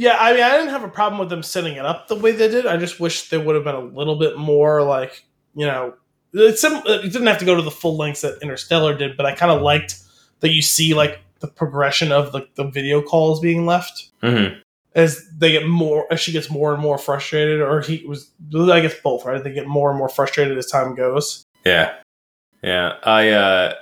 [0.00, 2.30] Yeah, I mean, I didn't have a problem with them setting it up the way
[2.30, 2.66] they did.
[2.66, 5.24] I just wish there would have been a little bit more, like,
[5.56, 5.94] you know,
[6.32, 9.26] it's sim- it didn't have to go to the full lengths that Interstellar did, but
[9.26, 9.96] I kind of liked
[10.38, 14.60] that you see like the progression of the, the video calls being left Mhm.
[14.94, 18.78] as they get more as she gets more and more frustrated, or he was I
[18.80, 19.42] guess both, right?
[19.42, 21.44] They get more and more frustrated as time goes.
[21.64, 21.94] yeah,
[22.62, 22.92] yeah.
[23.02, 23.74] I uh,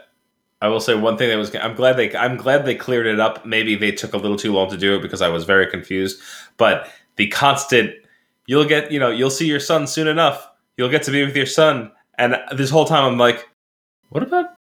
[0.60, 1.54] I will say one thing that was.
[1.54, 2.14] I'm glad they.
[2.16, 3.44] I'm glad they cleared it up.
[3.44, 6.20] Maybe they took a little too long to do it because I was very confused.
[6.56, 7.92] But the constant,
[8.46, 8.90] you'll get.
[8.90, 10.48] You know, you'll see your son soon enough.
[10.76, 11.92] You'll get to be with your son.
[12.18, 13.46] And this whole time, I'm like,
[14.08, 14.55] what about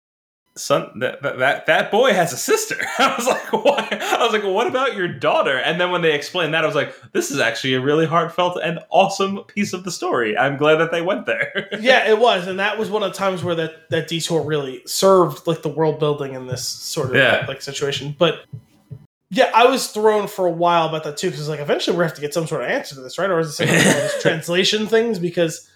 [0.56, 0.98] son?
[1.00, 2.76] That that that, boy has a sister.
[2.98, 3.92] I was like, what?
[3.92, 5.58] I was like, what about your daughter?
[5.58, 8.58] And then when they explained that, I was like, this is actually a really heartfelt
[8.62, 10.36] and awesome piece of the story.
[10.36, 11.68] I'm glad that they went there.
[11.80, 14.82] yeah, it was, and that was one of the times where that that detour really
[14.86, 17.44] served like the world building in this sort of Yeah.
[17.48, 18.14] like situation.
[18.18, 18.44] But
[19.30, 22.14] yeah, I was thrown for a while about that too because like eventually we have
[22.14, 23.28] to get some sort of answer to this, right?
[23.28, 23.68] Or is it
[24.10, 25.18] some translation things?
[25.18, 25.68] Because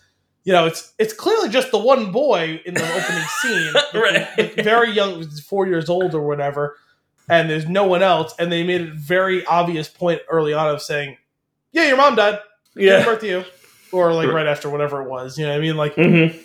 [0.44, 4.54] you know it's it's clearly just the one boy in the opening scene, Right.
[4.64, 6.76] very young, four years old or whatever,
[7.28, 10.80] and there's no one else, and they made a very obvious point early on of
[10.82, 11.16] saying,
[11.72, 12.38] "Yeah, your mom died.
[12.76, 13.44] Gave birth to you."
[13.92, 15.76] Or like right after whatever it was, you know what I mean?
[15.76, 16.38] Like Mm-hmm.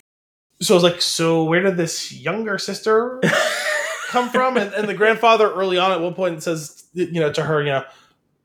[0.62, 3.22] so I was like, so where did this younger sister
[4.10, 4.58] come from?
[4.58, 7.68] And, and the grandfather early on at one point says, you know, to her, you
[7.70, 7.84] know,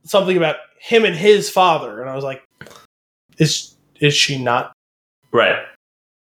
[0.05, 2.01] something about him and his father.
[2.03, 2.43] And I was like,
[3.39, 4.73] is is she not
[5.33, 5.65] Right.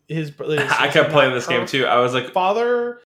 [0.07, 0.29] his?
[0.29, 0.39] is-
[0.79, 1.85] I kept playing this game too.
[1.85, 3.01] I was like, Father,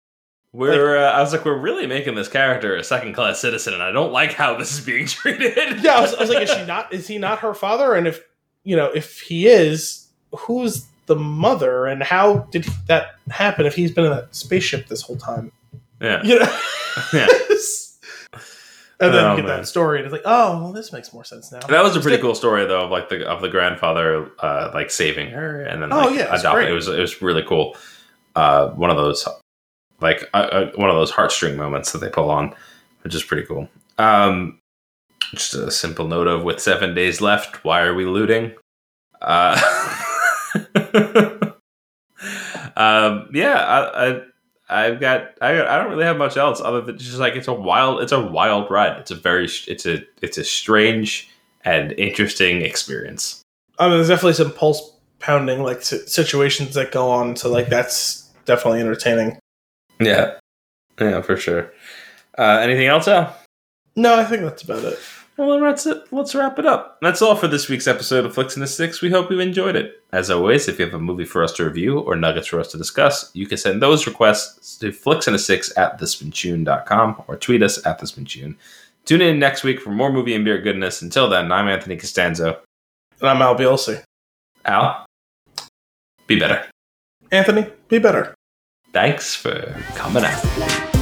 [0.54, 0.98] we're.
[0.98, 3.92] uh, I was like, we're really making this character a second class citizen, and I
[3.92, 5.84] don't like how this is being treated.
[5.84, 5.96] yeah.
[5.96, 6.94] I was, I was like, is she not?
[6.94, 7.94] Is he not her father?
[7.96, 8.24] And if
[8.64, 11.86] you know, if he is, who's the mother?
[11.86, 13.66] And how did that happen?
[13.66, 15.52] If he's been in that spaceship this whole time,
[16.02, 16.22] yeah.
[16.24, 16.60] you know.
[17.14, 17.28] Yeah.
[19.00, 19.60] And then Oh, you get man.
[19.60, 21.60] that story, and it's like, oh, well, this makes more sense now.
[21.60, 24.90] That was a pretty cool story though, of like the of the grandfather uh, like
[24.90, 26.68] saving her and then like Oh, yeah, adopting.
[26.68, 27.76] It was it was really cool.
[28.36, 29.28] Uh, one of those
[30.02, 32.56] like uh, uh, one of those heartstring moments that they pull on,
[33.04, 33.70] which is pretty cool.
[34.00, 34.60] Um,
[35.34, 38.54] just a simple note of with seven days left, why are we looting?
[39.22, 39.60] Uh,
[42.76, 44.22] um, yeah, I, I
[44.70, 47.54] I've got I, I don't really have much else other than just like it's a
[47.54, 48.98] wild it's a wild ride.
[48.98, 51.30] It's a very it's a it's a strange
[51.64, 53.42] and interesting experience.
[53.80, 57.70] I mean, there's definitely some pulse pounding like si- situations that go on, so like
[57.70, 59.40] that's definitely entertaining.
[60.00, 60.38] Yeah,
[61.00, 61.72] yeah, for sure.
[62.38, 63.36] Uh, anything else, Al?
[63.96, 65.00] No, I think that's about it.
[65.38, 66.02] Well, that's it.
[66.12, 66.98] Let's wrap it up.
[67.00, 69.02] That's all for this week's episode of Flicks in the Six.
[69.02, 70.02] We hope you enjoyed it.
[70.12, 72.72] As always, if you have a movie for us to review or nuggets for us
[72.72, 78.02] to discuss, you can send those requests to flicksinthesix at thespintune.com or tweet us at
[78.02, 78.56] thespintune.
[79.06, 81.04] Tune in next week for more movie and beer goodness.
[81.04, 82.60] Until then, I'm Anthony Costanzo.
[83.20, 84.04] And I'm Al Bielsi.
[84.66, 85.06] Al,
[86.26, 86.66] be better.
[87.32, 88.34] Anthony, be better.
[88.92, 90.97] Thanks for coming out.